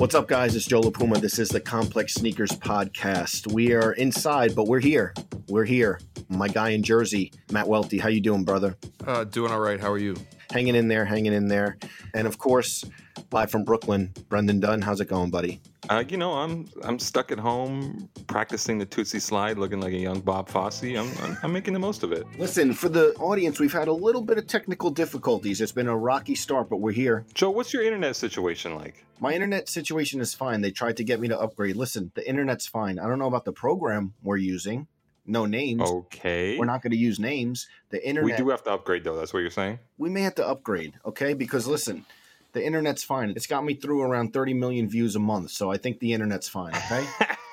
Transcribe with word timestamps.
What's 0.00 0.14
up, 0.14 0.28
guys? 0.28 0.56
It's 0.56 0.64
Joe 0.64 0.80
La 0.80 0.88
Puma. 0.88 1.18
This 1.18 1.38
is 1.38 1.50
the 1.50 1.60
Complex 1.60 2.14
Sneakers 2.14 2.52
Podcast. 2.52 3.52
We 3.52 3.74
are 3.74 3.92
inside, 3.92 4.54
but 4.56 4.66
we're 4.66 4.80
here. 4.80 5.12
We're 5.46 5.66
here. 5.66 6.00
My 6.30 6.48
guy 6.48 6.70
in 6.70 6.82
Jersey, 6.82 7.34
Matt 7.52 7.68
Welty. 7.68 7.98
How 7.98 8.08
you 8.08 8.22
doing, 8.22 8.42
brother? 8.42 8.78
Uh, 9.06 9.24
doing 9.24 9.52
all 9.52 9.60
right. 9.60 9.78
How 9.78 9.92
are 9.92 9.98
you? 9.98 10.16
Hanging 10.50 10.74
in 10.74 10.88
there, 10.88 11.04
hanging 11.04 11.34
in 11.34 11.48
there. 11.48 11.76
And 12.14 12.26
of 12.26 12.38
course, 12.38 12.82
live 13.30 13.50
from 13.50 13.62
Brooklyn, 13.62 14.10
Brendan 14.30 14.58
Dunne. 14.58 14.80
How's 14.80 15.02
it 15.02 15.08
going, 15.08 15.30
buddy? 15.30 15.60
Uh, 15.90 16.04
you 16.08 16.16
know, 16.16 16.32
I'm 16.32 16.66
I'm 16.82 16.98
stuck 16.98 17.30
at 17.32 17.38
home 17.38 18.08
practicing 18.26 18.78
the 18.78 18.86
Tootsie 18.86 19.18
Slide, 19.18 19.58
looking 19.58 19.80
like 19.80 19.92
a 19.92 19.98
young 19.98 20.20
Bob 20.20 20.48
Fosse. 20.48 20.84
I'm, 20.84 21.10
I'm, 21.20 21.36
I'm 21.42 21.52
making 21.52 21.74
the 21.74 21.80
most 21.80 22.02
of 22.02 22.12
it. 22.12 22.24
Listen, 22.38 22.72
for 22.72 22.88
the 22.88 23.12
audience, 23.16 23.58
we've 23.58 23.72
had 23.72 23.88
a 23.88 23.92
little 23.92 24.22
bit 24.22 24.38
of 24.38 24.46
technical 24.46 24.90
difficulties. 24.90 25.60
It's 25.60 25.72
been 25.72 25.88
a 25.88 25.96
rocky 25.96 26.34
start, 26.36 26.70
but 26.70 26.76
we're 26.76 26.92
here. 26.92 27.26
Joe, 27.34 27.50
what's 27.50 27.72
your 27.72 27.82
internet 27.82 28.14
situation 28.16 28.76
like? 28.76 29.04
My 29.18 29.34
internet 29.34 29.68
situation 29.68 29.89
is 29.98 30.34
fine. 30.34 30.60
They 30.60 30.70
tried 30.70 30.96
to 30.98 31.04
get 31.04 31.20
me 31.20 31.28
to 31.28 31.38
upgrade. 31.38 31.76
Listen, 31.76 32.12
the 32.14 32.28
internet's 32.28 32.66
fine. 32.66 32.98
I 32.98 33.06
don't 33.06 33.18
know 33.18 33.26
about 33.26 33.44
the 33.44 33.52
program 33.52 34.14
we're 34.22 34.36
using. 34.36 34.86
No 35.26 35.46
names. 35.46 35.82
Okay. 35.82 36.58
We're 36.58 36.64
not 36.64 36.82
going 36.82 36.92
to 36.92 36.96
use 36.96 37.20
names. 37.20 37.68
The 37.90 38.06
internet. 38.06 38.38
We 38.38 38.42
do 38.42 38.50
have 38.50 38.64
to 38.64 38.70
upgrade, 38.70 39.04
though. 39.04 39.16
That's 39.16 39.32
what 39.32 39.40
you're 39.40 39.50
saying. 39.50 39.78
We 39.98 40.08
may 40.08 40.22
have 40.22 40.34
to 40.36 40.46
upgrade, 40.46 40.94
okay? 41.04 41.34
Because 41.34 41.66
listen, 41.66 42.04
the 42.52 42.64
internet's 42.64 43.04
fine. 43.04 43.30
It's 43.30 43.46
got 43.46 43.64
me 43.64 43.74
through 43.74 44.02
around 44.02 44.32
30 44.32 44.54
million 44.54 44.88
views 44.88 45.14
a 45.16 45.20
month, 45.20 45.50
so 45.50 45.70
I 45.70 45.76
think 45.76 46.00
the 46.00 46.12
internet's 46.12 46.48
fine, 46.48 46.74
okay? 46.74 47.06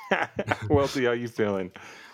Welty, 0.70 1.06
how 1.06 1.12
you 1.12 1.28
feeling? 1.28 1.72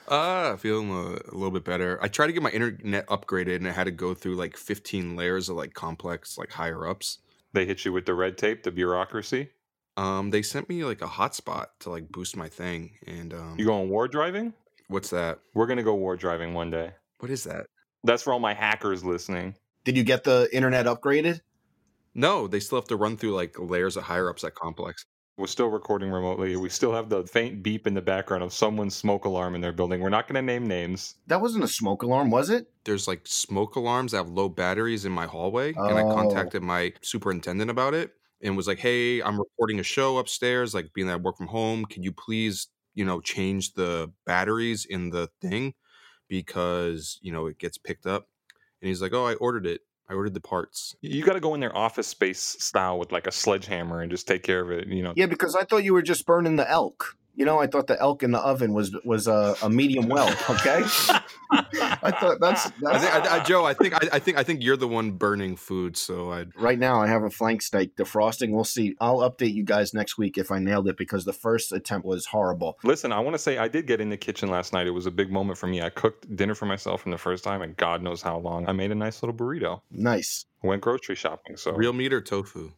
Uh, 0.07 0.57
feeling 0.57 0.89
a, 0.91 1.13
a, 1.31 1.33
little 1.33 1.51
bit 1.51 1.63
better. 1.63 1.97
I 2.01 2.07
tried 2.09 2.27
to 2.27 2.33
get 2.33 2.43
my 2.43 2.49
internet 2.49 3.07
upgraded 3.07 3.55
and 3.55 3.67
I 3.67 3.71
had 3.71 3.85
to 3.85 3.91
go 3.91 4.13
through 4.13 4.35
like 4.35 4.57
15 4.57 5.15
layers 5.15 5.47
of 5.47 5.55
like 5.55 5.73
complex, 5.73 6.37
like 6.37 6.51
higher 6.51 6.85
ups. 6.85 7.19
They 7.53 7.65
hit 7.65 7.85
you 7.85 7.93
with 7.93 8.05
the 8.05 8.13
red 8.13 8.37
tape, 8.37 8.63
the 8.63 8.71
bureaucracy? 8.71 9.51
Um, 9.95 10.31
they 10.31 10.41
sent 10.41 10.69
me 10.69 10.83
like 10.83 11.01
a 11.01 11.07
hotspot 11.07 11.67
to 11.81 11.89
like 11.89 12.09
boost 12.11 12.35
my 12.35 12.49
thing. 12.49 12.91
And 13.05 13.33
um, 13.33 13.55
you 13.57 13.65
going 13.65 13.89
war 13.89 14.07
driving? 14.07 14.53
What's 14.87 15.09
that? 15.11 15.39
We're 15.53 15.67
gonna 15.67 15.83
go 15.83 15.95
war 15.95 16.15
driving 16.15 16.53
one 16.53 16.71
day. 16.71 16.91
What 17.19 17.31
is 17.31 17.43
that? 17.43 17.67
That's 18.03 18.23
for 18.23 18.33
all 18.33 18.39
my 18.39 18.53
hackers 18.53 19.03
listening. 19.03 19.55
Did 19.85 19.97
you 19.97 20.03
get 20.03 20.23
the 20.23 20.49
internet 20.51 20.85
upgraded? 20.85 21.41
No, 22.15 22.47
they 22.47 22.59
still 22.59 22.77
have 22.77 22.87
to 22.87 22.95
run 22.95 23.17
through 23.17 23.33
like 23.33 23.57
layers 23.59 23.97
of 23.97 24.03
higher 24.03 24.29
ups 24.29 24.43
at 24.43 24.55
Complex. 24.55 25.05
We're 25.35 25.47
still 25.47 25.67
recording 25.67 26.11
remotely. 26.11 26.55
We 26.57 26.69
still 26.69 26.93
have 26.93 27.09
the 27.09 27.25
faint 27.25 27.63
beep 27.63 27.87
in 27.87 27.95
the 27.95 28.03
background 28.03 28.43
of 28.43 28.53
someone's 28.53 28.95
smoke 28.95 29.25
alarm 29.25 29.55
in 29.55 29.61
their 29.61 29.71
building. 29.71 29.99
We're 29.99 30.09
not 30.09 30.27
going 30.27 30.35
to 30.35 30.43
name 30.43 30.67
names. 30.67 31.15
That 31.25 31.41
wasn't 31.41 31.63
a 31.63 31.67
smoke 31.67 32.03
alarm, 32.03 32.29
was 32.29 32.51
it? 32.51 32.67
There's 32.83 33.07
like 33.07 33.21
smoke 33.23 33.75
alarms 33.75 34.11
that 34.11 34.17
have 34.17 34.29
low 34.29 34.47
batteries 34.47 35.05
in 35.05 35.11
my 35.11 35.25
hallway, 35.25 35.73
oh. 35.75 35.87
and 35.87 35.97
I 35.97 36.03
contacted 36.03 36.61
my 36.61 36.93
superintendent 37.01 37.71
about 37.71 37.95
it 37.95 38.13
and 38.43 38.57
was 38.57 38.67
like, 38.67 38.79
"Hey, 38.79 39.21
I'm 39.21 39.39
recording 39.39 39.79
a 39.79 39.83
show 39.83 40.17
upstairs. 40.17 40.73
Like, 40.73 40.93
being 40.93 41.07
that 41.07 41.13
I 41.13 41.17
work 41.17 41.37
from 41.37 41.47
home, 41.47 41.85
can 41.85 42.03
you 42.03 42.11
please, 42.11 42.67
you 42.93 43.05
know, 43.05 43.21
change 43.21 43.73
the 43.73 44.11
batteries 44.25 44.85
in 44.85 45.09
the 45.09 45.29
thing 45.41 45.73
because 46.27 47.19
you 47.21 47.31
know 47.31 47.47
it 47.47 47.57
gets 47.57 47.77
picked 47.77 48.05
up?" 48.05 48.27
And 48.81 48.89
he's 48.89 49.01
like, 49.01 49.13
"Oh, 49.13 49.25
I 49.25 49.35
ordered 49.35 49.65
it." 49.65 49.81
I 50.09 50.15
ordered 50.15 50.33
the 50.33 50.41
parts. 50.41 50.95
You 51.01 51.23
got 51.23 51.33
to 51.33 51.39
go 51.39 51.53
in 51.53 51.61
their 51.61 51.75
office 51.75 52.07
space 52.07 52.41
style 52.41 52.99
with 52.99 53.13
like 53.13 53.25
a 53.25 53.31
sledgehammer 53.31 54.01
and 54.01 54.11
just 54.11 54.27
take 54.27 54.43
care 54.43 54.59
of 54.59 54.69
it. 54.69 54.87
You 54.87 55.01
know. 55.01 55.13
Yeah, 55.15 55.27
because 55.27 55.55
I 55.55 55.63
thought 55.63 55.85
you 55.85 55.93
were 55.93 56.01
just 56.01 56.25
burning 56.25 56.57
the 56.57 56.69
elk. 56.69 57.15
You 57.35 57.45
know, 57.45 57.59
I 57.59 57.67
thought 57.67 57.87
the 57.87 57.99
elk 57.99 58.21
in 58.21 58.31
the 58.31 58.39
oven 58.39 58.73
was 58.73 58.95
was 59.03 59.27
a, 59.27 59.55
a 59.61 59.69
medium 59.69 60.07
well. 60.07 60.29
Okay, 60.49 60.83
I 61.51 62.11
thought 62.19 62.39
that's, 62.39 62.69
that's... 62.81 62.83
I 62.83 62.99
think, 62.99 63.31
I, 63.31 63.39
I, 63.39 63.43
Joe. 63.43 63.65
I 63.65 63.73
think 63.73 63.93
I, 63.95 64.09
I, 64.13 64.19
think 64.19 64.37
I 64.37 64.43
think 64.43 64.63
you're 64.63 64.77
the 64.77 64.87
one 64.87 65.11
burning 65.11 65.55
food. 65.55 65.97
So 65.97 66.31
I 66.31 66.45
right 66.55 66.77
now 66.77 67.01
I 67.01 67.07
have 67.07 67.23
a 67.23 67.29
flank 67.29 67.61
steak 67.61 67.95
defrosting. 67.95 68.51
We'll 68.51 68.63
see. 68.63 68.95
I'll 68.99 69.19
update 69.19 69.53
you 69.53 69.63
guys 69.63 69.93
next 69.93 70.17
week 70.17 70.37
if 70.37 70.51
I 70.51 70.59
nailed 70.59 70.87
it 70.87 70.97
because 70.97 71.25
the 71.25 71.33
first 71.33 71.71
attempt 71.71 72.05
was 72.05 72.27
horrible. 72.27 72.77
Listen, 72.83 73.11
I 73.11 73.19
want 73.19 73.33
to 73.33 73.39
say 73.39 73.57
I 73.57 73.67
did 73.67 73.87
get 73.87 73.99
in 73.99 74.09
the 74.09 74.17
kitchen 74.17 74.49
last 74.49 74.73
night. 74.73 74.87
It 74.87 74.91
was 74.91 75.05
a 75.05 75.11
big 75.11 75.31
moment 75.31 75.57
for 75.57 75.67
me. 75.67 75.81
I 75.81 75.89
cooked 75.89 76.35
dinner 76.35 76.55
for 76.55 76.65
myself 76.65 77.01
for 77.01 77.09
the 77.09 77.17
first 77.17 77.43
time, 77.43 77.61
and 77.61 77.75
God 77.77 78.01
knows 78.03 78.21
how 78.21 78.37
long. 78.37 78.67
I 78.67 78.73
made 78.73 78.91
a 78.91 78.95
nice 78.95 79.23
little 79.23 79.35
burrito. 79.35 79.81
Nice. 79.89 80.45
Went 80.61 80.81
grocery 80.81 81.15
shopping. 81.15 81.57
So 81.57 81.73
real 81.73 81.93
meat 81.93 82.13
or 82.13 82.21
tofu. 82.21 82.71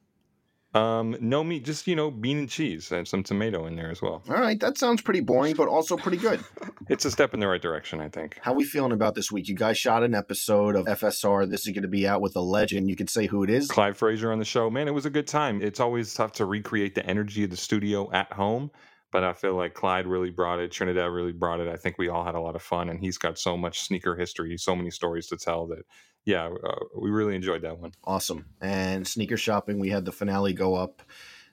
Um, 0.75 1.15
no 1.21 1.41
meat, 1.41 1.63
just 1.63 1.87
you 1.87 1.95
know, 1.95 2.11
bean 2.11 2.37
and 2.37 2.49
cheese 2.49 2.91
and 2.91 3.07
some 3.07 3.23
tomato 3.23 3.65
in 3.65 3.77
there 3.77 3.89
as 3.89 4.01
well. 4.01 4.21
All 4.27 4.35
right, 4.35 4.59
that 4.59 4.77
sounds 4.77 5.01
pretty 5.01 5.21
boring, 5.21 5.55
but 5.55 5.69
also 5.69 5.95
pretty 5.95 6.17
good. 6.17 6.43
it's 6.89 7.05
a 7.05 7.11
step 7.11 7.33
in 7.33 7.39
the 7.39 7.47
right 7.47 7.61
direction, 7.61 8.01
I 8.01 8.09
think. 8.09 8.37
How 8.41 8.53
we 8.53 8.65
feeling 8.65 8.91
about 8.91 9.15
this 9.15 9.31
week? 9.31 9.47
You 9.47 9.55
guys 9.55 9.77
shot 9.77 10.03
an 10.03 10.13
episode 10.13 10.75
of 10.75 10.85
FSR. 10.85 11.49
This 11.49 11.65
is 11.65 11.73
going 11.73 11.83
to 11.83 11.87
be 11.87 12.05
out 12.05 12.19
with 12.19 12.35
a 12.35 12.41
legend. 12.41 12.89
You 12.89 12.97
can 12.97 13.07
say 13.07 13.25
who 13.25 13.41
it 13.43 13.49
is. 13.49 13.69
Clyde 13.69 13.95
Frazier 13.95 14.33
on 14.33 14.39
the 14.39 14.45
show. 14.45 14.69
Man, 14.69 14.89
it 14.89 14.93
was 14.93 15.05
a 15.05 15.09
good 15.09 15.27
time. 15.27 15.61
It's 15.61 15.79
always 15.79 16.13
tough 16.13 16.33
to 16.33 16.45
recreate 16.45 16.93
the 16.93 17.05
energy 17.05 17.45
of 17.45 17.51
the 17.51 17.57
studio 17.57 18.11
at 18.11 18.33
home 18.33 18.69
but 19.11 19.23
I 19.23 19.31
feel 19.31 19.55
like 19.55 19.73
Clyde 19.73 20.07
really 20.07 20.29
brought 20.29 20.59
it. 20.59 20.73
Trinidad 20.73 21.09
really 21.09 21.31
brought 21.31 21.61
it. 21.61 21.69
I 21.69 21.77
think 21.77 21.97
we 21.97 22.09
all 22.09 22.25
had 22.25 22.35
a 22.35 22.41
lot 22.41 22.57
of 22.57 22.61
fun, 22.61 22.89
and 22.89 22.99
he's 22.99 23.17
got 23.17 23.39
so 23.39 23.55
much 23.55 23.79
sneaker 23.79 24.13
history, 24.17 24.57
so 24.57 24.75
many 24.75 24.91
stories 24.91 25.27
to 25.27 25.37
tell 25.37 25.67
that, 25.67 25.83
yeah, 26.25 26.47
uh, 26.47 26.75
we 26.99 27.11
really 27.11 27.35
enjoyed 27.35 27.61
that 27.61 27.79
one. 27.79 27.91
Awesome. 28.03 28.45
And 28.59 29.07
sneaker 29.07 29.37
shopping, 29.37 29.79
we 29.79 29.89
had 29.89 30.05
the 30.05 30.11
finale 30.11 30.53
go 30.53 30.75
up 30.75 31.01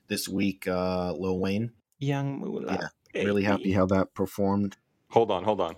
this 0.07 0.27
week. 0.27 0.67
Uh, 0.67 1.13
Lil 1.13 1.39
Wayne, 1.39 1.71
Young 1.99 2.39
Moolah, 2.39 2.91
yeah, 3.13 3.23
really 3.23 3.43
happy 3.43 3.71
how 3.71 3.85
that 3.85 4.13
performed. 4.13 4.77
Hold 5.09 5.31
on, 5.31 5.43
hold 5.43 5.61
on. 5.61 5.75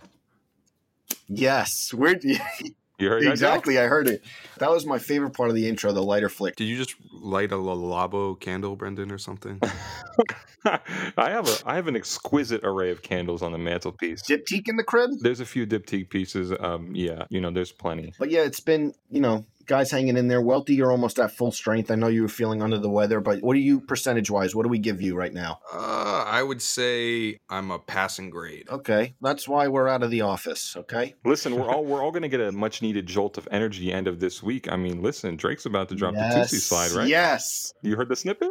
Yes, 1.28 1.94
we're. 1.94 2.20
You 2.98 3.10
heard 3.10 3.24
exactly. 3.24 3.78
I 3.78 3.88
heard 3.88 4.08
it. 4.08 4.24
That 4.60 4.72
was 4.72 4.86
my 4.86 5.00
favorite 5.00 5.32
part 5.32 5.50
of 5.50 5.56
the 5.56 5.68
intro, 5.68 5.92
the 5.92 6.02
lighter 6.02 6.30
flick. 6.30 6.56
Did 6.56 6.66
you 6.66 6.78
just 6.78 6.96
light 7.12 7.52
a 7.52 7.56
Labo 7.56 8.40
candle, 8.40 8.76
Brendan, 8.76 9.12
or 9.12 9.18
something? 9.18 9.60
I 10.66 11.30
have 11.30 11.48
a 11.48 11.56
I 11.66 11.76
have 11.76 11.88
an 11.88 11.96
exquisite 11.96 12.64
array 12.64 12.92
of 12.92 13.02
candles 13.02 13.42
on 13.42 13.52
the 13.52 13.58
mantelpiece. 13.58 14.24
Diptyque 14.24 14.70
in 14.70 14.78
the 14.78 14.84
crib. 14.84 15.12
There's 15.20 15.42
a 15.42 15.46
few 15.46 15.68
diptyque 15.68 16.10
pieces. 16.10 16.54
Um, 16.60 16.96
yeah, 16.96 17.26
you 17.30 17.42
know, 17.42 17.52
there's 17.52 17.72
plenty. 17.72 18.14
But 18.18 18.32
yeah, 18.32 18.42
it's 18.42 18.62
been 18.62 18.94
you 19.10 19.20
know 19.20 19.46
guys 19.66 19.92
hanging 19.92 20.18
in 20.18 20.28
there. 20.28 20.42
Welty, 20.42 20.76
you're 20.76 20.92
almost 20.92 21.20
at 21.20 21.32
full 21.32 21.52
strength. 21.52 21.92
I 21.92 21.96
know 21.96 22.08
you 22.08 22.22
were 22.24 22.28
feeling 22.28 22.62
under 22.62 22.78
the 22.78 22.90
weather, 22.90 23.20
but 23.20 23.42
what 23.42 23.56
are 23.56 23.60
you 23.60 23.80
percentage 23.80 24.30
wise? 24.30 24.56
What 24.56 24.64
do 24.64 24.70
we 24.70 24.80
give 24.80 25.02
you 25.02 25.16
right 25.16 25.34
now? 25.34 25.60
Uh, 25.74 26.24
I 26.28 26.44
would 26.44 26.62
say 26.62 27.40
I'm 27.50 27.72
a 27.72 27.80
passing 27.80 28.30
grade. 28.30 28.68
Okay, 28.70 29.16
that's 29.22 29.48
why 29.48 29.68
we're 29.68 29.88
out 29.88 30.04
of 30.04 30.12
the 30.12 30.22
office. 30.22 30.76
Okay. 30.78 31.16
Listen, 31.24 31.56
we're 31.56 31.70
all 31.70 31.86
we're 31.86 32.04
all 32.04 32.12
going 32.12 32.24
to 32.24 32.30
get 32.30 32.42
a 32.42 32.52
much 32.52 32.82
needed 32.82 33.06
jolt 33.06 33.38
of 33.38 33.48
energy 33.52 33.92
end 33.92 34.08
of 34.08 34.20
this 34.20 34.42
week. 34.44 34.72
I 34.72 34.76
mean, 34.76 35.02
listen, 35.02 35.36
Drake's 35.36 35.66
about 35.66 35.90
to 35.90 35.96
drop 35.96 36.14
yes. 36.14 36.34
the 36.34 36.40
Tootsie 36.42 36.58
slide, 36.58 36.92
right? 36.92 37.08
Yes. 37.08 37.74
You 37.82 37.96
heard 37.96 38.10
the 38.10 38.16
snippet? 38.16 38.50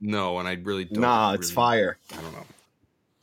No, 0.00 0.38
and 0.38 0.46
I 0.46 0.54
really 0.62 0.84
don't. 0.84 1.00
Nah, 1.00 1.28
really, 1.28 1.38
it's 1.38 1.50
fire. 1.50 1.98
I 2.12 2.20
don't 2.20 2.32
know. 2.32 2.46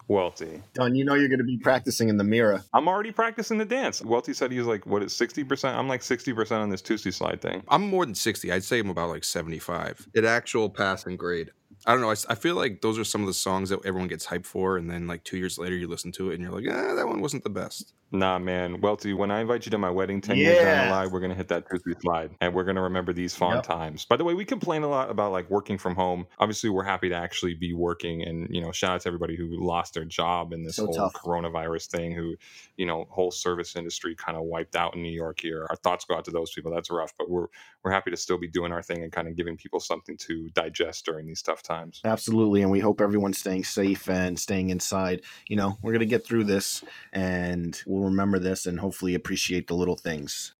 Welty. 0.07 0.61
Don, 0.73 0.95
you 0.95 1.05
know 1.05 1.15
you're 1.15 1.29
going 1.29 1.39
to 1.39 1.45
be 1.45 1.57
practicing 1.57 2.09
in 2.09 2.17
the 2.17 2.23
mirror. 2.23 2.63
I'm 2.73 2.87
already 2.87 3.11
practicing 3.11 3.57
the 3.57 3.65
dance. 3.65 4.01
Welty 4.01 4.33
said 4.33 4.51
he 4.51 4.57
was 4.57 4.67
like, 4.67 4.85
what 4.85 5.01
is 5.03 5.13
60%? 5.13 5.73
I'm 5.73 5.87
like 5.87 6.01
60% 6.01 6.51
on 6.51 6.69
this 6.69 6.81
Tootsie 6.81 7.11
slide 7.11 7.41
thing. 7.41 7.63
I'm 7.67 7.87
more 7.89 8.05
than 8.05 8.15
60. 8.15 8.51
I'd 8.51 8.63
say 8.63 8.79
I'm 8.79 8.89
about 8.89 9.09
like 9.09 9.23
75. 9.23 10.07
At 10.15 10.25
actual 10.25 10.69
passing 10.69 11.17
grade. 11.17 11.51
I 11.85 11.91
don't 11.91 12.01
know. 12.01 12.11
I, 12.11 12.15
I, 12.29 12.35
feel 12.35 12.55
like 12.55 12.81
those 12.81 12.97
are 12.97 13.03
some 13.03 13.21
of 13.21 13.27
the 13.27 13.33
songs 13.33 13.69
that 13.69 13.85
everyone 13.85 14.07
gets 14.07 14.25
hyped 14.25 14.45
for, 14.45 14.77
and 14.77 14.89
then 14.89 15.05
like 15.05 15.25
two 15.25 15.37
years 15.37 15.57
later, 15.57 15.75
you 15.75 15.87
listen 15.87 16.13
to 16.13 16.31
it 16.31 16.35
and 16.35 16.43
you're 16.43 16.51
like, 16.51 16.65
ah, 16.69 16.95
that 16.95 17.07
one 17.07 17.19
wasn't 17.19 17.43
the 17.43 17.49
best. 17.49 17.93
Nah, 18.15 18.37
man. 18.37 18.79
Welty, 18.79 19.11
when 19.15 19.31
I 19.31 19.41
invite 19.41 19.65
you 19.65 19.71
to 19.71 19.77
my 19.79 19.89
wedding 19.89 20.21
10 20.21 20.39
years 20.39 20.59
down 20.59 20.77
the 20.77 20.85
line, 20.85 21.09
we're 21.09 21.19
going 21.19 21.31
to 21.31 21.35
hit 21.35 21.47
that 21.47 21.67
toothy 21.67 21.93
slide 21.99 22.29
and 22.41 22.53
we're 22.53 22.63
going 22.63 22.75
to 22.75 22.81
remember 22.83 23.11
these 23.11 23.33
fond 23.33 23.55
Yep. 23.55 23.63
times. 23.63 24.05
By 24.05 24.17
the 24.17 24.23
way, 24.23 24.35
we 24.35 24.45
complain 24.45 24.83
a 24.83 24.87
lot 24.87 25.09
about 25.09 25.31
like 25.31 25.49
working 25.49 25.79
from 25.79 25.95
home. 25.95 26.27
Obviously, 26.37 26.69
we're 26.69 26.83
happy 26.83 27.09
to 27.09 27.15
actually 27.15 27.55
be 27.55 27.73
working 27.73 28.21
and, 28.21 28.47
you 28.53 28.61
know, 28.61 28.71
shout 28.71 28.91
out 28.93 29.01
to 29.01 29.07
everybody 29.09 29.35
who 29.35 29.47
lost 29.59 29.95
their 29.95 30.05
job 30.05 30.53
in 30.53 30.63
this 30.63 30.75
So 30.75 30.85
whole 30.85 30.93
tough. 30.93 31.13
coronavirus 31.15 31.87
thing, 31.87 32.11
who, 32.13 32.35
you 32.77 32.85
know, 32.85 33.07
whole 33.09 33.31
service 33.31 33.75
industry 33.75 34.15
kind 34.15 34.37
of 34.37 34.43
wiped 34.43 34.75
out 34.75 34.93
in 34.95 35.01
New 35.01 35.09
York 35.11 35.39
here. 35.39 35.65
Our 35.71 35.75
thoughts 35.77 36.05
go 36.05 36.15
out 36.15 36.25
to 36.25 36.31
those 36.31 36.51
people. 36.53 36.71
That's 36.71 36.91
rough, 36.91 37.13
but 37.17 37.31
we're, 37.31 37.47
we're 37.83 37.91
happy 37.91 38.11
to 38.11 38.17
still 38.17 38.37
be 38.37 38.47
doing 38.47 38.71
our 38.71 38.83
thing 38.83 39.01
and 39.01 39.11
kind 39.11 39.27
of 39.27 39.35
giving 39.35 39.57
people 39.57 39.79
something 39.79 40.17
to 40.17 40.49
digest 40.49 41.03
during 41.05 41.25
these 41.25 41.41
tough 41.41 41.63
times. 41.63 42.05
Absolutely. 42.05 42.61
And 42.61 42.69
we 42.69 42.79
hope 42.79 43.01
everyone's 43.01 43.39
staying 43.39 43.63
safe 43.63 44.09
and 44.09 44.37
staying 44.39 44.69
inside. 44.69 45.21
You 45.47 45.55
know, 45.55 45.77
we're 45.81 45.93
going 45.93 46.01
to 46.01 46.05
get 46.05 46.25
through 46.25 46.43
this 46.43 46.83
and 47.13 47.81
we'll 47.87 48.02
remember 48.03 48.39
this 48.39 48.65
and 48.65 48.79
hopefully 48.79 49.15
appreciate 49.15 49.67
the 49.67 49.75
little 49.75 49.95
things. 49.95 50.53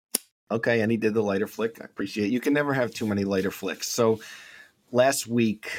Okay. 0.50 0.80
And 0.80 0.90
he 0.90 0.96
did 0.96 1.14
the 1.14 1.22
lighter 1.22 1.46
flick. 1.46 1.80
I 1.80 1.84
appreciate 1.84 2.30
You 2.30 2.40
can 2.40 2.52
never 2.52 2.74
have 2.74 2.92
too 2.92 3.06
many 3.06 3.24
lighter 3.24 3.50
flicks. 3.50 3.88
So 3.88 4.20
last 4.92 5.26
week, 5.26 5.70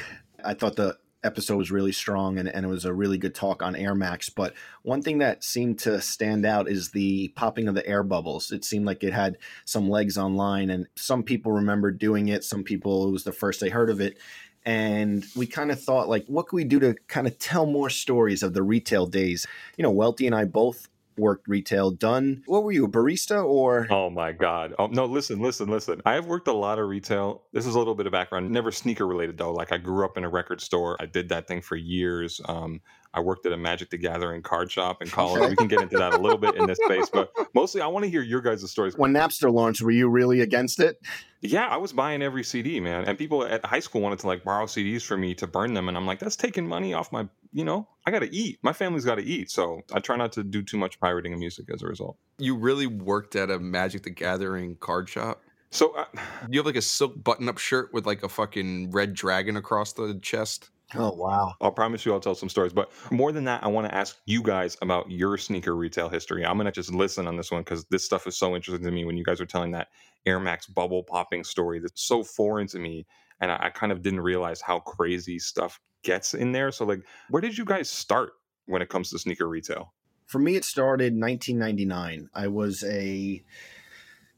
I 0.44 0.54
thought 0.54 0.76
the 0.76 0.98
episode 1.24 1.56
was 1.56 1.70
really 1.70 1.92
strong 1.92 2.38
and, 2.38 2.48
and 2.48 2.64
it 2.64 2.68
was 2.68 2.84
a 2.84 2.92
really 2.92 3.18
good 3.18 3.34
talk 3.34 3.62
on 3.62 3.74
Air 3.74 3.94
Max. 3.94 4.30
But 4.30 4.54
one 4.82 5.02
thing 5.02 5.18
that 5.18 5.42
seemed 5.42 5.78
to 5.80 6.00
stand 6.00 6.46
out 6.46 6.68
is 6.68 6.90
the 6.90 7.28
popping 7.28 7.68
of 7.68 7.74
the 7.74 7.86
air 7.86 8.02
bubbles. 8.02 8.52
It 8.52 8.64
seemed 8.64 8.86
like 8.86 9.02
it 9.02 9.12
had 9.12 9.38
some 9.64 9.90
legs 9.90 10.16
online, 10.16 10.70
and 10.70 10.86
some 10.94 11.24
people 11.24 11.52
remember 11.52 11.90
doing 11.90 12.28
it. 12.28 12.44
Some 12.44 12.62
people, 12.62 13.08
it 13.08 13.12
was 13.12 13.24
the 13.24 13.32
first 13.32 13.60
they 13.60 13.70
heard 13.70 13.90
of 13.90 14.00
it 14.00 14.18
and 14.66 15.24
we 15.36 15.46
kind 15.46 15.70
of 15.70 15.80
thought 15.80 16.08
like 16.08 16.26
what 16.26 16.48
can 16.48 16.56
we 16.56 16.64
do 16.64 16.80
to 16.80 16.94
kind 17.06 17.26
of 17.28 17.38
tell 17.38 17.64
more 17.66 17.88
stories 17.88 18.42
of 18.42 18.52
the 18.52 18.62
retail 18.62 19.06
days 19.06 19.46
you 19.76 19.82
know 19.82 19.90
welty 19.92 20.26
and 20.26 20.34
i 20.34 20.44
both 20.44 20.88
worked 21.18 21.48
retail 21.48 21.90
done 21.90 22.42
what 22.46 22.62
were 22.64 22.72
you 22.72 22.84
a 22.84 22.88
barista 22.88 23.44
or 23.44 23.86
Oh 23.90 24.10
my 24.10 24.32
God. 24.32 24.74
Oh, 24.78 24.86
no, 24.86 25.06
listen, 25.06 25.40
listen, 25.40 25.68
listen. 25.68 26.02
I 26.04 26.14
have 26.14 26.26
worked 26.26 26.48
a 26.48 26.52
lot 26.52 26.78
of 26.78 26.88
retail. 26.88 27.42
This 27.52 27.66
is 27.66 27.74
a 27.74 27.78
little 27.78 27.94
bit 27.94 28.06
of 28.06 28.12
background, 28.12 28.50
never 28.50 28.70
sneaker 28.70 29.06
related 29.06 29.38
though. 29.38 29.52
Like 29.52 29.72
I 29.72 29.78
grew 29.78 30.04
up 30.04 30.16
in 30.16 30.24
a 30.24 30.28
record 30.28 30.60
store. 30.60 30.96
I 31.00 31.06
did 31.06 31.28
that 31.30 31.46
thing 31.46 31.60
for 31.62 31.76
years. 31.76 32.40
Um, 32.46 32.80
I 33.16 33.20
worked 33.20 33.46
at 33.46 33.52
a 33.52 33.56
Magic 33.56 33.88
the 33.88 33.96
Gathering 33.96 34.42
card 34.42 34.70
shop 34.70 35.00
in 35.00 35.08
college. 35.08 35.48
We 35.48 35.56
can 35.56 35.68
get 35.68 35.80
into 35.80 35.96
that 35.96 36.12
a 36.12 36.18
little 36.18 36.36
bit 36.36 36.54
in 36.54 36.66
this 36.66 36.78
space, 36.84 37.08
but 37.10 37.32
mostly 37.54 37.80
I 37.80 37.86
want 37.86 38.04
to 38.04 38.10
hear 38.10 38.20
your 38.20 38.42
guys' 38.42 38.70
stories. 38.70 38.96
when 38.96 39.12
napster 39.12 39.50
launched 39.50 39.80
were 39.80 39.90
you 39.90 40.08
really 40.08 40.42
against 40.42 40.80
it 40.80 41.00
Yeah, 41.40 41.66
I 41.66 41.78
was 41.78 41.94
buying 41.94 42.22
every 42.22 42.44
CD, 42.44 42.78
man. 42.78 43.04
And 43.06 43.16
people 43.16 43.44
at 43.44 43.64
high 43.64 43.80
school 43.80 44.02
wanted 44.02 44.18
to 44.20 44.26
like 44.26 44.44
borrow 44.44 44.66
CDs 44.66 45.02
for 45.02 45.16
me 45.16 45.34
to 45.36 45.46
burn 45.46 45.72
them. 45.72 45.88
And 45.88 45.96
I'm 45.96 46.06
like, 46.06 46.18
that's 46.18 46.36
taking 46.36 46.68
money 46.68 46.92
off 46.92 47.10
my, 47.10 47.26
you 47.52 47.64
know, 47.64 47.88
I 48.06 48.10
got 48.10 48.18
to 48.18 48.34
eat. 48.34 48.58
My 48.62 48.74
family's 48.74 49.06
got 49.06 49.14
to 49.14 49.24
eat. 49.24 49.50
So 49.50 49.80
I 49.94 50.00
try 50.00 50.16
not 50.16 50.32
to 50.32 50.44
do 50.44 50.62
too 50.62 50.76
much 50.76 51.00
pirating 51.00 51.32
of 51.32 51.38
music 51.38 51.70
as 51.72 51.82
a 51.82 51.86
result. 51.86 52.18
You 52.38 52.54
really 52.56 52.86
worked 52.86 53.34
at 53.34 53.50
a 53.50 53.58
Magic 53.58 54.02
the 54.02 54.10
Gathering 54.10 54.76
card 54.76 55.08
shop? 55.08 55.40
So 55.70 55.94
uh, 55.96 56.04
You 56.50 56.58
have 56.58 56.66
like 56.66 56.76
a 56.76 56.82
silk 56.82 57.22
button 57.22 57.48
up 57.48 57.58
shirt 57.58 57.92
with 57.94 58.06
like 58.06 58.22
a 58.22 58.28
fucking 58.28 58.90
red 58.90 59.14
dragon 59.14 59.56
across 59.56 59.94
the 59.94 60.18
chest? 60.20 60.70
Oh 60.94 61.12
wow 61.12 61.54
I'll 61.60 61.72
promise 61.72 62.06
you 62.06 62.12
I'll 62.12 62.20
tell 62.20 62.34
some 62.34 62.48
stories. 62.48 62.72
But 62.72 62.90
more 63.10 63.32
than 63.32 63.44
that, 63.44 63.64
I 63.64 63.68
want 63.68 63.88
to 63.88 63.94
ask 63.94 64.16
you 64.26 64.42
guys 64.42 64.76
about 64.82 65.10
your 65.10 65.36
sneaker 65.36 65.74
retail 65.74 66.08
history. 66.08 66.44
I'm 66.44 66.56
going 66.56 66.66
to 66.66 66.72
just 66.72 66.92
listen 66.92 67.26
on 67.26 67.36
this 67.36 67.50
one 67.50 67.62
because 67.62 67.84
this 67.86 68.04
stuff 68.04 68.26
is 68.26 68.36
so 68.36 68.54
interesting 68.54 68.84
to 68.84 68.92
me 68.92 69.04
when 69.04 69.16
you 69.16 69.24
guys 69.24 69.40
are 69.40 69.46
telling 69.46 69.72
that 69.72 69.88
Air 70.26 70.38
Max 70.38 70.66
bubble 70.66 71.02
popping 71.02 71.44
story 71.44 71.80
that's 71.80 72.02
so 72.02 72.22
foreign 72.22 72.66
to 72.68 72.78
me. 72.78 73.06
And 73.40 73.50
I, 73.50 73.66
I 73.66 73.70
kind 73.70 73.92
of 73.92 74.02
didn't 74.02 74.20
realize 74.20 74.60
how 74.60 74.80
crazy 74.80 75.38
stuff 75.38 75.80
gets 76.04 76.34
in 76.34 76.52
there. 76.52 76.70
So, 76.70 76.84
like, 76.84 77.00
where 77.30 77.40
did 77.40 77.58
you 77.58 77.64
guys 77.64 77.90
start 77.90 78.32
when 78.66 78.80
it 78.80 78.88
comes 78.88 79.10
to 79.10 79.18
sneaker 79.18 79.48
retail? 79.48 79.92
for 80.26 80.38
me 80.38 80.56
it 80.56 80.64
started 80.64 81.18
1999 81.18 82.28
i 82.34 82.46
was 82.46 82.84
a 82.84 83.42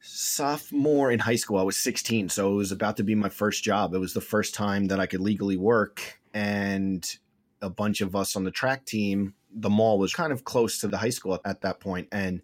sophomore 0.01 1.11
in 1.11 1.19
high 1.19 1.37
school 1.37 1.59
i 1.59 1.63
was 1.63 1.77
16 1.77 2.29
so 2.29 2.53
it 2.53 2.57
was 2.57 2.71
about 2.71 2.97
to 2.97 3.03
be 3.03 3.15
my 3.15 3.29
first 3.29 3.65
job 3.65 3.95
it 3.95 3.99
was 3.99 4.15
the 4.15 4.21
first 4.21 4.55
time 4.55 4.87
that 4.87 5.01
i 5.01 5.07
could 5.07 5.21
legally 5.21 5.57
work 5.57 6.18
and 6.35 7.19
a 7.63 7.71
bunch 7.71 8.01
of 8.01 8.15
us 8.15 8.37
on 8.37 8.45
the 8.45 8.51
track 8.51 8.85
team 8.85 9.35
the 9.53 9.71
mall 9.71 9.99
was 9.99 10.13
kind 10.13 10.33
of 10.33 10.45
close 10.45 10.79
to 10.79 10.87
the 10.89 10.99
high 10.99 11.09
school 11.11 11.41
at 11.45 11.61
that 11.63 11.81
point 11.81 12.07
and 12.13 12.43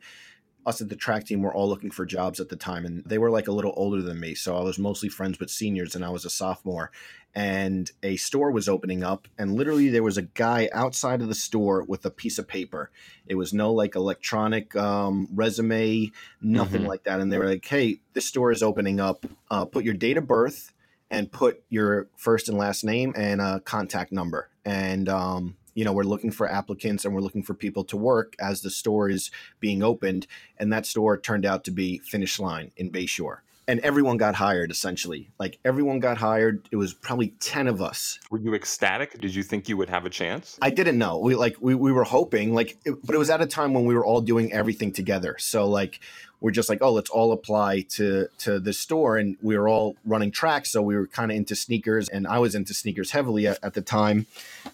us 0.66 0.81
at 0.81 0.88
the 0.88 0.96
track 0.96 1.25
team 1.26 1.42
were 1.42 1.52
all 1.52 1.69
looking 1.69 1.90
for 1.90 2.06
jobs 2.06 2.40
at 2.40 2.48
the 2.48 2.56
time 2.56 2.86
and 2.86 3.04
they 3.04 3.19
were 3.19 3.31
like 3.31 3.46
a 3.48 3.52
little 3.52 3.75
older 3.76 4.00
than 4.00 4.19
me 4.19 4.34
so 4.34 4.56
i 4.56 4.62
was 4.62 4.78
mostly 4.78 5.08
friends 5.10 5.38
with 5.38 5.50
seniors 5.50 5.94
and 5.94 6.04
i 6.04 6.08
was 6.08 6.25
a 6.25 6.31
sophomore 6.31 6.90
and 7.34 7.90
a 8.02 8.16
store 8.16 8.50
was 8.50 8.69
opening 8.69 9.02
up 9.04 9.28
and 9.38 9.54
literally 9.54 9.88
there 9.90 10.02
was 10.02 10.16
a 10.16 10.22
guy 10.22 10.69
outside 10.72 11.20
of 11.20 11.28
the 11.28 11.34
store 11.34 11.82
with 11.84 12.06
a 12.06 12.10
piece 12.10 12.38
of 12.38 12.48
paper 12.48 12.90
it 13.26 13.34
was 13.34 13.52
no 13.52 13.72
like 13.72 13.94
electronic 13.94 14.75
um, 14.76 15.28
resume 15.34 16.10
nothing 16.40 16.82
Mhm. 16.82 16.86
like 16.88 17.04
that 17.04 17.20
and 17.20 17.31
they 17.31 17.38
were 17.38 17.48
like 17.48 17.64
hey 17.66 18.00
this 18.14 18.25
store 18.25 18.50
is 18.50 18.62
opening 18.62 19.00
up 19.00 19.26
uh, 19.50 19.66
put 19.66 19.84
your 19.84 19.94
date 19.94 20.16
of 20.16 20.26
birth 20.26 20.72
and 21.14 21.31
put 21.31 21.62
your 21.69 22.08
first 22.16 22.49
and 22.49 22.58
last 22.58 22.84
name 22.84 23.12
and 23.16 23.40
a 23.40 23.61
contact 23.61 24.12
number. 24.12 24.50
And 24.64 25.08
um, 25.08 25.56
you 25.75 25.84
know 25.84 25.93
we're 25.93 26.05
looking 26.05 26.31
for 26.31 26.50
applicants 26.50 27.05
and 27.05 27.14
we're 27.14 27.20
looking 27.20 27.43
for 27.43 27.55
people 27.55 27.84
to 27.84 27.96
work 27.96 28.34
as 28.40 28.62
the 28.62 28.70
store 28.70 29.08
is 29.08 29.31
being 29.61 29.82
opened. 29.82 30.26
And 30.58 30.72
that 30.72 30.87
store 30.87 31.19
turned 31.19 31.46
out 31.46 31.64
to 31.64 31.70
be 31.70 31.99
finish 31.99 32.38
line 32.38 32.72
in 32.76 32.90
bayshore 32.90 33.38
and 33.66 33.81
everyone 33.81 34.16
got 34.16 34.34
hired 34.34 34.70
essentially 34.70 35.31
like 35.38 35.58
everyone 35.64 36.00
got 36.00 36.16
hired 36.16 36.69
it 36.70 36.76
was 36.76 36.94
probably 36.94 37.28
10 37.40 37.66
of 37.66 37.81
us 37.81 38.19
Were 38.31 38.38
you 38.38 38.55
ecstatic? 38.55 39.19
Did 39.20 39.34
you 39.34 39.43
think 39.43 39.69
you 39.69 39.76
would 39.76 39.90
have 39.90 40.05
a 40.05 40.11
chance? 40.11 40.58
I 40.61 40.70
didn't 40.70 40.99
know. 40.99 41.19
We 41.19 41.34
like 41.34 41.56
we, 41.61 41.75
we 41.75 41.93
were 41.93 42.05
hoping 42.05 42.55
like, 42.55 42.76
it, 42.84 42.94
but 43.05 43.14
it 43.14 43.19
was 43.19 43.31
at 43.31 43.40
a 43.40 43.46
time 43.46 43.75
when 43.75 43.84
we 43.84 43.94
were 43.94 44.05
all 44.05 44.20
doing 44.20 44.52
everything 44.52 44.93
together. 44.93 45.37
So 45.38 45.69
like 45.69 46.00
we're 46.40 46.50
just 46.50 46.69
like, 46.69 46.82
oh, 46.82 46.93
let's 46.93 47.08
all 47.11 47.32
apply 47.32 47.82
to 47.90 48.28
to 48.38 48.61
the 48.61 48.75
store, 48.75 49.16
and 49.16 49.37
we 49.40 49.56
were 49.56 49.67
all 49.67 49.96
running 50.05 50.31
tracks, 50.31 50.70
so 50.70 50.82
we 50.82 50.94
were 50.94 51.06
kind 51.06 51.31
of 51.31 51.37
into 51.38 51.56
sneakers, 51.56 52.08
and 52.10 52.26
I 52.26 52.38
was 52.38 52.55
into 52.55 52.75
sneakers 52.75 53.12
heavily 53.12 53.46
at, 53.46 53.58
at 53.62 53.72
the 53.72 53.81
time. 53.81 54.26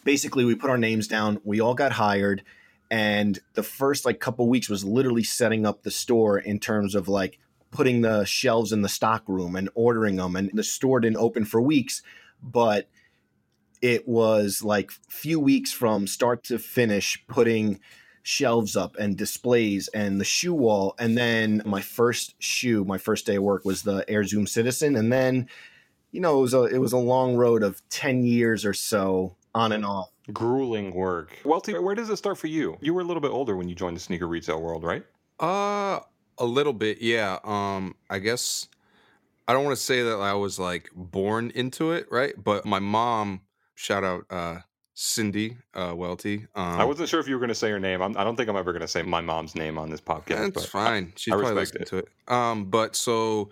Basically, 0.02 0.44
we 0.44 0.56
put 0.56 0.68
our 0.68 0.78
names 0.78 1.06
down. 1.06 1.40
We 1.44 1.60
all 1.60 1.74
got 1.74 1.92
hired, 1.92 2.42
and 2.90 3.38
the 3.54 3.62
first 3.62 4.04
like 4.04 4.18
couple 4.18 4.48
weeks 4.48 4.68
was 4.68 4.84
literally 4.84 5.22
setting 5.22 5.64
up 5.64 5.84
the 5.84 5.92
store 5.92 6.38
in 6.38 6.58
terms 6.58 6.96
of 6.96 7.06
like 7.06 7.38
putting 7.70 8.00
the 8.00 8.24
shelves 8.24 8.72
in 8.72 8.82
the 8.82 8.88
stock 8.88 9.22
room 9.28 9.56
and 9.56 9.68
ordering 9.74 10.16
them, 10.16 10.36
and 10.36 10.50
the 10.54 10.64
store 10.64 11.00
didn't 11.00 11.18
open 11.18 11.44
for 11.44 11.60
weeks, 11.60 12.02
but 12.42 12.88
it 13.82 14.06
was 14.06 14.62
like 14.62 14.90
few 15.08 15.40
weeks 15.40 15.72
from 15.72 16.06
start 16.06 16.44
to 16.44 16.58
finish 16.58 17.22
putting 17.28 17.80
shelves 18.22 18.76
up 18.76 18.96
and 18.96 19.16
displays 19.16 19.88
and 19.88 20.20
the 20.20 20.24
shoe 20.24 20.52
wall 20.52 20.94
and 20.98 21.16
then 21.16 21.62
my 21.64 21.80
first 21.80 22.34
shoe 22.38 22.84
my 22.84 22.98
first 22.98 23.24
day 23.24 23.36
of 23.36 23.42
work 23.42 23.64
was 23.64 23.82
the 23.82 24.04
air 24.10 24.22
zoom 24.22 24.46
citizen 24.46 24.94
and 24.94 25.10
then 25.10 25.48
you 26.12 26.20
know 26.20 26.38
it 26.38 26.42
was 26.42 26.52
a 26.52 26.64
it 26.64 26.76
was 26.76 26.92
a 26.92 26.98
long 26.98 27.34
road 27.34 27.62
of 27.62 27.80
10 27.88 28.22
years 28.22 28.66
or 28.66 28.74
so 28.74 29.34
on 29.54 29.72
and 29.72 29.86
off 29.86 30.10
Grueling 30.32 30.94
work. 30.94 31.36
Welty, 31.44 31.76
where 31.78 31.94
does 31.94 32.10
it 32.10 32.16
start 32.16 32.38
for 32.38 32.46
you? 32.46 32.76
You 32.80 32.94
were 32.94 33.00
a 33.00 33.04
little 33.04 33.20
bit 33.20 33.30
older 33.30 33.56
when 33.56 33.68
you 33.68 33.74
joined 33.74 33.96
the 33.96 34.00
sneaker 34.00 34.26
retail 34.26 34.60
world, 34.60 34.84
right? 34.84 35.04
Uh, 35.38 36.00
a 36.40 36.46
little 36.46 36.72
bit, 36.72 37.00
yeah. 37.00 37.38
Um, 37.44 37.94
I 38.08 38.18
guess 38.18 38.66
I 39.46 39.52
don't 39.52 39.64
want 39.64 39.76
to 39.76 39.82
say 39.82 40.02
that 40.02 40.16
I 40.16 40.34
was 40.34 40.58
like 40.58 40.90
born 40.94 41.52
into 41.54 41.92
it, 41.92 42.06
right? 42.10 42.34
But 42.42 42.64
my 42.64 42.78
mom, 42.80 43.42
shout 43.74 44.02
out 44.02 44.24
uh 44.30 44.60
Cindy 44.94 45.58
uh 45.74 45.94
Welty. 45.94 46.46
Um, 46.54 46.80
I 46.80 46.84
wasn't 46.84 47.08
sure 47.08 47.20
if 47.20 47.28
you 47.28 47.34
were 47.34 47.40
going 47.40 47.48
to 47.48 47.54
say 47.54 47.70
her 47.70 47.78
name. 47.78 48.02
I'm, 48.02 48.16
I 48.16 48.24
don't 48.24 48.36
think 48.36 48.48
I'm 48.48 48.56
ever 48.56 48.72
going 48.72 48.82
to 48.82 48.88
say 48.88 49.02
my 49.02 49.20
mom's 49.20 49.54
name 49.54 49.78
on 49.78 49.90
this 49.90 50.00
podcast. 50.00 50.38
That's 50.38 50.50
but 50.50 50.66
fine. 50.66 51.12
She's 51.16 51.32
I 51.32 51.36
probably 51.36 51.54
listening 51.54 51.84
to 51.84 51.98
it. 51.98 52.08
Um, 52.28 52.66
but 52.66 52.96
so 52.96 53.50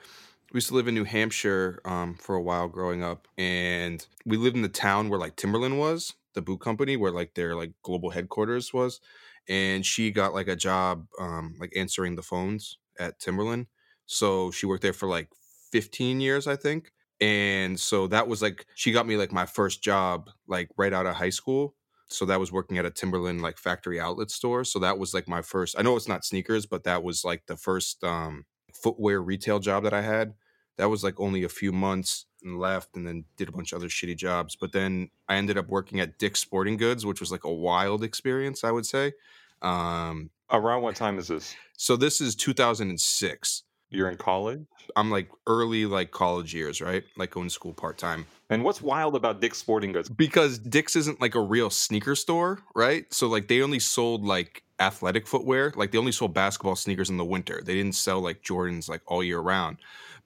we 0.53 0.59
used 0.59 0.69
to 0.69 0.75
live 0.75 0.89
in 0.89 0.95
New 0.95 1.05
Hampshire 1.05 1.81
um 1.85 2.15
for 2.15 2.35
a 2.35 2.43
while 2.43 2.69
growing 2.69 3.03
up, 3.03 3.29
and 3.37 4.05
we 4.25 4.37
lived 4.37 4.57
in 4.57 4.63
the 4.63 4.69
town 4.69 5.11
where 5.11 5.21
like 5.21 5.37
Timberland 5.37 5.79
was, 5.79 6.15
the 6.35 6.43
boot 6.43 6.61
company, 6.61 6.97
where 6.97 7.13
like 7.13 7.35
their 7.35 7.55
like 7.55 7.73
global 7.83 8.11
headquarters 8.11 8.73
was. 8.73 9.01
And 9.49 9.85
she 9.85 10.11
got 10.11 10.35
like 10.35 10.49
a 10.49 10.57
job 10.57 11.07
um 11.19 11.55
like 11.59 11.73
answering 11.77 12.17
the 12.17 12.23
phones 12.23 12.79
at 12.99 13.19
Timberland. 13.19 13.67
So 14.07 14.51
she 14.51 14.67
worked 14.67 14.83
there 14.83 14.93
for 14.93 15.09
like 15.09 15.29
15 15.73 16.21
years, 16.21 16.47
I 16.47 16.57
think. 16.57 16.93
And 17.21 17.79
so 17.79 18.07
that 18.09 18.29
was 18.29 18.43
like 18.43 18.67
she 18.75 18.93
got 18.93 19.07
me 19.07 19.17
like 19.17 19.33
my 19.33 19.47
first 19.47 19.83
job 19.83 20.31
like 20.47 20.69
right 20.77 20.93
out 20.93 21.07
of 21.07 21.17
high 21.17 21.31
school. 21.31 21.75
So 22.11 22.25
that 22.27 22.41
was 22.41 22.53
working 22.53 22.79
at 22.79 22.87
a 22.87 22.91
Timberland 22.91 23.43
like 23.43 23.59
factory 23.59 24.01
outlet 24.01 24.31
store. 24.31 24.65
So 24.65 24.79
that 24.81 24.99
was 24.99 25.13
like 25.15 25.29
my 25.29 25.43
first 25.43 25.77
I 25.79 25.83
know 25.83 25.97
it's 25.97 26.09
not 26.09 26.25
sneakers, 26.25 26.67
but 26.67 26.85
that 26.85 27.03
was 27.03 27.25
like 27.25 27.47
the 27.47 27.57
first 27.57 28.03
um 28.05 28.45
footwear 28.73 29.21
retail 29.23 29.59
job 29.59 29.85
that 29.85 29.95
I 29.95 30.03
had. 30.03 30.35
That 30.79 30.89
was 30.89 31.05
like 31.05 31.21
only 31.21 31.45
a 31.45 31.49
few 31.49 31.71
months 31.73 32.25
and 32.43 32.59
left 32.59 32.97
and 32.97 33.07
then 33.07 33.25
did 33.37 33.49
a 33.49 33.53
bunch 33.53 33.73
of 33.73 33.79
other 33.79 33.89
shitty 33.89 34.17
jobs. 34.17 34.57
But 34.57 34.73
then 34.73 35.11
I 35.29 35.37
ended 35.37 35.59
up 35.59 35.69
working 35.69 36.01
at 36.01 36.19
Dick's 36.19 36.41
Sporting 36.41 36.77
Goods, 36.77 37.05
which 37.05 37.21
was 37.21 37.31
like 37.31 37.45
a 37.45 37.53
wild 37.53 38.03
experience, 38.03 38.65
I 38.65 38.71
would 38.71 38.87
say. 38.87 39.13
Um 39.61 40.31
Around 40.51 40.81
what 40.83 40.97
time 40.97 41.19
is 41.19 41.29
this? 41.29 41.55
so 41.77 41.95
this 41.97 42.21
is 42.23 42.35
2006. 42.35 43.65
You're 43.91 44.11
in 44.11 44.17
college? 44.17 44.61
I'm 44.97 45.11
like 45.11 45.31
early 45.47 45.87
like 45.87 46.11
college 46.11 46.55
years, 46.55 46.81
right? 46.81 47.05
Like 47.17 47.31
going 47.31 47.49
to 47.49 47.53
school 47.53 47.73
part 47.73 47.99
time. 47.99 48.27
And 48.51 48.65
what's 48.65 48.81
wild 48.81 49.15
about 49.15 49.41
Dick's 49.41 49.59
Sporting 49.59 49.93
Goods? 49.93 50.09
Because 50.09 50.59
Dick's 50.59 50.97
isn't 50.97 51.21
like 51.21 51.35
a 51.35 51.41
real 51.41 51.71
sneaker 51.71 52.15
store, 52.15 52.61
right? 52.75 53.13
So 53.13 53.29
like 53.29 53.49
they 53.49 53.63
only 53.63 53.79
sold 53.79 54.25
like 54.25 54.63
athletic 54.81 55.27
footwear. 55.27 55.73
Like 55.77 55.91
they 55.91 55.99
only 55.99 56.13
sold 56.13 56.35
basketball 56.35 56.77
sneakers 56.77 57.11
in 57.11 57.17
the 57.17 57.25
winter. 57.25 57.63
They 57.65 57.75
didn't 57.75 57.95
sell 57.95 58.21
like 58.21 58.43
Jordans 58.43 58.89
like 58.89 59.03
all 59.07 59.23
year 59.23 59.41
round. 59.41 59.79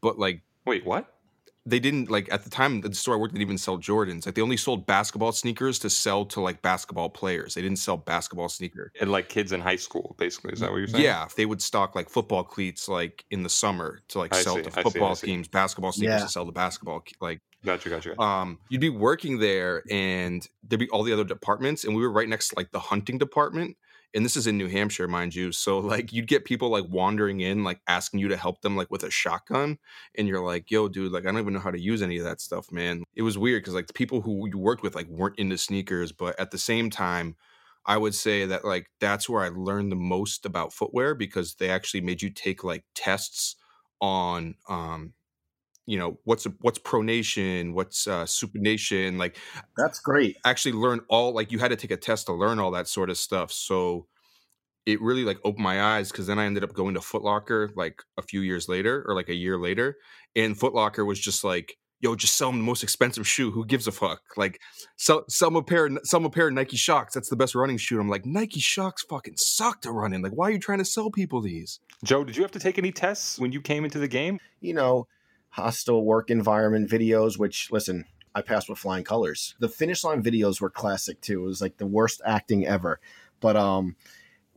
But 0.02 0.18
like 0.18 0.42
Wait, 0.66 0.84
what? 0.84 1.06
they 1.64 1.78
didn't 1.78 2.10
like 2.10 2.30
at 2.32 2.42
the 2.42 2.50
time 2.50 2.80
the 2.80 2.92
store 2.94 3.14
I 3.14 3.18
worked 3.18 3.34
didn't 3.34 3.42
even 3.42 3.56
sell 3.56 3.78
Jordans. 3.78 4.26
Like 4.26 4.34
they 4.34 4.42
only 4.42 4.56
sold 4.56 4.84
basketball 4.84 5.30
sneakers 5.32 5.78
to 5.80 5.90
sell 5.90 6.24
to 6.26 6.40
like 6.40 6.60
basketball 6.60 7.08
players. 7.08 7.54
They 7.54 7.62
didn't 7.62 7.78
sell 7.78 7.96
basketball 7.96 8.48
sneaker. 8.48 8.90
And 9.00 9.12
like 9.12 9.28
kids 9.28 9.52
in 9.52 9.60
high 9.60 9.76
school, 9.76 10.16
basically. 10.18 10.52
Is 10.52 10.60
that 10.60 10.70
what 10.72 10.78
you're 10.78 10.88
saying? 10.88 11.04
Yeah, 11.04 11.28
they 11.36 11.46
would 11.46 11.62
stock 11.62 11.94
like 11.94 12.10
football 12.10 12.42
cleats 12.42 12.88
like 12.88 13.24
in 13.30 13.44
the 13.44 13.48
summer 13.48 14.00
to 14.08 14.18
like 14.18 14.34
I 14.34 14.42
sell 14.42 14.56
see, 14.56 14.62
to 14.62 14.70
I 14.70 14.74
see, 14.74 14.82
football 14.82 15.10
I 15.12 15.14
see. 15.14 15.26
teams, 15.28 15.48
basketball 15.48 15.92
sneakers 15.92 16.20
Yeah. 16.20 16.26
to 16.26 16.28
sell 16.32 16.46
to 16.46 16.52
basketball 16.52 17.02
like 17.20 17.40
Gotcha, 17.64 17.90
gotcha. 17.90 18.08
gotcha. 18.08 18.20
um 18.20 18.58
you'd 18.70 18.80
be 18.80 18.88
working 18.88 19.38
there 19.38 19.84
and 19.88 20.44
there'd 20.64 20.80
be 20.80 20.88
all 20.88 21.04
the 21.04 21.12
other 21.12 21.22
departments 21.22 21.84
and 21.84 21.94
we 21.94 22.02
were 22.02 22.10
right 22.10 22.28
next 22.28 22.48
to 22.48 22.54
like 22.56 22.72
the 22.72 22.80
hunting 22.80 23.18
department 23.18 23.76
and 24.14 24.24
this 24.24 24.36
is 24.36 24.46
in 24.46 24.58
New 24.58 24.68
Hampshire 24.68 25.08
mind 25.08 25.34
you 25.34 25.52
so 25.52 25.78
like 25.78 26.12
you'd 26.12 26.26
get 26.26 26.44
people 26.44 26.68
like 26.68 26.84
wandering 26.88 27.40
in 27.40 27.64
like 27.64 27.80
asking 27.86 28.20
you 28.20 28.28
to 28.28 28.36
help 28.36 28.60
them 28.60 28.76
like 28.76 28.90
with 28.90 29.04
a 29.04 29.10
shotgun 29.10 29.78
and 30.16 30.28
you're 30.28 30.44
like 30.44 30.70
yo 30.70 30.88
dude 30.88 31.12
like 31.12 31.24
I 31.24 31.30
don't 31.30 31.40
even 31.40 31.54
know 31.54 31.60
how 31.60 31.70
to 31.70 31.80
use 31.80 32.02
any 32.02 32.18
of 32.18 32.24
that 32.24 32.40
stuff 32.40 32.70
man. 32.72 33.04
It 33.14 33.22
was 33.22 33.38
weird 33.38 33.64
cuz 33.64 33.74
like 33.74 33.86
the 33.86 33.92
people 33.92 34.20
who 34.20 34.48
you 34.48 34.58
worked 34.58 34.82
with 34.82 34.94
like 34.94 35.08
weren't 35.08 35.38
into 35.38 35.58
sneakers 35.58 36.12
but 36.12 36.38
at 36.38 36.50
the 36.50 36.58
same 36.58 36.90
time 36.90 37.36
I 37.84 37.96
would 37.96 38.14
say 38.14 38.46
that 38.46 38.64
like 38.64 38.90
that's 39.00 39.28
where 39.28 39.42
I 39.42 39.48
learned 39.48 39.90
the 39.90 39.96
most 39.96 40.46
about 40.46 40.72
footwear 40.72 41.14
because 41.14 41.54
they 41.56 41.70
actually 41.70 42.02
made 42.02 42.22
you 42.22 42.30
take 42.30 42.62
like 42.64 42.84
tests 42.94 43.56
on 44.00 44.56
um 44.68 45.14
you 45.86 45.98
know 45.98 46.18
what's 46.24 46.46
what's 46.60 46.78
pronation 46.78 47.72
what's 47.72 48.06
uh 48.06 48.24
supination 48.24 49.18
like 49.18 49.36
That's 49.76 49.98
great. 49.98 50.36
actually 50.44 50.72
learn 50.72 51.00
all 51.08 51.34
like 51.34 51.50
you 51.50 51.58
had 51.58 51.68
to 51.68 51.76
take 51.76 51.90
a 51.90 51.96
test 51.96 52.26
to 52.26 52.32
learn 52.32 52.58
all 52.58 52.70
that 52.72 52.88
sort 52.88 53.10
of 53.10 53.16
stuff 53.16 53.50
so 53.52 54.06
it 54.84 55.00
really 55.00 55.24
like 55.24 55.38
opened 55.44 55.62
my 55.64 55.82
eyes 55.82 56.10
because 56.10 56.26
then 56.26 56.38
i 56.38 56.44
ended 56.44 56.64
up 56.64 56.72
going 56.72 56.94
to 56.94 57.00
footlocker 57.00 57.70
like 57.76 58.02
a 58.16 58.22
few 58.22 58.40
years 58.40 58.68
later 58.68 59.04
or 59.06 59.14
like 59.14 59.28
a 59.28 59.34
year 59.34 59.58
later 59.58 59.96
and 60.36 60.58
footlocker 60.58 61.06
was 61.06 61.18
just 61.18 61.42
like 61.42 61.76
yo 62.00 62.16
just 62.16 62.36
sell 62.36 62.50
them 62.50 62.58
the 62.58 62.64
most 62.64 62.82
expensive 62.82 63.26
shoe 63.26 63.50
who 63.50 63.64
gives 63.64 63.86
a 63.86 63.92
fuck 63.92 64.20
like 64.36 64.60
sell, 64.96 65.24
sell 65.28 65.50
them 65.50 65.56
a 65.56 65.62
pair 65.62 65.88
sell 66.04 66.20
them 66.20 66.26
a 66.26 66.30
pair 66.30 66.48
of 66.48 66.54
Nike 66.54 66.76
Shox 66.76 67.12
that's 67.12 67.28
the 67.28 67.36
best 67.36 67.54
running 67.54 67.76
shoe 67.76 68.00
i'm 68.00 68.08
like 68.08 68.26
Nike 68.26 68.60
Shox 68.60 69.06
fucking 69.08 69.36
suck 69.36 69.80
to 69.82 69.92
run 69.92 70.12
in 70.12 70.22
like 70.22 70.32
why 70.32 70.48
are 70.48 70.52
you 70.52 70.58
trying 70.58 70.78
to 70.78 70.84
sell 70.84 71.10
people 71.10 71.40
these 71.40 71.80
Joe, 72.04 72.24
did 72.24 72.36
you 72.36 72.42
have 72.42 72.50
to 72.52 72.58
take 72.58 72.78
any 72.78 72.90
tests 72.90 73.38
when 73.38 73.52
you 73.52 73.60
came 73.60 73.84
into 73.84 73.98
the 73.98 74.08
game? 74.08 74.40
You 74.60 74.74
know, 74.74 75.06
hostile 75.52 76.04
work 76.04 76.30
environment 76.30 76.90
videos, 76.90 77.38
which 77.38 77.70
listen, 77.70 78.04
I 78.34 78.42
passed 78.42 78.68
with 78.68 78.78
flying 78.78 79.04
colors. 79.04 79.54
The 79.60 79.68
finish 79.68 80.04
line 80.04 80.22
videos 80.22 80.60
were 80.60 80.70
classic 80.70 81.20
too. 81.20 81.44
It 81.44 81.46
was 81.46 81.60
like 81.60 81.76
the 81.76 81.86
worst 81.86 82.20
acting 82.24 82.66
ever. 82.66 83.00
But 83.40 83.56
um 83.56 83.96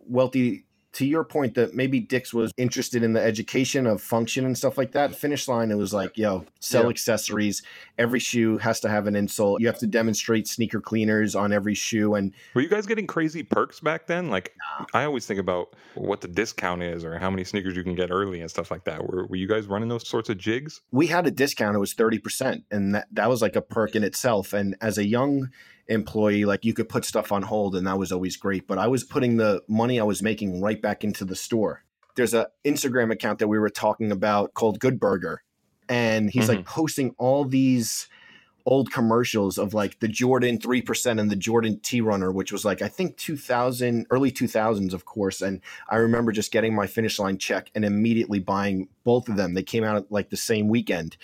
Welty, 0.07 0.64
to 0.95 1.05
your 1.05 1.25
point 1.25 1.55
that 1.55 1.73
maybe 1.73 1.99
Dick's 1.99 2.33
was 2.33 2.53
interested 2.57 3.03
in 3.03 3.11
the 3.11 3.21
education 3.21 3.85
of 3.85 4.01
function 4.01 4.45
and 4.45 4.57
stuff 4.57 4.77
like 4.77 4.93
that. 4.93 5.13
Finish 5.13 5.47
line, 5.49 5.69
it 5.69 5.75
was 5.75 5.93
like, 5.93 6.17
yo, 6.17 6.45
sell 6.61 6.83
Yeah. 6.83 6.89
accessories. 6.89 7.61
Every 7.97 8.19
shoe 8.19 8.57
has 8.59 8.79
to 8.79 8.87
have 8.89 9.05
an 9.05 9.13
insole. 9.13 9.59
You 9.59 9.67
have 9.67 9.77
to 9.79 9.87
demonstrate 9.87 10.47
sneaker 10.47 10.79
cleaners 10.79 11.35
on 11.35 11.51
every 11.51 11.73
shoe. 11.75 12.15
And 12.15 12.33
Were 12.53 12.61
you 12.61 12.69
guys 12.69 12.85
getting 12.85 13.07
crazy 13.07 13.43
perks 13.43 13.81
back 13.81 14.07
then? 14.07 14.29
Like, 14.29 14.53
I 14.93 15.03
always 15.03 15.25
think 15.25 15.39
about 15.39 15.75
what 15.95 16.21
the 16.21 16.29
discount 16.29 16.81
is 16.81 17.03
or 17.03 17.19
how 17.19 17.29
many 17.29 17.43
sneakers 17.43 17.75
you 17.75 17.83
can 17.83 17.95
get 17.95 18.09
early 18.09 18.39
and 18.39 18.49
stuff 18.49 18.71
like 18.71 18.85
that. 18.85 19.05
Were, 19.05 19.25
were 19.27 19.35
you 19.35 19.47
guys 19.47 19.67
running 19.67 19.89
those 19.89 20.07
sorts 20.07 20.29
of 20.29 20.37
jigs? 20.37 20.79
we 20.91 21.07
had 21.07 21.27
a 21.27 21.31
discount. 21.31 21.75
It 21.75 21.79
was 21.79 21.93
30%. 21.93 22.63
And 22.71 22.95
that, 22.95 23.07
that 23.11 23.27
was 23.29 23.41
like 23.41 23.57
a 23.57 23.61
perk 23.61 23.95
in 23.97 24.03
itself. 24.05 24.53
And 24.53 24.77
as 24.79 24.97
a 24.97 25.05
young 25.05 25.49
employee, 25.87 26.45
like 26.45 26.65
you 26.65 26.73
could 26.73 26.89
put 26.89 27.05
stuff 27.05 27.31
on 27.31 27.43
hold 27.43 27.75
and 27.75 27.85
that 27.87 27.97
was 27.97 28.11
always 28.11 28.37
great. 28.37 28.67
But 28.67 28.77
I 28.77 28.87
was 28.87 29.03
putting 29.03 29.37
the 29.37 29.61
money 29.67 29.99
I 29.99 30.03
was 30.03 30.21
making 30.21 30.61
right 30.61 30.81
back 30.81 31.03
into 31.03 31.25
the 31.25 31.35
store. 31.35 31.83
There's 32.15 32.33
a 32.33 32.47
Instagram 32.63 33.11
account 33.11 33.39
that 33.39 33.47
we 33.47 33.59
were 33.59 33.69
talking 33.69 34.11
about 34.11 34.53
called 34.53 34.79
Good 34.79 34.99
Burger. 34.99 35.43
And 35.87 36.31
he's 36.31 36.49
like 36.49 36.59
mm-hmm. 36.59 36.67
posting 36.67 37.15
all 37.17 37.45
these 37.45 38.07
old 38.65 38.91
commercials 38.91 39.57
of 39.57 39.73
like 39.73 39.99
the 39.99 40.07
Jordan 40.07 40.57
3% 40.57 41.19
and 41.19 41.29
the 41.29 41.35
Jordan 41.35 41.79
T 41.81 42.01
Runner, 42.01 42.31
which 42.31 42.51
was 42.51 42.65
like, 42.65 42.81
I 42.81 42.87
think 42.87 43.17
2000, 43.17 44.07
early 44.09 44.31
2000s, 44.31 44.93
of 44.93 45.05
course. 45.05 45.41
And 45.41 45.61
I 45.87 45.97
remember 45.97 46.31
just 46.31 46.51
getting 46.51 46.73
my 46.73 46.87
finish 46.87 47.19
line 47.19 47.37
check 47.37 47.69
and 47.75 47.85
immediately 47.85 48.39
buying 48.39 48.89
both 49.03 49.29
of 49.29 49.37
them. 49.37 49.53
They 49.53 49.63
came 49.63 49.83
out 49.83 50.11
like 50.11 50.29
the 50.29 50.37
same 50.37 50.67
weekend. 50.67 51.17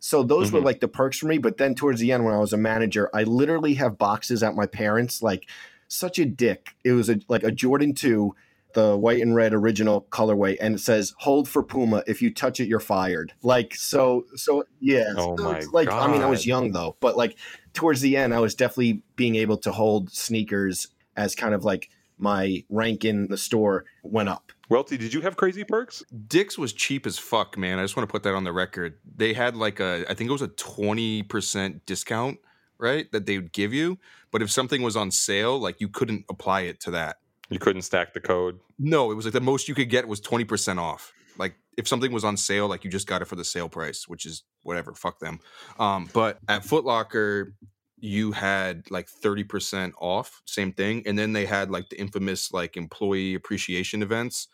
So 0.00 0.22
those 0.22 0.52
were 0.52 0.60
Mhm. 0.60 0.64
like 0.64 0.80
the 0.80 0.88
perks 0.88 1.18
for 1.18 1.26
me. 1.26 1.38
But 1.38 1.56
then 1.56 1.74
towards 1.74 2.00
the 2.00 2.12
end, 2.12 2.24
when 2.24 2.34
I 2.34 2.38
was 2.38 2.52
a 2.52 2.56
manager, 2.56 3.10
I 3.14 3.24
literally 3.24 3.74
have 3.74 3.98
boxes 3.98 4.42
at 4.42 4.54
my 4.54 4.66
parents, 4.66 5.22
like 5.22 5.46
such 5.88 6.18
a 6.18 6.24
dick. 6.24 6.74
It 6.84 6.92
was 6.92 7.08
a, 7.08 7.18
like 7.28 7.42
a 7.42 7.50
Jordan 7.50 7.94
2, 7.94 8.34
the 8.74 8.96
white 8.96 9.22
and 9.22 9.34
red 9.34 9.54
original 9.54 10.06
colorway, 10.10 10.56
and 10.60 10.74
it 10.74 10.80
says 10.80 11.14
"Hold 11.20 11.48
for 11.48 11.62
Puma. 11.62 12.04
If 12.06 12.20
you 12.22 12.32
touch 12.32 12.60
it, 12.60 12.68
you're 12.68 12.80
fired." 12.80 13.32
Like 13.42 13.74
so, 13.74 14.26
so 14.36 14.64
yeah. 14.80 15.14
Oh 15.16 15.36
so 15.36 15.42
my 15.42 15.56
it's 15.58 15.72
like 15.72 15.88
I 15.90 16.06
mean, 16.12 16.22
I 16.22 16.26
was 16.26 16.46
young 16.46 16.72
though, 16.72 16.96
but 17.00 17.16
like 17.16 17.36
towards 17.72 18.00
the 18.02 18.16
end, 18.16 18.34
I 18.34 18.40
was 18.40 18.54
definitely 18.54 19.02
being 19.16 19.36
able 19.36 19.56
to 19.58 19.72
hold 19.72 20.10
sneakers 20.12 20.88
as 21.16 21.34
kind 21.34 21.54
of 21.54 21.64
like 21.64 21.88
my 22.18 22.62
rank 22.68 23.04
in 23.04 23.28
the 23.28 23.38
store 23.38 23.84
went 24.02 24.28
up. 24.28 24.52
Welty, 24.70 24.98
did 24.98 25.14
you 25.14 25.22
have 25.22 25.36
crazy 25.36 25.64
perks? 25.64 26.02
Dick's 26.26 26.58
was 26.58 26.72
cheap 26.72 27.06
as 27.06 27.18
fuck, 27.18 27.56
man. 27.56 27.78
I 27.78 27.82
just 27.82 27.96
want 27.96 28.08
to 28.08 28.12
put 28.12 28.22
that 28.24 28.34
on 28.34 28.44
the 28.44 28.52
record. 28.52 28.98
They 29.16 29.32
had 29.32 29.56
like 29.56 29.80
a, 29.80 30.04
I 30.08 30.14
think 30.14 30.28
it 30.28 30.32
was 30.32 30.42
a 30.42 30.48
20% 30.48 31.80
discount, 31.86 32.38
right? 32.76 33.10
That 33.12 33.24
they 33.24 33.38
would 33.38 33.52
give 33.52 33.72
you. 33.72 33.98
But 34.30 34.42
if 34.42 34.50
something 34.50 34.82
was 34.82 34.94
on 34.94 35.10
sale, 35.10 35.58
like 35.58 35.80
you 35.80 35.88
couldn't 35.88 36.26
apply 36.28 36.62
it 36.62 36.80
to 36.80 36.90
that. 36.90 37.16
You 37.48 37.58
couldn't 37.58 37.82
stack 37.82 38.12
the 38.12 38.20
code. 38.20 38.60
No, 38.78 39.10
it 39.10 39.14
was 39.14 39.24
like 39.24 39.32
the 39.32 39.40
most 39.40 39.68
you 39.68 39.74
could 39.74 39.88
get 39.88 40.06
was 40.06 40.20
20% 40.20 40.78
off. 40.78 41.14
Like 41.38 41.54
if 41.78 41.88
something 41.88 42.12
was 42.12 42.24
on 42.24 42.36
sale, 42.36 42.68
like 42.68 42.84
you 42.84 42.90
just 42.90 43.06
got 43.06 43.22
it 43.22 43.24
for 43.24 43.36
the 43.36 43.44
sale 43.44 43.70
price, 43.70 44.06
which 44.06 44.26
is 44.26 44.42
whatever, 44.64 44.92
fuck 44.92 45.18
them. 45.18 45.40
Um, 45.78 46.10
but 46.12 46.40
at 46.46 46.62
Foot 46.64 46.84
Locker, 46.84 47.54
you 48.00 48.32
had 48.32 48.90
like 48.90 49.08
30% 49.08 49.92
off, 50.00 50.42
same 50.44 50.72
thing. 50.72 51.02
And 51.06 51.18
then 51.18 51.32
they 51.32 51.46
had 51.46 51.70
like 51.70 51.88
the 51.88 52.00
infamous 52.00 52.52
like 52.52 52.76
employee 52.76 53.34
appreciation 53.34 54.02
events 54.02 54.48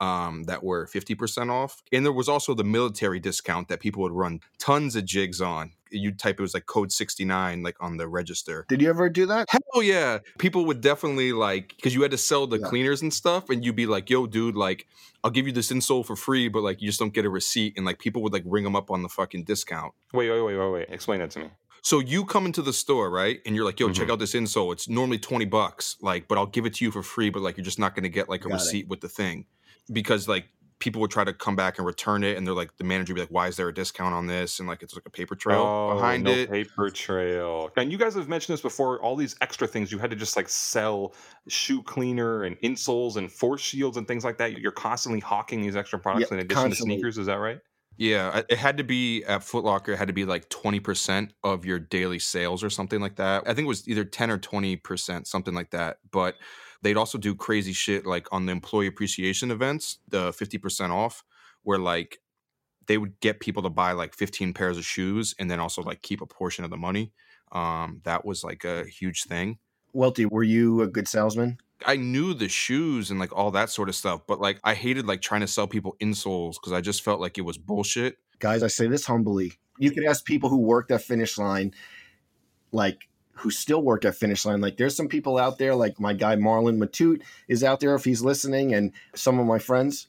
um, 0.00 0.44
that 0.44 0.62
were 0.62 0.86
50% 0.86 1.50
off. 1.50 1.82
And 1.92 2.04
there 2.04 2.12
was 2.12 2.28
also 2.28 2.54
the 2.54 2.64
military 2.64 3.18
discount 3.20 3.68
that 3.68 3.80
people 3.80 4.02
would 4.02 4.12
run 4.12 4.40
tons 4.58 4.94
of 4.96 5.04
jigs 5.04 5.40
on. 5.40 5.72
You 5.90 6.12
type 6.12 6.38
it 6.38 6.42
was 6.42 6.54
like 6.54 6.66
code 6.66 6.92
69 6.92 7.62
like 7.62 7.76
on 7.80 7.96
the 7.96 8.06
register. 8.06 8.66
Did 8.68 8.82
you 8.82 8.90
ever 8.90 9.08
do 9.08 9.26
that? 9.26 9.48
Hell 9.48 9.82
yeah. 9.82 10.18
People 10.38 10.66
would 10.66 10.80
definitely 10.82 11.32
like 11.32 11.74
because 11.76 11.94
you 11.94 12.02
had 12.02 12.10
to 12.10 12.18
sell 12.18 12.46
the 12.46 12.58
Yeah. 12.58 12.68
cleaners 12.68 13.00
and 13.02 13.12
stuff, 13.12 13.48
and 13.48 13.64
you'd 13.64 13.74
be 13.74 13.86
like, 13.86 14.10
yo, 14.10 14.26
dude, 14.26 14.54
like, 14.54 14.86
I'll 15.24 15.30
give 15.30 15.46
you 15.46 15.52
this 15.52 15.72
insole 15.72 16.04
for 16.04 16.14
free, 16.14 16.48
but 16.48 16.62
like 16.62 16.80
you 16.82 16.88
just 16.88 17.00
don't 17.00 17.14
get 17.14 17.24
a 17.24 17.30
receipt. 17.30 17.74
And 17.76 17.86
like 17.86 17.98
people 17.98 18.22
would 18.22 18.32
like 18.32 18.44
ring 18.44 18.64
them 18.64 18.76
up 18.76 18.90
on 18.90 19.02
the 19.02 19.08
fucking 19.08 19.44
discount. 19.44 19.94
Wait, 20.12 20.30
wait, 20.30 20.42
wait, 20.42 20.56
wait, 20.56 20.70
wait. 20.72 20.86
Explain 20.90 21.20
that 21.20 21.30
to 21.32 21.38
me. 21.40 21.50
So 21.82 22.00
you 22.00 22.24
come 22.24 22.46
into 22.46 22.62
the 22.62 22.72
store, 22.72 23.10
right? 23.10 23.40
And 23.46 23.54
you're 23.54 23.64
like, 23.64 23.78
yo, 23.80 23.90
check 23.90 24.08
Mhm. 24.08 24.12
out 24.12 24.18
this 24.18 24.34
insole. 24.34 24.72
It's 24.72 24.88
normally 24.88 25.18
20 25.18 25.44
bucks, 25.44 25.96
like, 26.00 26.28
but 26.28 26.38
I'll 26.38 26.46
give 26.46 26.66
it 26.66 26.74
to 26.74 26.84
you 26.84 26.90
for 26.90 27.02
free, 27.02 27.30
but 27.30 27.40
like 27.42 27.56
you're 27.56 27.64
just 27.64 27.78
not 27.78 27.94
gonna 27.94 28.08
get 28.08 28.28
like 28.28 28.44
a 28.44 28.48
Got 28.48 28.54
it. 28.54 28.58
receipt 28.58 28.88
with 28.88 29.00
the 29.00 29.08
thing. 29.08 29.46
Because 29.92 30.28
like 30.28 30.46
people 30.80 31.00
would 31.00 31.10
try 31.10 31.24
to 31.24 31.32
come 31.32 31.56
back 31.56 31.78
and 31.78 31.86
return 31.86 32.22
it, 32.22 32.36
and 32.36 32.46
they're 32.46 32.54
like, 32.54 32.76
the 32.76 32.84
manager 32.84 33.12
would 33.12 33.16
be 33.16 33.20
like, 33.22 33.30
why 33.30 33.48
is 33.48 33.56
there 33.56 33.68
a 33.68 33.74
discount 33.74 34.14
on 34.14 34.26
this? 34.28 34.58
And 34.60 34.68
like 34.68 34.82
it's 34.82 34.94
like 34.94 35.06
a 35.06 35.10
paper 35.10 35.34
trail 35.34 35.58
oh, 35.60 35.94
behind 35.94 36.22
no 36.24 36.32
it. 36.32 36.50
paper 36.50 36.88
trail. 36.90 37.70
And 37.76 37.90
you 37.90 37.98
guys 37.98 38.14
have 38.14 38.28
mentioned 38.28 38.52
this 38.54 38.60
before. 38.60 39.00
All 39.02 39.16
these 39.16 39.34
extra 39.40 39.66
things 39.66 39.90
you 39.90 39.98
had 39.98 40.10
to 40.10 40.16
just 40.16 40.36
like 40.36 40.48
sell 40.48 41.14
shoe 41.48 41.82
cleaner 41.82 42.44
and 42.44 42.56
insoles 42.60 43.16
and 43.16 43.30
force 43.32 43.60
shields 43.60 43.96
and 43.96 44.06
things 44.06 44.24
like 44.24 44.38
that. 44.38 44.58
You're 44.60 44.70
constantly 44.72 45.20
hawking 45.20 45.62
these 45.62 45.74
extra 45.76 45.98
products 45.98 46.30
Yeah, 46.30 46.36
in 46.36 46.40
addition 46.44 46.62
constantly. 46.62 46.94
to 46.96 47.00
sneakers. 47.00 47.18
Is 47.18 47.26
that 47.26 47.36
right? 47.36 47.58
Yeah, 47.98 48.42
it 48.48 48.56
had 48.58 48.76
to 48.76 48.84
be 48.84 49.24
at 49.24 49.42
Foot 49.42 49.64
Locker. 49.64 49.92
It 49.92 49.98
had 49.98 50.06
to 50.06 50.14
be 50.14 50.24
like 50.24 50.48
twenty 50.50 50.78
percent 50.78 51.32
of 51.42 51.64
your 51.64 51.80
daily 51.80 52.20
sales 52.20 52.62
or 52.62 52.70
something 52.70 53.00
like 53.00 53.16
that. 53.16 53.42
I 53.42 53.54
think 53.54 53.66
it 53.66 53.68
was 53.68 53.88
either 53.88 54.04
ten 54.04 54.30
or 54.30 54.38
twenty 54.38 54.76
percent, 54.76 55.26
something 55.26 55.52
like 55.52 55.70
that. 55.70 55.98
But 56.12 56.36
they'd 56.80 56.96
also 56.96 57.18
do 57.18 57.34
crazy 57.34 57.72
shit 57.72 58.06
like 58.06 58.32
on 58.32 58.46
the 58.46 58.52
employee 58.52 58.86
appreciation 58.86 59.50
events, 59.50 59.98
the 60.06 60.32
fifty 60.32 60.58
percent 60.58 60.92
off, 60.92 61.24
where 61.64 61.78
like 61.78 62.18
they 62.86 62.98
would 62.98 63.18
get 63.18 63.40
people 63.40 63.64
to 63.64 63.70
buy 63.70 63.90
like 63.90 64.14
fifteen 64.14 64.54
pairs 64.54 64.78
of 64.78 64.84
shoes 64.84 65.34
and 65.40 65.50
then 65.50 65.58
also 65.58 65.82
like 65.82 66.00
keep 66.00 66.20
a 66.20 66.26
portion 66.26 66.64
of 66.64 66.70
the 66.70 66.76
money. 66.76 67.12
Um, 67.50 68.00
that 68.04 68.24
was 68.24 68.44
like 68.44 68.64
a 68.64 68.84
huge 68.84 69.24
thing. 69.24 69.58
Welty, 69.92 70.24
were 70.24 70.44
you 70.44 70.82
a 70.82 70.86
good 70.86 71.08
salesman? 71.08 71.58
I 71.86 71.96
knew 71.96 72.34
the 72.34 72.48
shoes 72.48 73.10
and 73.10 73.20
like 73.20 73.34
all 73.36 73.50
that 73.52 73.70
sort 73.70 73.88
of 73.88 73.94
stuff, 73.94 74.22
but 74.26 74.40
like 74.40 74.58
I 74.64 74.74
hated 74.74 75.06
like 75.06 75.20
trying 75.20 75.42
to 75.42 75.46
sell 75.46 75.66
people 75.66 75.96
insoles 76.00 76.54
because 76.54 76.72
I 76.72 76.80
just 76.80 77.02
felt 77.02 77.20
like 77.20 77.38
it 77.38 77.42
was 77.42 77.58
bullshit. 77.58 78.18
Guys, 78.38 78.62
I 78.62 78.68
say 78.68 78.86
this 78.88 79.06
humbly. 79.06 79.52
You 79.78 79.90
could 79.92 80.04
ask 80.04 80.24
people 80.24 80.48
who 80.48 80.58
worked 80.58 80.90
at 80.90 81.02
Finish 81.02 81.38
Line, 81.38 81.72
like 82.72 83.08
who 83.32 83.50
still 83.50 83.82
work 83.82 84.04
at 84.04 84.16
Finish 84.16 84.44
Line. 84.44 84.60
Like 84.60 84.76
there's 84.76 84.96
some 84.96 85.08
people 85.08 85.38
out 85.38 85.58
there, 85.58 85.74
like 85.74 86.00
my 86.00 86.12
guy 86.12 86.36
Marlon 86.36 86.78
Matute 86.78 87.22
is 87.46 87.62
out 87.62 87.80
there 87.80 87.94
if 87.94 88.04
he's 88.04 88.22
listening, 88.22 88.74
and 88.74 88.92
some 89.14 89.38
of 89.38 89.46
my 89.46 89.58
friends. 89.58 90.08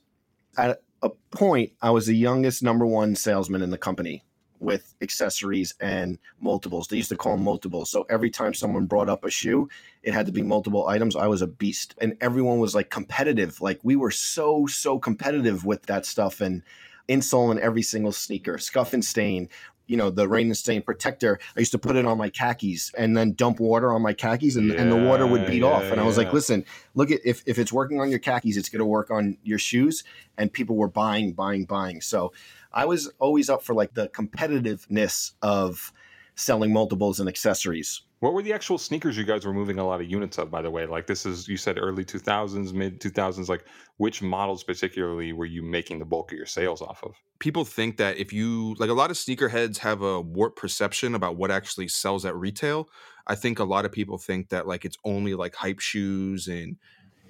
At 0.58 0.82
a 1.02 1.10
point, 1.32 1.74
I 1.82 1.92
was 1.92 2.08
the 2.08 2.16
youngest 2.16 2.64
number 2.64 2.86
one 2.86 3.16
salesman 3.16 3.62
in 3.62 3.70
the 3.70 3.78
company 3.78 4.24
with 4.60 4.96
accessories 5.02 5.74
and 5.80 6.18
multiples. 6.40 6.88
They 6.88 6.98
used 6.98 7.10
to 7.10 7.18
call 7.18 7.36
them 7.36 7.44
multiples. 7.44 7.90
So 7.90 8.06
every 8.10 8.30
time 8.30 8.54
someone 8.54 8.86
brought 8.86 9.10
up 9.10 9.24
a 9.24 9.30
shoe, 9.30 9.70
it 10.04 10.14
had 10.14 10.26
to 10.26 10.32
be 10.32 10.42
multiple 10.42 10.88
items. 10.88 11.16
I 11.16 11.28
was 11.28 11.42
a 11.42 11.48
beast. 11.48 11.96
And 12.00 12.18
everyone 12.22 12.60
was 12.60 12.76
like 12.76 12.90
competitive. 12.90 13.62
Like 13.62 13.80
we 13.84 13.96
were 13.96 14.12
so, 14.12 14.66
so 14.68 15.00
competitive 15.00 15.66
with 15.66 15.84
that 15.84 16.06
stuff 16.06 16.42
and 16.42 16.64
insole 17.08 17.52
in 17.52 17.60
every 17.60 17.82
single 17.82 18.12
sneaker, 18.12 18.58
scuff 18.58 18.94
and 18.94 19.04
stain. 19.04 19.50
You 19.88 19.98
know, 19.98 20.12
the 20.12 20.28
rain 20.28 20.46
and 20.48 20.58
stain 20.58 20.84
protector. 20.84 21.40
I 21.58 21.62
used 21.62 21.72
to 21.72 21.80
put 21.80 21.96
it 21.96 22.06
on 22.06 22.16
my 22.20 22.30
khakis 22.30 22.94
and 22.96 23.18
then 23.18 23.34
dump 23.34 23.60
water 23.60 23.92
on 23.92 24.04
my 24.04 24.14
khakis 24.14 24.56
and, 24.56 24.70
yeah, 24.70 24.80
and 24.80 24.92
the 24.92 24.96
water 24.96 25.26
would 25.26 25.48
beat 25.48 25.62
yeah, 25.62 25.70
off. 25.70 25.82
And 25.82 26.00
I 26.00 26.04
was 26.04 26.16
yeah. 26.16 26.26
like, 26.26 26.34
listen, 26.34 26.64
look 26.94 27.10
at 27.10 27.22
if, 27.26 27.42
if 27.48 27.58
it's 27.58 27.74
working 27.74 28.00
on 28.00 28.12
your 28.12 28.20
khakis, 28.20 28.56
it's 28.56 28.70
going 28.70 28.82
to 28.82 28.86
work 28.86 29.10
on 29.10 29.38
your 29.42 29.58
shoes. 29.58 30.04
And 30.38 30.54
people 30.54 30.76
were 30.76 30.90
buying, 30.90 31.34
buying, 31.34 31.66
buying. 31.66 32.02
So 32.02 32.34
I 32.72 32.86
was 32.86 33.12
always 33.20 33.50
up 33.50 33.64
for 33.64 33.74
like 33.74 33.94
the 33.94 34.10
competitiveness 34.10 35.34
of 35.42 35.92
selling 36.36 36.72
multiples 36.72 37.20
and 37.20 37.28
accessories. 37.28 38.02
What 38.20 38.34
were 38.34 38.42
the 38.42 38.54
actual 38.54 38.78
sneakers 38.78 39.18
you 39.18 39.24
guys 39.24 39.46
were 39.46 39.54
moving 39.54 39.80
a 39.80 39.86
lot 39.86 40.02
of 40.02 40.10
units 40.10 40.38
of, 40.38 40.52
by 40.52 40.62
the 40.62 40.70
way? 40.70 40.86
Like 40.86 41.08
this 41.08 41.26
is 41.26 41.48
you 41.48 41.56
said 41.56 41.78
early 41.80 42.04
two 42.04 42.20
thousands, 42.20 42.74
mid 42.74 43.00
two 43.00 43.10
thousands. 43.10 43.48
Like 43.48 43.66
which 43.98 44.22
models 44.22 44.64
particularly 44.64 45.32
were 45.32 45.46
you 45.46 45.64
making 45.64 46.00
the 46.00 46.06
bulk 46.06 46.32
of 46.32 46.38
your 46.38 46.46
sales 46.46 46.82
off 46.82 47.02
of? 47.04 47.14
People 47.40 47.64
think 47.64 47.98
that 47.98 48.18
if 48.18 48.34
you 48.34 48.76
like 48.78 48.90
a 48.90 48.94
lot 48.94 49.10
of 49.10 49.18
sneakerheads 49.18 49.78
have 49.78 50.02
a 50.02 50.20
warped 50.20 50.58
perception 50.58 51.16
about 51.16 51.38
what 51.38 51.52
actually 51.52 51.88
sells 51.88 52.26
at 52.26 52.36
retail. 52.36 52.90
I 53.28 53.36
think 53.36 53.60
a 53.60 53.64
lot 53.64 53.86
of 53.86 53.92
people 53.92 54.18
think 54.18 54.50
that 54.50 54.68
like 54.68 54.86
it's 54.86 54.98
only 55.06 55.36
like 55.36 55.56
hype 55.56 55.80
shoes 55.80 56.48
and 56.48 56.78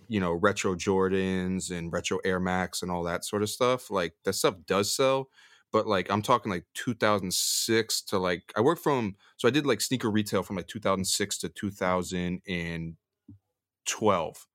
you 0.10 0.20
know 0.20 0.34
retro 0.34 0.76
Jordans 0.76 1.72
and 1.72 1.94
retro 1.94 2.18
Air 2.26 2.42
Max 2.42 2.82
and 2.82 2.92
all 2.92 3.04
that 3.04 3.24
sort 3.24 3.44
of 3.44 3.50
stuff. 3.50 3.90
Like 3.90 4.16
that 4.26 4.34
stuff 4.34 4.56
does 4.66 4.94
sell, 4.94 5.30
but 5.72 5.88
like 5.88 6.12
I'm 6.12 6.22
talking 6.22 6.52
like 6.52 6.66
2006 6.74 8.02
to 8.02 8.18
like 8.18 8.52
I 8.58 8.62
worked 8.62 8.84
from 8.84 9.16
so 9.38 9.48
I 9.48 9.52
did 9.52 9.66
like 9.66 9.80
sneaker 9.80 10.12
retail 10.12 10.44
from 10.44 10.58
like 10.58 10.68
2006 10.68 11.38
to 11.38 11.50
2012, 11.50 14.48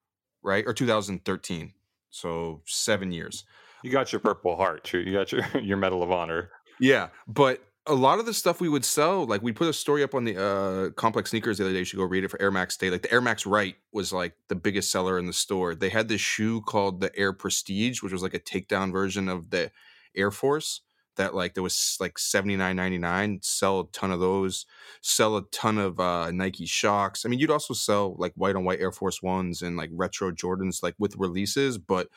right 0.42 0.64
or 0.66 0.74
2013. 0.74 1.72
So 2.10 2.60
seven 2.66 3.12
years. 3.12 3.44
You 3.82 3.90
got 3.90 4.12
your 4.12 4.20
Purple 4.20 4.56
Heart. 4.56 4.84
Too. 4.84 5.00
You 5.00 5.12
got 5.12 5.32
your 5.32 5.44
your 5.62 5.76
Medal 5.76 6.02
of 6.02 6.10
Honor. 6.10 6.50
Yeah, 6.80 7.10
but 7.28 7.62
a 7.86 7.94
lot 7.94 8.18
of 8.18 8.26
the 8.26 8.32
stuff 8.32 8.60
we 8.60 8.68
would 8.68 8.84
sell, 8.84 9.26
like 9.26 9.42
we 9.42 9.52
put 9.52 9.68
a 9.68 9.72
story 9.72 10.02
up 10.02 10.14
on 10.14 10.24
the 10.24 10.42
uh, 10.42 10.90
Complex 10.90 11.30
Sneakers 11.30 11.58
the 11.58 11.64
other 11.64 11.72
day. 11.72 11.80
You 11.80 11.84
should 11.84 11.98
go 11.98 12.04
read 12.04 12.24
it 12.24 12.30
for 12.30 12.40
Air 12.40 12.50
Max 12.50 12.76
Day. 12.76 12.88
Like 12.90 13.02
the 13.02 13.12
Air 13.12 13.20
Max 13.20 13.44
Wright 13.44 13.76
was 13.92 14.12
like 14.12 14.34
the 14.48 14.54
biggest 14.54 14.90
seller 14.90 15.18
in 15.18 15.26
the 15.26 15.32
store. 15.32 15.74
They 15.74 15.90
had 15.90 16.08
this 16.08 16.20
shoe 16.20 16.62
called 16.62 17.00
the 17.00 17.14
Air 17.16 17.32
Prestige, 17.32 18.02
which 18.02 18.12
was 18.12 18.22
like 18.22 18.34
a 18.34 18.40
takedown 18.40 18.90
version 18.90 19.28
of 19.28 19.50
the 19.50 19.70
Air 20.16 20.30
Force. 20.30 20.80
That 21.16 21.34
like 21.34 21.54
there 21.54 21.62
was 21.62 21.96
like 22.00 22.18
seventy 22.18 22.56
nine 22.56 22.74
ninety 22.74 22.98
nine. 22.98 23.38
Sell 23.42 23.80
a 23.80 23.86
ton 23.92 24.10
of 24.10 24.18
those. 24.18 24.66
Sell 25.00 25.36
a 25.36 25.42
ton 25.52 25.78
of 25.78 26.00
uh, 26.00 26.30
Nike 26.32 26.66
Shox. 26.66 27.24
I 27.24 27.28
mean, 27.28 27.38
you'd 27.38 27.50
also 27.50 27.74
sell 27.74 28.16
like 28.18 28.32
white 28.34 28.56
on 28.56 28.64
white 28.64 28.80
Air 28.80 28.92
Force 28.92 29.22
Ones 29.22 29.62
and 29.62 29.76
like 29.76 29.90
retro 29.92 30.32
Jordans, 30.32 30.82
like 30.82 30.94
with 30.98 31.16
releases, 31.16 31.78
but 31.78 32.08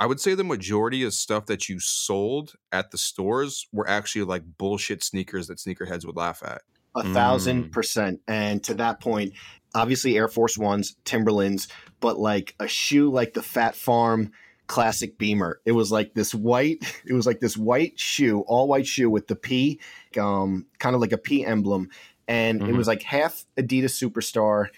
I 0.00 0.06
would 0.06 0.18
say 0.18 0.32
the 0.32 0.42
majority 0.42 1.04
of 1.04 1.12
stuff 1.12 1.44
that 1.46 1.68
you 1.68 1.78
sold 1.78 2.54
at 2.72 2.90
the 2.90 2.96
stores 2.96 3.68
were 3.70 3.86
actually 3.86 4.24
like 4.24 4.42
bullshit 4.56 5.04
sneakers 5.04 5.46
that 5.48 5.58
sneakerheads 5.58 6.06
would 6.06 6.16
laugh 6.16 6.42
at. 6.42 6.62
A 6.96 7.04
thousand 7.12 7.64
mm. 7.64 7.72
percent. 7.72 8.20
And 8.26 8.64
to 8.64 8.74
that 8.74 9.00
point, 9.00 9.34
obviously 9.74 10.16
Air 10.16 10.26
Force 10.26 10.56
Ones, 10.56 10.96
Timberlands, 11.04 11.68
but 12.00 12.18
like 12.18 12.54
a 12.58 12.66
shoe 12.66 13.10
like 13.10 13.34
the 13.34 13.42
Phat 13.42 13.74
Farm 13.74 14.32
classic 14.68 15.18
Beamer. 15.18 15.60
It 15.66 15.72
was 15.72 15.92
like 15.92 16.14
this 16.14 16.34
white, 16.34 16.78
it 17.04 17.12
was 17.12 17.26
like 17.26 17.40
this 17.40 17.58
white 17.58 18.00
shoe, 18.00 18.40
all 18.46 18.68
white 18.68 18.86
shoe 18.86 19.10
with 19.10 19.26
the 19.26 19.36
P, 19.36 19.80
um, 20.18 20.64
kind 20.78 20.94
of 20.94 21.02
like 21.02 21.12
a 21.12 21.18
P 21.18 21.44
emblem. 21.44 21.90
And 22.26 22.60
mm-hmm. 22.60 22.70
it 22.70 22.76
was 22.76 22.88
like 22.88 23.02
half 23.02 23.44
Adidas 23.58 24.02
Superstar, 24.02 24.68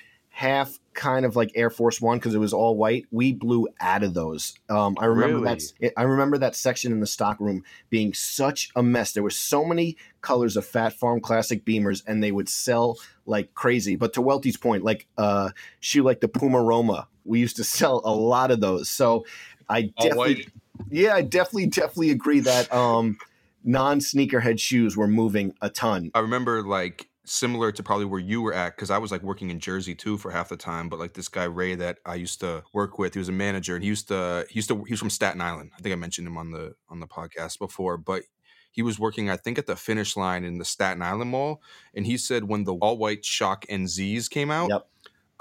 half 0.42 0.80
kind 0.92 1.24
of 1.24 1.36
like 1.36 1.52
Air 1.54 1.70
Force 1.70 2.00
One 2.00 2.18
because 2.18 2.34
it 2.34 2.38
was 2.38 2.52
all 2.52 2.76
white. 2.76 3.06
We 3.12 3.32
blew 3.32 3.68
out 3.80 4.02
of 4.02 4.12
those. 4.12 4.58
Um, 4.68 4.96
I 4.98 5.04
remember 5.04 5.38
really? 5.38 5.60
that. 5.80 5.92
I 5.96 6.02
remember 6.02 6.36
that 6.38 6.56
section 6.56 6.90
in 6.90 6.98
the 6.98 7.06
stock 7.06 7.38
room 7.38 7.62
being 7.90 8.12
such 8.12 8.70
a 8.74 8.82
mess. 8.82 9.12
There 9.12 9.22
were 9.22 9.30
so 9.30 9.64
many 9.64 9.96
colors 10.20 10.56
of 10.56 10.66
Phat 10.66 10.94
Farm 10.94 11.20
Classic 11.20 11.64
Beamers, 11.64 12.02
and 12.08 12.24
they 12.24 12.32
would 12.32 12.48
sell 12.48 12.98
like 13.24 13.54
crazy. 13.54 13.94
But 13.94 14.14
to 14.14 14.20
Welty's 14.20 14.56
point, 14.56 14.82
like 14.82 15.06
uh, 15.16 15.50
shoe 15.78 16.02
like 16.02 16.20
the 16.20 16.28
Puma 16.28 16.60
Roma, 16.60 17.06
we 17.24 17.38
used 17.38 17.56
to 17.56 17.64
sell 17.78 18.02
a 18.04 18.12
lot 18.12 18.50
of 18.50 18.60
those. 18.60 18.90
So 18.90 19.24
I 19.68 19.92
definitely, 20.00 20.48
yeah, 20.90 21.14
I 21.14 21.22
definitely, 21.22 21.66
definitely 21.66 22.10
agree 22.10 22.40
that 22.40 22.72
um, 22.74 23.16
non 23.62 24.00
sneakerhead 24.00 24.58
shoes 24.58 24.96
were 24.96 25.06
moving 25.06 25.54
a 25.62 25.70
ton. 25.70 26.10
I 26.16 26.18
remember 26.18 26.64
like 26.64 27.08
similar 27.24 27.70
to 27.70 27.82
probably 27.82 28.04
where 28.04 28.20
you 28.20 28.42
were 28.42 28.52
at 28.52 28.74
because 28.74 28.90
I 28.90 28.98
was 28.98 29.12
like 29.12 29.22
working 29.22 29.50
in 29.50 29.60
Jersey 29.60 29.94
too 29.94 30.18
for 30.18 30.30
half 30.30 30.48
the 30.48 30.56
time. 30.56 30.88
But 30.88 30.98
like 30.98 31.14
this 31.14 31.28
guy 31.28 31.44
Ray 31.44 31.74
that 31.76 31.98
I 32.04 32.16
used 32.16 32.40
to 32.40 32.64
work 32.72 32.98
with, 32.98 33.14
he 33.14 33.18
was 33.18 33.28
a 33.28 33.32
manager 33.32 33.74
and 33.74 33.82
he 33.82 33.88
used 33.88 34.08
to 34.08 34.46
he 34.48 34.58
used 34.58 34.68
to 34.68 34.82
he 34.84 34.92
was 34.92 35.00
from 35.00 35.10
Staten 35.10 35.40
Island. 35.40 35.70
I 35.76 35.82
think 35.82 35.92
I 35.92 35.96
mentioned 35.96 36.26
him 36.26 36.36
on 36.36 36.50
the 36.50 36.74
on 36.88 37.00
the 37.00 37.06
podcast 37.06 37.58
before, 37.58 37.96
but 37.96 38.22
he 38.70 38.82
was 38.82 38.98
working 38.98 39.30
I 39.30 39.36
think 39.36 39.58
at 39.58 39.66
the 39.66 39.76
finish 39.76 40.16
line 40.16 40.44
in 40.44 40.58
the 40.58 40.64
Staten 40.64 41.02
Island 41.02 41.30
Mall, 41.30 41.62
and 41.94 42.06
he 42.06 42.16
said 42.16 42.44
when 42.44 42.64
the 42.64 42.74
all 42.74 42.98
white 42.98 43.22
Shox 43.22 43.66
NZs 43.66 44.28
came 44.28 44.50
out. 44.50 44.70
Yep. 44.70 44.88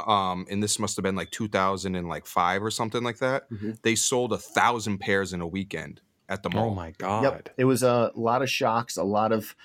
Um, 0.08 0.48
and 0.50 0.64
this 0.64 0.80
must 0.80 0.96
have 0.96 1.04
been 1.04 1.16
like 1.16 1.30
2005 1.30 2.64
or 2.64 2.72
something 2.72 3.04
like 3.04 3.20
that. 3.20 3.48
Mm-hmm. 3.52 3.74
They 3.84 3.94
sold 3.94 4.34
a 4.34 4.38
thousand 4.40 4.98
pairs 4.98 5.32
in 5.32 5.42
a 5.42 5.48
weekend 5.48 6.02
at 6.28 6.42
the 6.42 6.50
oh 6.50 6.54
mall. 6.54 6.70
Oh 6.72 6.74
my 6.74 6.92
god! 6.98 7.24
Yep. 7.24 7.50
It 7.58 7.66
was 7.66 7.84
a 7.84 8.12
lot 8.16 8.42
of 8.42 8.50
Shox, 8.50 8.98
a 8.98 9.04
lot 9.04 9.32
of 9.32 9.56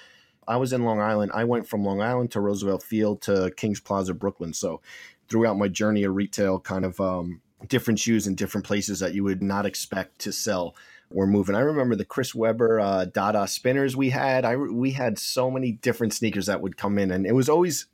I 0.48 0.56
was 0.56 0.72
in 0.72 0.84
Long 0.84 1.00
Island. 1.00 1.32
I 1.34 1.44
went 1.44 1.68
from 1.68 1.84
Long 1.84 2.00
Island 2.00 2.30
to 2.32 2.40
Roosevelt 2.40 2.82
Field 2.82 3.22
to 3.22 3.52
Kings 3.56 3.80
Plaza, 3.80 4.14
Brooklyn. 4.14 4.52
So 4.52 4.80
throughout 5.28 5.58
my 5.58 5.68
journey 5.68 6.04
of 6.04 6.14
retail, 6.14 6.60
kind 6.60 6.84
of 6.84 7.00
um, 7.00 7.40
different 7.68 7.98
shoes 7.98 8.26
in 8.26 8.34
different 8.34 8.66
places 8.66 9.00
that 9.00 9.14
you 9.14 9.24
would 9.24 9.42
not 9.42 9.66
expect 9.66 10.18
to 10.20 10.32
sell 10.32 10.74
were 11.10 11.26
moving. 11.26 11.54
I 11.54 11.60
remember 11.60 11.94
the 11.94 12.04
Chris 12.04 12.34
Webber 12.34 12.80
uh, 12.80 13.04
Dada 13.06 13.46
spinners 13.46 13.96
we 13.96 14.10
had. 14.10 14.44
I 14.44 14.56
we 14.56 14.92
had 14.92 15.18
so 15.18 15.50
many 15.50 15.72
different 15.72 16.12
sneakers 16.12 16.46
that 16.46 16.60
would 16.60 16.76
come 16.76 16.98
in, 16.98 17.10
and 17.10 17.26
it 17.26 17.34
was 17.34 17.48
always. 17.48 17.86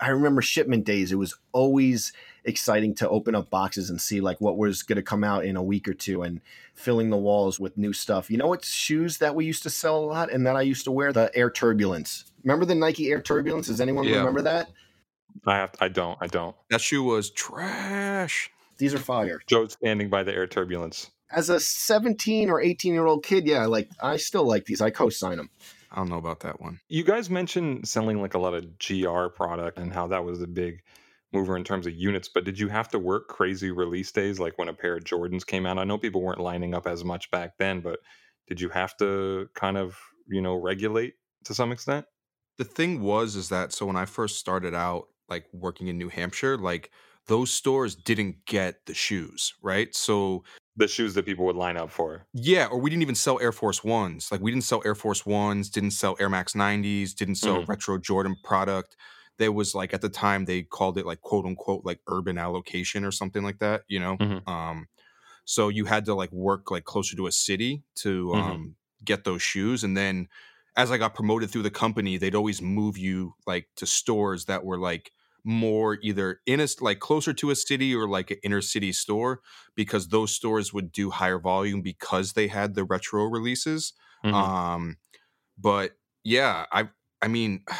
I 0.00 0.08
remember 0.08 0.42
shipment 0.42 0.84
days. 0.84 1.12
It 1.12 1.16
was 1.16 1.36
always 1.52 2.12
exciting 2.44 2.94
to 2.96 3.08
open 3.08 3.34
up 3.34 3.50
boxes 3.50 3.90
and 3.90 4.00
see 4.00 4.20
like 4.20 4.40
what 4.40 4.56
was 4.56 4.82
going 4.82 4.96
to 4.96 5.02
come 5.02 5.24
out 5.24 5.44
in 5.44 5.56
a 5.56 5.62
week 5.62 5.88
or 5.88 5.94
two 5.94 6.22
and 6.22 6.40
filling 6.74 7.10
the 7.10 7.16
walls 7.16 7.60
with 7.60 7.76
new 7.76 7.92
stuff. 7.92 8.30
You 8.30 8.38
know 8.38 8.46
what 8.46 8.64
shoes 8.64 9.18
that 9.18 9.34
we 9.34 9.44
used 9.44 9.62
to 9.64 9.70
sell 9.70 9.98
a 9.98 10.06
lot 10.06 10.30
and 10.32 10.46
that 10.46 10.56
I 10.56 10.62
used 10.62 10.84
to 10.84 10.90
wear? 10.90 11.12
The 11.12 11.30
Air 11.34 11.50
Turbulence. 11.50 12.24
Remember 12.44 12.64
the 12.64 12.74
Nike 12.74 13.10
Air 13.10 13.20
Turbulence? 13.20 13.66
Does 13.66 13.80
anyone 13.80 14.04
yeah. 14.04 14.18
remember 14.18 14.42
that? 14.42 14.70
I 15.46 15.56
have 15.56 15.74
I 15.80 15.88
don't. 15.88 16.18
I 16.20 16.26
don't. 16.26 16.56
That 16.70 16.80
shoe 16.80 17.02
was 17.02 17.30
trash. 17.30 18.50
These 18.78 18.94
are 18.94 18.98
fire. 18.98 19.40
Joe's 19.46 19.72
standing 19.74 20.08
by 20.08 20.22
the 20.22 20.34
Air 20.34 20.46
Turbulence. 20.46 21.10
As 21.30 21.48
a 21.50 21.60
17 21.60 22.50
or 22.50 22.60
18 22.60 22.92
year 22.92 23.06
old 23.06 23.24
kid, 23.24 23.46
yeah, 23.46 23.66
like 23.66 23.88
I 24.02 24.16
still 24.16 24.44
like 24.44 24.64
these. 24.64 24.80
I 24.80 24.90
co-sign 24.90 25.36
them. 25.36 25.50
I 25.92 25.96
don't 25.96 26.08
know 26.08 26.18
about 26.18 26.40
that 26.40 26.60
one. 26.60 26.80
You 26.88 27.04
guys 27.04 27.28
mentioned 27.28 27.86
selling 27.88 28.20
like 28.22 28.34
a 28.34 28.38
lot 28.38 28.54
of 28.54 28.78
GR 28.78 29.26
product 29.26 29.78
and 29.78 29.92
how 29.92 30.06
that 30.08 30.24
was 30.24 30.40
a 30.40 30.46
big 30.46 30.82
mover 31.32 31.56
in 31.56 31.64
terms 31.64 31.86
of 31.86 31.94
units, 31.94 32.28
but 32.28 32.44
did 32.44 32.58
you 32.58 32.68
have 32.68 32.88
to 32.88 32.98
work 32.98 33.28
crazy 33.28 33.70
release 33.70 34.10
days 34.10 34.40
like 34.40 34.58
when 34.58 34.68
a 34.68 34.74
pair 34.74 34.96
of 34.96 35.04
Jordans 35.04 35.46
came 35.46 35.66
out? 35.66 35.78
I 35.78 35.84
know 35.84 35.98
people 35.98 36.22
weren't 36.22 36.40
lining 36.40 36.74
up 36.74 36.86
as 36.86 37.04
much 37.04 37.30
back 37.30 37.56
then, 37.58 37.80
but 37.80 38.00
did 38.48 38.60
you 38.60 38.68
have 38.70 38.96
to 38.98 39.48
kind 39.54 39.76
of, 39.76 39.96
you 40.28 40.42
know, 40.42 40.54
regulate 40.54 41.14
to 41.44 41.54
some 41.54 41.72
extent? 41.72 42.06
The 42.58 42.64
thing 42.64 43.00
was 43.00 43.36
is 43.36 43.48
that 43.48 43.72
so 43.72 43.86
when 43.86 43.96
I 43.96 44.04
first 44.04 44.38
started 44.38 44.74
out 44.74 45.06
like 45.28 45.46
working 45.52 45.88
in 45.88 45.98
New 45.98 46.08
Hampshire, 46.08 46.58
like 46.58 46.90
those 47.26 47.50
stores 47.52 47.94
didn't 47.94 48.44
get 48.46 48.86
the 48.86 48.94
shoes, 48.94 49.54
right? 49.62 49.94
So 49.94 50.42
the 50.76 50.88
shoes 50.88 51.14
that 51.14 51.26
people 51.26 51.44
would 51.46 51.56
line 51.56 51.76
up 51.76 51.90
for. 51.90 52.26
Yeah, 52.32 52.66
or 52.66 52.80
we 52.80 52.90
didn't 52.90 53.02
even 53.02 53.14
sell 53.14 53.38
Air 53.40 53.52
Force 53.52 53.84
Ones. 53.84 54.32
Like 54.32 54.40
we 54.40 54.50
didn't 54.50 54.64
sell 54.64 54.82
Air 54.84 54.94
Force 54.94 55.24
Ones, 55.24 55.70
didn't 55.70 55.92
sell 55.92 56.16
Air 56.18 56.28
Max 56.28 56.54
90s, 56.54 57.14
didn't 57.14 57.36
sell 57.36 57.58
mm-hmm. 57.58 57.70
retro 57.70 57.98
Jordan 57.98 58.36
product 58.42 58.96
there 59.40 59.50
was 59.50 59.74
like 59.74 59.94
at 59.94 60.02
the 60.02 60.08
time 60.08 60.44
they 60.44 60.62
called 60.62 60.98
it 60.98 61.06
like 61.06 61.22
quote 61.22 61.46
unquote 61.46 61.84
like 61.84 61.98
urban 62.06 62.36
allocation 62.36 63.04
or 63.04 63.10
something 63.10 63.42
like 63.42 63.58
that 63.58 63.82
you 63.88 63.98
know 63.98 64.16
mm-hmm. 64.18 64.48
um 64.48 64.86
so 65.46 65.68
you 65.68 65.86
had 65.86 66.04
to 66.04 66.14
like 66.14 66.30
work 66.30 66.70
like 66.70 66.84
closer 66.84 67.16
to 67.16 67.26
a 67.26 67.32
city 67.32 67.82
to 67.96 68.28
mm-hmm. 68.28 68.40
um 68.40 68.50
mm-hmm. 68.52 68.68
get 69.04 69.24
those 69.24 69.42
shoes 69.42 69.82
and 69.82 69.96
then 69.96 70.28
as 70.76 70.92
i 70.92 70.98
got 70.98 71.14
promoted 71.14 71.50
through 71.50 71.62
the 71.62 71.70
company 71.70 72.18
they'd 72.18 72.34
always 72.34 72.60
move 72.60 72.98
you 72.98 73.34
like 73.46 73.66
to 73.76 73.86
stores 73.86 74.44
that 74.44 74.62
were 74.62 74.78
like 74.78 75.10
more 75.42 75.98
either 76.02 76.40
in 76.44 76.60
a 76.60 76.66
like 76.82 76.98
closer 76.98 77.32
to 77.32 77.50
a 77.50 77.56
city 77.56 77.94
or 77.94 78.06
like 78.06 78.30
an 78.30 78.36
inner 78.44 78.60
city 78.60 78.92
store 78.92 79.40
because 79.74 80.08
those 80.08 80.34
stores 80.34 80.70
would 80.74 80.92
do 80.92 81.08
higher 81.08 81.38
volume 81.38 81.80
because 81.80 82.34
they 82.34 82.46
had 82.46 82.74
the 82.74 82.84
retro 82.84 83.24
releases 83.24 83.94
mm-hmm. 84.22 84.34
um 84.34 84.98
but 85.58 85.92
yeah 86.24 86.66
i 86.70 86.86
i 87.22 87.26
mean 87.26 87.64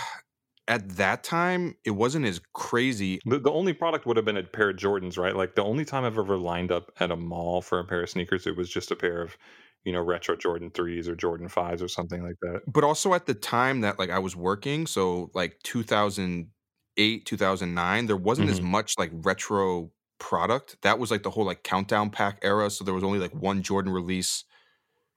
at 0.70 0.88
that 0.96 1.24
time, 1.24 1.76
it 1.85 1.90
wasn't 1.90 2.24
as 2.24 2.40
crazy. 2.54 3.18
The, 3.26 3.40
the 3.40 3.50
only 3.50 3.74
product 3.74 4.06
would 4.06 4.16
have 4.16 4.24
been 4.24 4.37
a 4.37 4.42
pair 4.44 4.70
of 4.70 4.76
Jordans, 4.76 5.18
right? 5.18 5.35
Like 5.37 5.56
the 5.56 5.64
only 5.64 5.85
time 5.85 6.04
I've 6.04 6.16
ever 6.16 6.38
lined 6.38 6.70
up 6.70 6.92
at 7.00 7.11
a 7.11 7.16
mall 7.16 7.61
for 7.61 7.80
a 7.80 7.85
pair 7.85 8.02
of 8.02 8.09
sneakers, 8.09 8.46
it 8.46 8.56
was 8.56 8.70
just 8.70 8.90
a 8.90 8.96
pair 8.96 9.20
of 9.20 9.37
you 9.85 9.92
know, 9.92 10.00
retro 10.00 10.37
Jordan 10.37 10.70
3s 10.70 11.09
or 11.09 11.14
Jordan 11.14 11.48
5s 11.48 11.83
or 11.83 11.88
something 11.88 12.22
like 12.22 12.37
that. 12.42 12.61
But 12.66 12.85
also 12.85 13.14
at 13.14 13.26
the 13.26 13.35
time 13.35 13.80
that 13.80 13.98
like 13.98 14.11
I 14.11 14.18
was 14.18 14.37
working, 14.37 14.87
so 14.87 15.30
like 15.35 15.59
2008, 15.62 17.26
2009, 17.26 18.06
there 18.06 18.16
wasn't 18.16 18.48
mm-hmm. 18.48 18.52
as 18.52 18.61
much 18.61 18.98
like 18.98 19.11
retro 19.12 19.90
product. 20.18 20.76
That 20.83 20.98
was 20.98 21.11
like 21.11 21.22
the 21.22 21.30
whole 21.30 21.46
like 21.46 21.62
countdown 21.62 22.11
pack 22.11 22.38
era, 22.42 22.70
so 22.70 22.85
there 22.85 22.94
was 22.94 23.04
only 23.04 23.18
like 23.18 23.35
one 23.35 23.62
Jordan 23.62 23.92
release, 23.92 24.44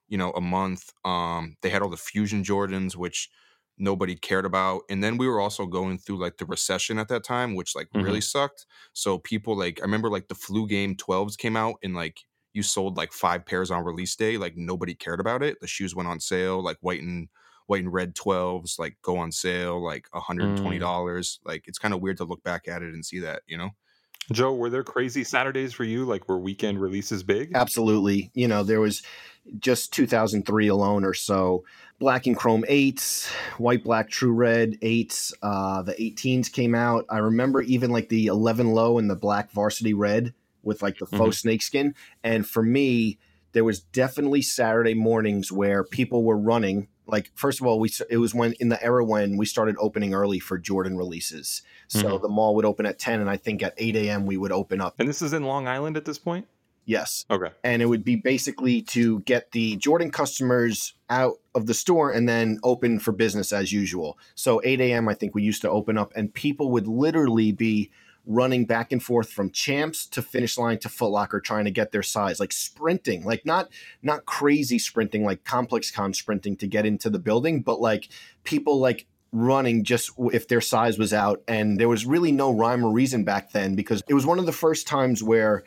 you 0.08 0.18
know, 0.18 0.32
a 0.32 0.42
month. 0.42 0.92
Um 1.04 1.58
they 1.62 1.70
had 1.70 1.82
all 1.82 1.90
the 1.90 1.98
Fusion 1.98 2.44
Jordans 2.44 2.96
which 2.96 3.30
nobody 3.78 4.16
cared 4.16 4.46
about. 4.46 4.82
And 4.90 5.04
then 5.04 5.18
we 5.18 5.28
were 5.28 5.40
also 5.40 5.66
going 5.66 5.98
through 5.98 6.20
like 6.20 6.38
the 6.38 6.46
recession 6.46 7.00
at 7.00 7.08
that 7.10 7.24
time, 7.24 7.56
which 7.56 7.76
like 7.76 7.90
mm-hmm. 7.90 8.06
really 8.06 8.22
sucked. 8.22 8.66
So 8.94 9.18
people 9.18 9.58
like 9.58 9.80
I 9.82 9.84
remember 9.84 10.10
like 10.10 10.28
the 10.28 10.36
flu 10.36 10.68
game 10.68 10.96
12s 10.96 11.38
came 11.38 11.58
out 11.58 11.76
and 11.84 11.96
like 11.96 12.22
you 12.54 12.64
sold 12.64 12.98
like 12.98 13.12
five 13.12 13.46
pairs 13.46 13.72
on 13.72 13.84
release 13.84 14.16
day. 14.16 14.38
Like 14.38 14.56
nobody 14.56 14.94
cared 14.94 15.20
about 15.20 15.44
it. 15.44 15.60
The 15.60 15.68
shoes 15.68 15.96
went 15.96 16.10
on 16.10 16.20
sale, 16.20 16.64
like 16.64 16.78
white 16.82 17.02
and 17.02 17.28
white 17.68 17.84
and 17.84 17.94
red 17.94 18.16
12s, 18.16 18.78
like 18.78 18.98
go 19.02 19.18
on 19.18 19.32
sale, 19.32 19.84
like 19.84 20.08
$120. 20.14 20.80
Mm. 20.80 21.40
Like 21.46 21.64
it's 21.68 21.80
kind 21.80 21.94
of 21.94 22.02
weird 22.02 22.18
to 22.18 22.26
look 22.26 22.44
back 22.44 22.68
at 22.68 22.82
it 22.84 22.94
and 22.94 23.06
see 23.06 23.20
that, 23.20 23.42
you 23.48 23.58
know? 23.58 23.72
Joe, 24.32 24.54
were 24.54 24.70
there 24.70 24.84
crazy 24.84 25.24
Saturdays 25.24 25.74
for 25.74 25.84
you? 25.84 26.06
Like 26.06 26.30
were 26.30 26.40
weekend 26.40 26.80
releases 26.80 27.24
big? 27.24 27.52
Absolutely. 27.56 28.32
You 28.34 28.48
know, 28.48 28.64
there 28.64 28.80
was 28.80 29.04
just 29.60 29.92
2003 29.94 30.68
alone 30.68 31.04
or 31.04 31.14
so. 31.14 31.66
Black 32.04 32.28
and 32.28 32.36
Chrome 32.36 32.66
8s, 32.70 33.30
White 33.60 33.86
Black 33.86 34.10
True 34.10 34.34
Red 34.34 34.78
8s, 34.82 35.32
uh, 35.42 35.84
the 35.84 35.94
18s 35.94 36.52
came 36.52 36.76
out. 36.76 37.06
I 37.10 37.20
remember 37.20 37.62
even 37.62 37.92
like 37.92 38.10
the 38.10 38.26
11 38.26 38.72
low 38.72 38.98
and 38.98 39.10
the 39.10 39.16
Black 39.16 39.52
Varsity 39.52 39.94
Red 39.94 40.34
with 40.64 40.82
like 40.82 40.98
the 40.98 41.06
faux 41.06 41.38
mm-hmm. 41.38 41.48
snakeskin. 41.48 41.96
And 42.22 42.46
for 42.46 42.62
me, 42.62 43.20
there 43.54 43.64
was 43.64 43.80
definitely 43.80 44.42
Saturday 44.42 44.94
mornings 44.94 45.50
where 45.50 45.86
people 45.86 46.26
were 46.26 46.38
running. 46.38 46.90
Like 47.08 47.32
first 47.36 47.62
of 47.62 47.68
all, 47.68 47.80
we 47.80 47.90
it 48.10 48.18
was 48.18 48.36
when 48.36 48.52
in 48.60 48.68
the 48.68 48.84
era 48.84 49.06
when 49.06 49.38
we 49.38 49.46
started 49.46 49.78
opening 49.80 50.14
early 50.14 50.40
for 50.40 50.58
Jordan 50.58 50.98
releases. 50.98 51.62
So 51.88 52.04
mm-hmm. 52.04 52.22
the 52.22 52.28
mall 52.28 52.54
would 52.56 52.66
open 52.66 52.86
at 52.86 53.00
ten, 53.00 53.22
and 53.22 53.30
I 53.30 53.38
think 53.38 53.64
at 53.64 53.76
eight 53.78 53.96
a.m. 53.96 54.26
we 54.26 54.36
would 54.36 54.52
open 54.52 54.82
up. 54.82 55.00
And 55.00 55.08
this 55.08 55.22
is 55.22 55.32
in 55.32 55.44
Long 55.44 55.70
Island 55.70 55.96
at 55.96 56.04
this 56.04 56.20
point. 56.20 56.48
Yes. 56.86 57.26
Okay. 57.32 57.52
And 57.64 57.82
it 57.82 57.86
would 57.86 58.04
be 58.04 58.16
basically 58.16 58.82
to 58.84 59.22
get 59.22 59.52
the 59.52 59.78
Jordan 59.78 60.12
customers 60.12 60.94
out 61.10 61.36
of 61.56 61.66
the 61.66 61.74
store 61.74 62.12
and 62.12 62.28
then 62.28 62.60
open 62.64 63.00
for 63.00 63.12
business 63.12 63.54
as 63.54 63.72
usual. 63.72 64.18
So 64.36 64.62
8 64.64 64.82
a.m. 64.82 65.08
I 65.08 65.14
think 65.14 65.34
we 65.34 65.44
used 65.44 65.62
to 65.62 65.70
open 65.70 65.98
up, 65.98 66.12
and 66.16 66.34
people 66.34 66.72
would 66.72 66.88
literally 66.88 67.52
be 67.52 67.92
running 68.26 68.66
back 68.66 68.92
and 68.92 69.04
forth 69.04 69.30
from 69.30 69.50
champs 69.52 70.08
to 70.08 70.22
finish 70.22 70.58
line 70.58 70.80
to 70.80 70.88
Footlocker 70.88 71.44
trying 71.44 71.66
to 71.66 71.72
get 71.72 71.92
their 71.92 72.04
size, 72.04 72.40
like 72.40 72.54
sprinting, 72.54 73.24
like 73.26 73.46
not 73.46 73.70
not 74.02 74.26
crazy 74.26 74.80
sprinting, 74.80 75.24
like 75.24 75.44
complex 75.44 75.92
con 75.92 76.14
sprinting 76.14 76.56
to 76.58 76.68
get 76.68 76.86
into 76.86 77.10
the 77.10 77.20
building, 77.20 77.62
but 77.62 77.82
like 77.82 78.10
people 78.44 78.80
like 78.80 79.06
running 79.34 79.84
just 79.84 80.12
if 80.32 80.48
their 80.48 80.62
size 80.62 80.98
was 80.98 81.12
out. 81.12 81.42
And 81.48 81.80
there 81.80 81.90
was 81.90 82.06
really 82.06 82.32
no 82.32 82.52
rhyme 82.52 82.86
or 82.86 82.92
reason 82.92 83.24
back 83.24 83.52
then 83.52 83.76
because 83.76 84.02
it 84.08 84.14
was 84.14 84.26
one 84.26 84.40
of 84.40 84.46
the 84.46 84.52
first 84.52 84.88
times 84.88 85.22
where 85.22 85.64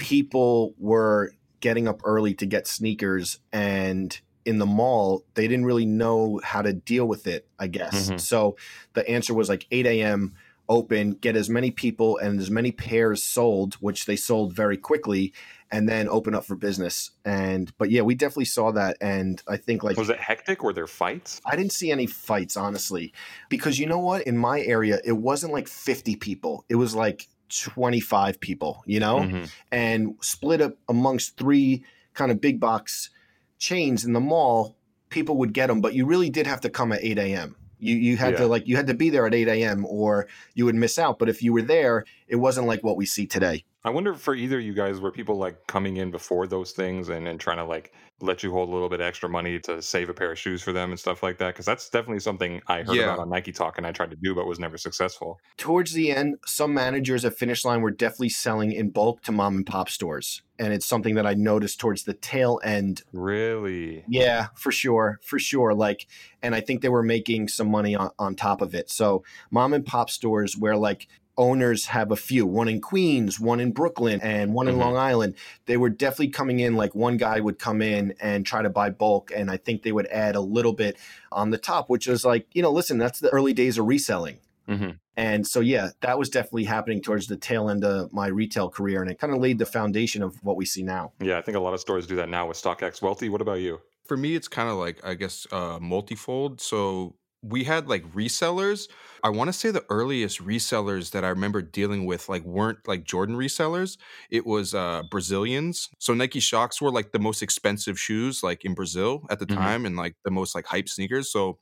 people 0.00 0.74
were 0.78 1.32
getting 1.60 1.86
up 1.86 2.00
early 2.04 2.34
to 2.34 2.46
get 2.46 2.66
sneakers 2.66 3.38
and 3.52 4.20
in 4.46 4.58
the 4.58 4.66
mall 4.66 5.22
they 5.34 5.46
didn't 5.46 5.66
really 5.66 5.84
know 5.84 6.40
how 6.42 6.62
to 6.62 6.72
deal 6.72 7.06
with 7.06 7.26
it 7.26 7.46
i 7.58 7.66
guess 7.66 8.08
mm-hmm. 8.08 8.16
so 8.16 8.56
the 8.94 9.06
answer 9.08 9.34
was 9.34 9.48
like 9.48 9.66
8 9.70 9.86
a.m 9.86 10.34
open, 10.70 11.14
get 11.14 11.36
as 11.36 11.50
many 11.50 11.72
people 11.72 12.16
and 12.18 12.40
as 12.40 12.50
many 12.50 12.70
pairs 12.70 13.22
sold, 13.22 13.74
which 13.74 14.06
they 14.06 14.14
sold 14.14 14.54
very 14.54 14.76
quickly, 14.76 15.34
and 15.72 15.88
then 15.88 16.08
open 16.08 16.34
up 16.34 16.44
for 16.44 16.54
business. 16.54 17.10
And 17.24 17.70
but 17.76 17.90
yeah, 17.90 18.02
we 18.02 18.14
definitely 18.14 18.46
saw 18.46 18.70
that. 18.70 18.96
And 19.00 19.42
I 19.48 19.56
think 19.56 19.82
like 19.82 19.98
was 19.98 20.08
it 20.08 20.20
hectic? 20.20 20.62
Were 20.62 20.72
there 20.72 20.86
fights? 20.86 21.42
I 21.44 21.56
didn't 21.56 21.72
see 21.72 21.90
any 21.90 22.06
fights, 22.06 22.56
honestly, 22.56 23.12
because 23.50 23.78
you 23.78 23.86
know 23.86 23.98
what? 23.98 24.22
In 24.22 24.38
my 24.38 24.62
area, 24.62 25.00
it 25.04 25.12
wasn't 25.12 25.52
like 25.52 25.68
50 25.68 26.16
people. 26.16 26.64
It 26.68 26.76
was 26.76 26.94
like 26.94 27.28
25 27.50 28.40
people, 28.40 28.82
you 28.86 29.00
know, 29.00 29.18
mm-hmm. 29.20 29.44
and 29.70 30.16
split 30.20 30.60
up 30.60 30.74
amongst 30.88 31.36
three 31.36 31.84
kind 32.14 32.30
of 32.30 32.40
big 32.40 32.60
box 32.60 33.10
chains 33.58 34.04
in 34.04 34.12
the 34.12 34.20
mall. 34.20 34.76
People 35.08 35.36
would 35.38 35.52
get 35.52 35.66
them, 35.66 35.80
but 35.80 35.94
you 35.94 36.06
really 36.06 36.30
did 36.30 36.46
have 36.46 36.60
to 36.62 36.70
come 36.70 36.92
at 36.92 37.02
8 37.02 37.18
a.m. 37.18 37.56
You 37.80 37.96
you 37.96 38.16
had 38.16 38.32
yeah. 38.32 38.40
to 38.40 38.46
like 38.46 38.68
you 38.68 38.76
had 38.76 38.86
to 38.88 38.94
be 38.94 39.10
there 39.10 39.26
at 39.26 39.34
8 39.34 39.48
a.m. 39.48 39.86
or 39.86 40.28
you 40.54 40.66
would 40.66 40.74
miss 40.74 40.98
out. 40.98 41.18
But 41.18 41.28
if 41.28 41.42
you 41.42 41.52
were 41.52 41.62
there, 41.62 42.04
it 42.28 42.36
wasn't 42.36 42.66
like 42.66 42.84
what 42.84 42.96
we 42.96 43.06
see 43.06 43.26
today. 43.26 43.64
I 43.82 43.90
wonder 43.90 44.12
for 44.14 44.34
either 44.34 44.60
you 44.60 44.74
guys 44.74 45.00
were 45.00 45.10
people 45.10 45.36
like 45.36 45.66
coming 45.66 45.96
in 45.96 46.10
before 46.10 46.46
those 46.46 46.72
things 46.72 47.08
and, 47.08 47.26
and 47.26 47.40
trying 47.40 47.56
to 47.56 47.64
like 47.64 47.92
let 48.20 48.42
you 48.42 48.50
hold 48.50 48.68
a 48.68 48.72
little 48.72 48.88
bit 48.88 49.00
extra 49.00 49.28
money 49.28 49.58
to 49.60 49.80
save 49.80 50.08
a 50.08 50.14
pair 50.14 50.32
of 50.32 50.38
shoes 50.38 50.62
for 50.62 50.72
them 50.72 50.90
and 50.90 50.98
stuff 50.98 51.22
like 51.22 51.38
that. 51.38 51.54
Cause 51.54 51.66
that's 51.66 51.88
definitely 51.88 52.20
something 52.20 52.60
I 52.66 52.82
heard 52.82 52.96
yeah. 52.96 53.04
about 53.04 53.20
on 53.20 53.30
Nike 53.30 53.52
Talk 53.52 53.78
and 53.78 53.86
I 53.86 53.92
tried 53.92 54.10
to 54.10 54.16
do, 54.16 54.34
but 54.34 54.46
was 54.46 54.58
never 54.58 54.78
successful. 54.78 55.40
Towards 55.56 55.92
the 55.92 56.12
end, 56.12 56.36
some 56.46 56.74
managers 56.74 57.24
at 57.24 57.36
Finish 57.36 57.64
Line 57.64 57.82
were 57.82 57.90
definitely 57.90 58.30
selling 58.30 58.72
in 58.72 58.90
bulk 58.90 59.22
to 59.22 59.32
mom 59.32 59.56
and 59.56 59.66
pop 59.66 59.88
stores. 59.88 60.42
And 60.58 60.74
it's 60.74 60.84
something 60.84 61.14
that 61.14 61.26
I 61.26 61.32
noticed 61.32 61.80
towards 61.80 62.04
the 62.04 62.12
tail 62.12 62.60
end. 62.62 63.02
Really? 63.12 64.04
Yeah, 64.06 64.48
for 64.54 64.70
sure. 64.70 65.18
For 65.22 65.38
sure. 65.38 65.72
Like, 65.72 66.06
and 66.42 66.54
I 66.54 66.60
think 66.60 66.82
they 66.82 66.90
were 66.90 67.02
making 67.02 67.48
some 67.48 67.70
money 67.70 67.96
on, 67.96 68.10
on 68.18 68.34
top 68.34 68.60
of 68.60 68.74
it. 68.74 68.90
So 68.90 69.24
mom 69.50 69.72
and 69.72 69.86
pop 69.86 70.10
stores 70.10 70.58
where 70.58 70.76
like 70.76 71.08
owners 71.40 71.86
have 71.86 72.12
a 72.12 72.16
few 72.16 72.44
one 72.44 72.68
in 72.68 72.82
queens 72.82 73.40
one 73.40 73.60
in 73.60 73.72
brooklyn 73.72 74.20
and 74.20 74.52
one 74.52 74.68
in 74.68 74.74
mm-hmm. 74.74 74.82
long 74.82 74.96
island 74.98 75.34
they 75.64 75.78
were 75.78 75.88
definitely 75.88 76.28
coming 76.28 76.60
in 76.60 76.76
like 76.76 76.94
one 76.94 77.16
guy 77.16 77.40
would 77.40 77.58
come 77.58 77.80
in 77.80 78.14
and 78.20 78.44
try 78.44 78.60
to 78.60 78.68
buy 78.68 78.90
bulk 78.90 79.32
and 79.34 79.50
i 79.50 79.56
think 79.56 79.82
they 79.82 79.90
would 79.90 80.06
add 80.08 80.36
a 80.36 80.40
little 80.40 80.74
bit 80.74 80.98
on 81.32 81.48
the 81.48 81.56
top 81.56 81.88
which 81.88 82.06
was 82.06 82.26
like 82.26 82.46
you 82.52 82.60
know 82.60 82.70
listen 82.70 82.98
that's 82.98 83.20
the 83.20 83.30
early 83.30 83.54
days 83.54 83.78
of 83.78 83.86
reselling 83.86 84.38
mm-hmm. 84.68 84.90
and 85.16 85.46
so 85.46 85.60
yeah 85.60 85.88
that 86.02 86.18
was 86.18 86.28
definitely 86.28 86.64
happening 86.64 87.00
towards 87.00 87.26
the 87.26 87.38
tail 87.38 87.70
end 87.70 87.84
of 87.84 88.12
my 88.12 88.26
retail 88.26 88.68
career 88.68 89.00
and 89.00 89.10
it 89.10 89.18
kind 89.18 89.32
of 89.32 89.40
laid 89.40 89.58
the 89.58 89.64
foundation 89.64 90.22
of 90.22 90.36
what 90.44 90.56
we 90.56 90.66
see 90.66 90.82
now 90.82 91.10
yeah 91.20 91.38
i 91.38 91.40
think 91.40 91.56
a 91.56 91.60
lot 91.60 91.72
of 91.72 91.80
stores 91.80 92.06
do 92.06 92.16
that 92.16 92.28
now 92.28 92.46
with 92.46 92.62
stockx 92.62 93.00
Welty. 93.00 93.30
what 93.30 93.40
about 93.40 93.60
you 93.60 93.80
for 94.04 94.18
me 94.18 94.34
it's 94.34 94.48
kind 94.48 94.68
of 94.68 94.76
like 94.76 95.02
i 95.06 95.14
guess 95.14 95.46
uh, 95.52 95.78
multifold 95.80 96.60
so 96.60 97.14
we 97.42 97.64
had 97.64 97.88
like 97.88 98.04
resellers. 98.12 98.88
I 99.22 99.30
want 99.30 99.48
to 99.48 99.52
say 99.52 99.70
the 99.70 99.84
earliest 99.88 100.44
resellers 100.44 101.10
that 101.12 101.24
I 101.24 101.28
remember 101.28 101.62
dealing 101.62 102.06
with 102.06 102.28
like 102.28 102.44
weren't 102.44 102.86
like 102.86 103.04
Jordan 103.04 103.36
resellers. 103.36 103.96
It 104.30 104.46
was 104.46 104.74
uh 104.74 105.02
Brazilians. 105.10 105.88
So 105.98 106.14
Nike 106.14 106.40
Shox 106.40 106.80
were 106.80 106.90
like 106.90 107.12
the 107.12 107.18
most 107.18 107.42
expensive 107.42 107.98
shoes 107.98 108.42
like 108.42 108.64
in 108.64 108.74
Brazil 108.74 109.26
at 109.30 109.38
the 109.38 109.46
mm-hmm. 109.46 109.60
time 109.60 109.86
and 109.86 109.96
like 109.96 110.16
the 110.24 110.30
most 110.30 110.54
like 110.54 110.66
hype 110.66 110.88
sneakers. 110.88 111.32
So 111.32 111.58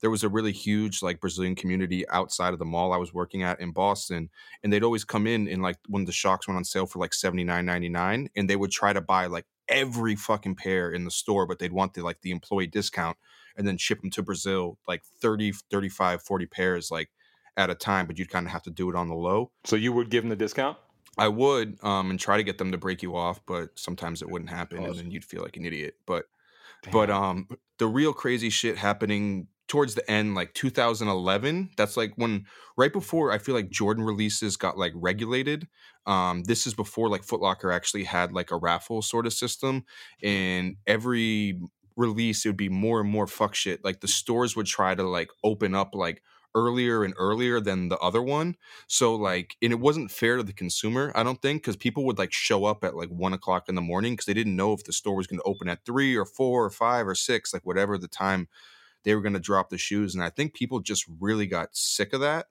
there 0.00 0.10
was 0.10 0.22
a 0.22 0.28
really 0.28 0.52
huge 0.52 1.02
like 1.02 1.20
Brazilian 1.20 1.54
community 1.56 2.08
outside 2.08 2.52
of 2.52 2.58
the 2.58 2.64
mall 2.64 2.92
I 2.92 2.98
was 2.98 3.12
working 3.12 3.42
at 3.42 3.60
in 3.60 3.72
Boston. 3.72 4.30
And 4.62 4.72
they'd 4.72 4.84
always 4.84 5.04
come 5.04 5.26
in 5.26 5.48
and 5.48 5.62
like 5.62 5.76
when 5.88 6.04
the 6.04 6.12
Shox 6.12 6.46
went 6.46 6.56
on 6.56 6.64
sale 6.64 6.86
for 6.86 6.98
like 7.00 7.14
seventy 7.14 7.44
nine 7.44 7.66
ninety 7.66 7.88
nine, 7.88 8.28
and 8.36 8.48
they 8.48 8.56
would 8.56 8.70
try 8.70 8.92
to 8.92 9.00
buy 9.00 9.26
like 9.26 9.46
every 9.68 10.16
fucking 10.16 10.54
pair 10.54 10.90
in 10.90 11.04
the 11.04 11.10
store, 11.10 11.46
but 11.46 11.58
they'd 11.58 11.72
want 11.72 11.94
the 11.94 12.02
like 12.02 12.20
the 12.22 12.30
employee 12.30 12.66
discount 12.66 13.16
and 13.58 13.66
then 13.66 13.76
ship 13.76 14.00
them 14.00 14.10
to 14.10 14.22
Brazil 14.22 14.78
like 14.86 15.02
30, 15.20 15.52
35, 15.70 16.22
40 16.22 16.46
pairs 16.46 16.90
like 16.90 17.10
at 17.56 17.68
a 17.68 17.74
time, 17.74 18.06
but 18.06 18.18
you'd 18.18 18.30
kind 18.30 18.46
of 18.46 18.52
have 18.52 18.62
to 18.62 18.70
do 18.70 18.88
it 18.88 18.96
on 18.96 19.08
the 19.08 19.14
low. 19.14 19.50
So 19.64 19.76
you 19.76 19.92
would 19.92 20.08
give 20.08 20.22
them 20.22 20.30
the 20.30 20.36
discount? 20.36 20.78
I 21.18 21.26
would 21.26 21.82
um, 21.82 22.10
and 22.10 22.20
try 22.20 22.36
to 22.36 22.44
get 22.44 22.58
them 22.58 22.70
to 22.70 22.78
break 22.78 23.02
you 23.02 23.16
off, 23.16 23.40
but 23.44 23.70
sometimes 23.76 24.22
it 24.22 24.30
wouldn't 24.30 24.50
happen, 24.50 24.78
awesome. 24.78 24.90
and 24.90 24.98
then 24.98 25.10
you'd 25.10 25.24
feel 25.24 25.42
like 25.42 25.56
an 25.56 25.66
idiot. 25.66 25.96
But 26.06 26.26
Damn. 26.84 26.92
but 26.92 27.10
um, 27.10 27.48
the 27.78 27.88
real 27.88 28.12
crazy 28.12 28.50
shit 28.50 28.78
happening 28.78 29.48
towards 29.68 29.94
the 29.94 30.10
end, 30.10 30.34
like 30.34 30.54
2011. 30.54 31.70
That's 31.76 31.96
like 31.96 32.12
when 32.16 32.46
right 32.76 32.92
before 32.92 33.30
I 33.32 33.38
feel 33.38 33.54
like 33.54 33.70
Jordan 33.70 34.04
releases 34.04 34.56
got 34.56 34.78
like 34.78 34.92
regulated. 34.94 35.68
Um, 36.06 36.44
this 36.44 36.66
is 36.66 36.74
before 36.74 37.08
like 37.08 37.26
Footlocker 37.26 37.74
actually 37.74 38.04
had 38.04 38.32
like 38.32 38.50
a 38.50 38.56
raffle 38.56 39.02
sort 39.02 39.26
of 39.26 39.32
system, 39.32 39.84
and 40.22 40.76
every 40.86 41.60
release, 41.98 42.44
it 42.44 42.50
would 42.50 42.56
be 42.56 42.68
more 42.68 43.00
and 43.00 43.10
more 43.10 43.26
fuck 43.26 43.54
shit. 43.54 43.84
Like 43.84 44.00
the 44.00 44.06
mm. 44.06 44.10
stores 44.10 44.56
would 44.56 44.66
try 44.66 44.94
to 44.94 45.02
like 45.02 45.28
open 45.44 45.74
up 45.74 45.94
like 45.94 46.22
earlier 46.54 47.04
and 47.04 47.14
earlier 47.18 47.60
than 47.60 47.88
the 47.88 47.98
other 47.98 48.22
one. 48.22 48.56
So 48.86 49.14
like, 49.14 49.56
and 49.60 49.72
it 49.72 49.80
wasn't 49.80 50.10
fair 50.10 50.36
to 50.38 50.42
the 50.42 50.52
consumer, 50.52 51.12
I 51.14 51.22
don't 51.22 51.42
think, 51.42 51.62
because 51.62 51.76
people 51.76 52.04
would 52.06 52.18
like 52.18 52.32
show 52.32 52.64
up 52.64 52.84
at 52.84 52.96
like 52.96 53.10
one 53.10 53.34
o'clock 53.34 53.68
in 53.68 53.74
the 53.74 53.82
morning 53.82 54.14
because 54.14 54.26
they 54.26 54.34
didn't 54.34 54.56
know 54.56 54.72
if 54.72 54.84
the 54.84 54.92
store 54.92 55.16
was 55.16 55.26
going 55.26 55.40
to 55.40 55.44
open 55.44 55.68
at 55.68 55.84
three 55.84 56.16
or 56.16 56.24
four 56.24 56.64
or 56.64 56.70
five 56.70 57.06
or 57.06 57.14
six, 57.14 57.52
like 57.52 57.66
whatever 57.66 57.98
the 57.98 58.08
time 58.08 58.48
they 59.04 59.14
were 59.14 59.20
going 59.20 59.34
to 59.34 59.40
drop 59.40 59.68
the 59.68 59.78
shoes. 59.78 60.14
And 60.14 60.24
I 60.24 60.30
think 60.30 60.54
people 60.54 60.80
just 60.80 61.04
really 61.20 61.46
got 61.46 61.76
sick 61.76 62.12
of 62.12 62.20
that 62.20 62.46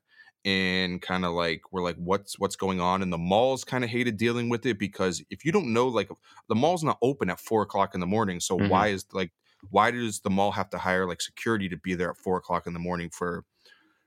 and 0.45 1.02
kind 1.02 1.26
of 1.26 1.34
like 1.34 1.62
we're 1.71 1.84
like 1.84 1.95
what's 1.97 2.39
what's 2.39 2.56
going 2.56 2.80
on 2.80 3.02
and 3.02 3.12
the 3.12 3.17
malls 3.17 3.63
kind 3.63 3.84
of 3.84 3.89
hated 3.89 4.17
dealing 4.17 4.50
with 4.50 4.65
it 4.65 4.80
because 4.80 5.23
if 5.30 5.43
you 5.43 5.52
don't 5.52 5.71
know 5.73 5.88
like 5.88 6.10
the 6.47 6.56
mall's 6.56 6.84
not 6.84 6.97
open 7.02 7.30
at 7.30 7.39
four 7.39 7.63
o'clock 7.63 7.93
in 7.93 8.00
the 8.00 8.08
morning 8.08 8.39
so 8.39 8.58
mm-hmm. 8.58 8.69
why 8.69 8.88
is 8.88 9.06
like 9.13 9.32
why 9.71 9.91
does 9.91 10.21
the 10.21 10.30
mall 10.30 10.52
have 10.52 10.69
to 10.69 10.78
hire 10.78 11.08
like 11.08 11.21
security 11.21 11.67
to 11.67 11.78
be 11.78 11.95
there 11.95 12.12
at 12.12 12.17
four 12.17 12.38
o'clock 12.38 12.67
in 12.67 12.73
the 12.73 12.80
morning 12.80 13.10
for 13.10 13.43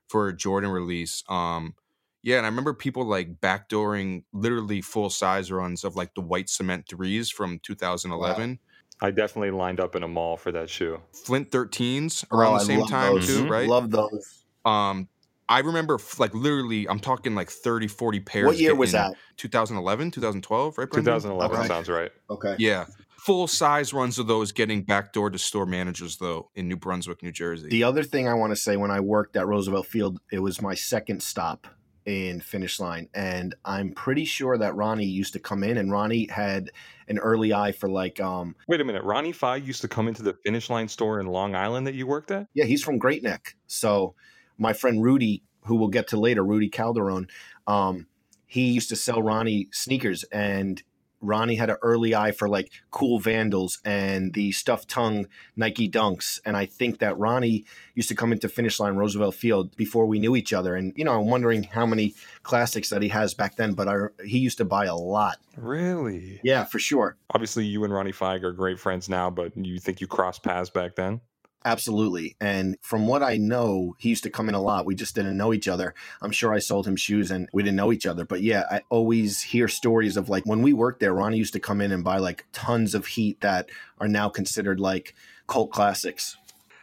for 0.07 0.29
a 0.29 0.35
jordan 0.35 0.71
release 0.71 1.23
um 1.29 1.75
yeah 2.23 2.37
and 2.37 2.45
i 2.45 2.49
remember 2.49 2.73
people 2.73 3.05
like 3.05 3.39
backdooring 3.39 4.23
literally 4.33 4.81
full 4.81 5.09
size 5.09 5.51
runs 5.51 5.83
of 5.83 5.95
like 5.95 6.15
the 6.15 6.21
white 6.21 6.49
cement 6.49 6.85
threes 6.89 7.29
from 7.29 7.59
2011 7.59 8.49
wow 8.51 8.57
I 9.03 9.09
definitely 9.09 9.49
lined 9.49 9.79
up 9.79 9.95
in 9.95 10.03
a 10.03 10.07
mall 10.07 10.37
for 10.37 10.51
that 10.51 10.69
shoe. 10.69 11.01
Flint 11.11 11.49
13s 11.49 12.23
around 12.31 12.53
Oh, 12.53 12.59
the 12.59 12.65
same 12.65 12.85
time 12.85 13.15
those. 13.15 13.25
too, 13.25 13.47
right? 13.47 13.67
Love 13.67 13.89
those. 13.89 14.43
Um, 14.63 15.09
I 15.51 15.59
remember 15.59 15.95
f- 15.95 16.19
like 16.19 16.33
literally, 16.33 16.87
I'm 16.87 16.99
talking 16.99 17.35
like 17.35 17.49
30, 17.49 17.87
40 17.87 18.19
pairs. 18.21 18.45
What 18.47 18.57
year 18.57 18.73
was 18.75 18.93
that? 18.93 19.13
2011, 19.37 20.11
2012, 20.11 20.77
right? 20.77 20.89
Brendan? 20.89 21.13
2011 21.13 21.57
Okay. 21.57 21.67
sounds 21.67 21.89
right. 21.89 22.11
Okay. 22.29 22.55
Yeah. 22.57 22.85
Full 23.17 23.47
size 23.47 23.93
runs 23.93 24.17
of 24.17 24.27
those 24.27 24.51
getting 24.51 24.81
backdoor 24.83 25.29
to 25.29 25.37
store 25.37 25.65
managers 25.65 26.17
though 26.17 26.49
in 26.55 26.67
New 26.67 26.77
Brunswick, 26.77 27.21
New 27.21 27.31
Jersey. 27.31 27.69
The 27.69 27.83
other 27.83 28.01
thing 28.03 28.27
I 28.27 28.33
want 28.33 28.51
to 28.51 28.55
say 28.55 28.77
when 28.77 28.89
I 28.91 28.99
worked 28.99 29.35
at 29.35 29.45
Roosevelt 29.45 29.85
Field, 29.85 30.19
it 30.31 30.39
was 30.39 30.61
my 30.61 30.73
second 30.73 31.21
stop 31.21 31.67
in 32.05 32.39
finish 32.39 32.79
line. 32.79 33.07
And 33.13 33.53
I'm 33.63 33.91
pretty 33.93 34.25
sure 34.25 34.57
that 34.57 34.73
Ronnie 34.75 35.05
used 35.05 35.33
to 35.33 35.39
come 35.39 35.63
in 35.63 35.77
and 35.77 35.91
Ronnie 35.91 36.27
had 36.31 36.71
an 37.07 37.19
early 37.19 37.53
eye 37.53 37.73
for 37.73 37.89
like 37.89 38.19
um 38.19 38.55
Wait 38.67 38.81
a 38.81 38.83
minute. 38.83 39.03
Ronnie 39.03 39.33
Fieg 39.33 39.67
used 39.67 39.81
to 39.81 39.87
come 39.87 40.07
into 40.07 40.23
the 40.23 40.33
Finish 40.43 40.69
Line 40.71 40.87
store 40.87 41.19
in 41.19 41.27
Long 41.27 41.53
Island 41.53 41.85
that 41.85 41.93
you 41.93 42.07
worked 42.07 42.31
at? 42.31 42.47
yeah, 42.55 42.65
he's 42.65 42.81
from 42.83 42.97
Great 42.97 43.21
Neck. 43.21 43.55
So 43.67 44.15
my 44.61 44.73
friend 44.73 45.03
Rudy, 45.03 45.43
who 45.65 45.75
we'll 45.75 45.89
get 45.89 46.07
to 46.09 46.19
later, 46.19 46.43
Rudy 46.43 46.69
Calderon, 46.69 47.27
um, 47.67 48.07
he 48.45 48.71
used 48.71 48.89
to 48.89 48.95
sell 48.95 49.21
Ronnie 49.21 49.67
sneakers 49.71 50.23
and 50.25 50.81
Ronnie 51.21 51.55
had 51.55 51.69
an 51.69 51.77
early 51.81 52.15
eye 52.15 52.31
for 52.31 52.49
like 52.49 52.71
cool 52.89 53.19
vandals 53.19 53.79
and 53.85 54.33
the 54.33 54.51
stuffed 54.51 54.89
tongue 54.89 55.27
Nike 55.55 55.89
dunks. 55.89 56.39
And 56.45 56.57
I 56.57 56.65
think 56.65 56.99
that 56.99 57.17
Ronnie 57.17 57.65
used 57.93 58.09
to 58.09 58.15
come 58.15 58.31
into 58.31 58.49
finish 58.49 58.79
line 58.79 58.95
Roosevelt 58.95 59.35
Field 59.35 59.75
before 59.75 60.07
we 60.07 60.19
knew 60.19 60.35
each 60.35 60.51
other. 60.51 60.75
And, 60.75 60.93
you 60.95 61.05
know, 61.05 61.19
I'm 61.19 61.27
wondering 61.27 61.63
how 61.63 61.85
many 61.85 62.15
classics 62.43 62.89
that 62.89 63.01
he 63.01 63.09
has 63.09 63.33
back 63.33 63.55
then, 63.55 63.73
but 63.73 63.87
I, 63.87 63.95
he 64.25 64.39
used 64.39 64.57
to 64.57 64.65
buy 64.65 64.85
a 64.85 64.95
lot. 64.95 65.37
Really? 65.55 66.41
Yeah, 66.43 66.63
for 66.65 66.79
sure. 66.79 67.17
Obviously, 67.33 67.65
you 67.65 67.83
and 67.83 67.93
Ronnie 67.93 68.11
Fieg 68.11 68.43
are 68.43 68.51
great 68.51 68.79
friends 68.79 69.07
now, 69.07 69.29
but 69.29 69.55
you 69.55 69.79
think 69.79 70.01
you 70.01 70.07
crossed 70.07 70.43
paths 70.43 70.71
back 70.71 70.95
then? 70.95 71.21
Absolutely. 71.63 72.35
And 72.41 72.75
from 72.81 73.05
what 73.05 73.21
I 73.21 73.37
know, 73.37 73.95
he 73.99 74.09
used 74.09 74.23
to 74.23 74.31
come 74.31 74.49
in 74.49 74.55
a 74.55 74.61
lot. 74.61 74.85
We 74.85 74.95
just 74.95 75.13
didn't 75.13 75.37
know 75.37 75.53
each 75.53 75.67
other. 75.67 75.93
I'm 76.21 76.31
sure 76.31 76.53
I 76.53 76.59
sold 76.59 76.87
him 76.87 76.95
shoes 76.95 77.29
and 77.29 77.47
we 77.53 77.61
didn't 77.61 77.75
know 77.75 77.91
each 77.91 78.07
other. 78.07 78.25
But 78.25 78.41
yeah, 78.41 78.63
I 78.71 78.81
always 78.89 79.43
hear 79.43 79.67
stories 79.67 80.17
of 80.17 80.27
like 80.27 80.43
when 80.45 80.63
we 80.63 80.73
worked 80.73 80.99
there, 80.99 81.13
Ronnie 81.13 81.37
used 81.37 81.53
to 81.53 81.59
come 81.59 81.79
in 81.79 81.91
and 81.91 82.03
buy 82.03 82.17
like 82.17 82.45
tons 82.51 82.95
of 82.95 83.05
heat 83.05 83.41
that 83.41 83.69
are 83.99 84.07
now 84.07 84.27
considered 84.27 84.79
like 84.79 85.13
cult 85.47 85.71
classics. 85.71 86.35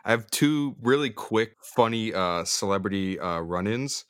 I 0.05 0.13
have 0.13 0.31
two 0.31 0.77
really 0.81 1.11
quick, 1.11 1.57
funny 1.61 2.15
uh, 2.15 2.45
celebrity 2.45 3.19
uh, 3.19 3.41
run-ins. 3.41 4.05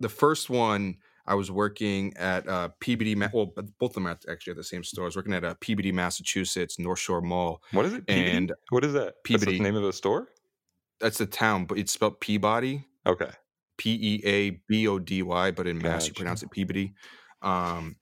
The 0.00 0.10
first 0.10 0.50
one, 0.50 0.96
I 1.26 1.34
was 1.34 1.50
working 1.50 2.16
at 2.16 2.48
uh, 2.48 2.70
PBD. 2.80 3.16
Well, 3.32 3.52
both 3.78 3.90
of 3.96 4.02
them 4.02 4.06
actually 4.06 4.50
at 4.52 4.56
the 4.56 4.64
same 4.64 4.84
store. 4.84 5.04
I 5.04 5.06
was 5.06 5.16
working 5.16 5.34
at 5.34 5.44
a 5.44 5.54
PBD, 5.56 5.92
Massachusetts, 5.92 6.78
North 6.78 6.98
Shore 6.98 7.20
Mall. 7.20 7.62
What 7.72 7.86
is 7.86 7.92
it? 7.92 8.06
Peabody? 8.06 8.30
And 8.30 8.52
what 8.70 8.84
is 8.84 8.92
that? 8.94 9.14
That's 9.28 9.44
the 9.44 9.60
name 9.60 9.76
of 9.76 9.82
the 9.82 9.92
store? 9.92 10.28
That's 11.00 11.18
the 11.18 11.26
town, 11.26 11.64
but 11.64 11.78
it's 11.78 11.92
spelled 11.92 12.20
Peabody, 12.20 12.84
Okay. 13.06 13.30
P 13.78 13.98
E 14.00 14.22
A 14.26 14.50
B 14.68 14.86
O 14.86 14.98
D 14.98 15.22
Y, 15.22 15.50
but 15.52 15.66
in 15.66 15.78
Mass 15.78 16.06
you 16.06 16.12
pronounce 16.12 16.42
it 16.42 16.50
Peabody. 16.50 16.92
Um, 17.40 17.96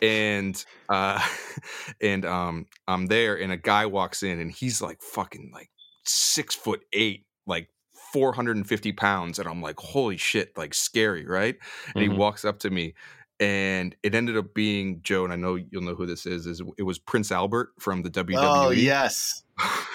and 0.00 0.64
uh, 0.88 1.20
and 2.00 2.24
um, 2.24 2.66
I'm 2.88 3.06
there, 3.06 3.38
and 3.38 3.52
a 3.52 3.58
guy 3.58 3.84
walks 3.86 4.22
in, 4.22 4.40
and 4.40 4.50
he's 4.50 4.80
like 4.80 5.02
fucking 5.02 5.50
like 5.52 5.68
six 6.06 6.54
foot 6.54 6.80
eight, 6.94 7.26
like 7.46 7.68
450 8.12 8.92
pounds, 8.92 9.38
and 9.38 9.48
I'm 9.48 9.60
like, 9.62 9.78
holy 9.78 10.16
shit, 10.16 10.56
like 10.56 10.74
scary, 10.74 11.26
right? 11.26 11.56
And 11.94 12.02
he 12.02 12.08
Mhm. 12.08 12.16
walks 12.16 12.44
up 12.44 12.58
to 12.60 12.70
me. 12.70 12.94
And 13.38 13.96
it 14.02 14.14
ended 14.14 14.36
up 14.36 14.52
being 14.52 15.00
Joe, 15.02 15.24
and 15.24 15.32
I 15.32 15.36
know 15.36 15.54
you'll 15.54 15.80
know 15.82 15.94
who 15.94 16.04
this 16.04 16.26
is. 16.26 16.46
Is 16.46 16.60
it 16.76 16.82
was 16.82 16.98
Prince 16.98 17.32
Albert 17.32 17.70
from 17.78 18.02
the 18.02 18.10
WWE? 18.10 18.36
Oh, 18.38 18.68
yes. 18.70 19.44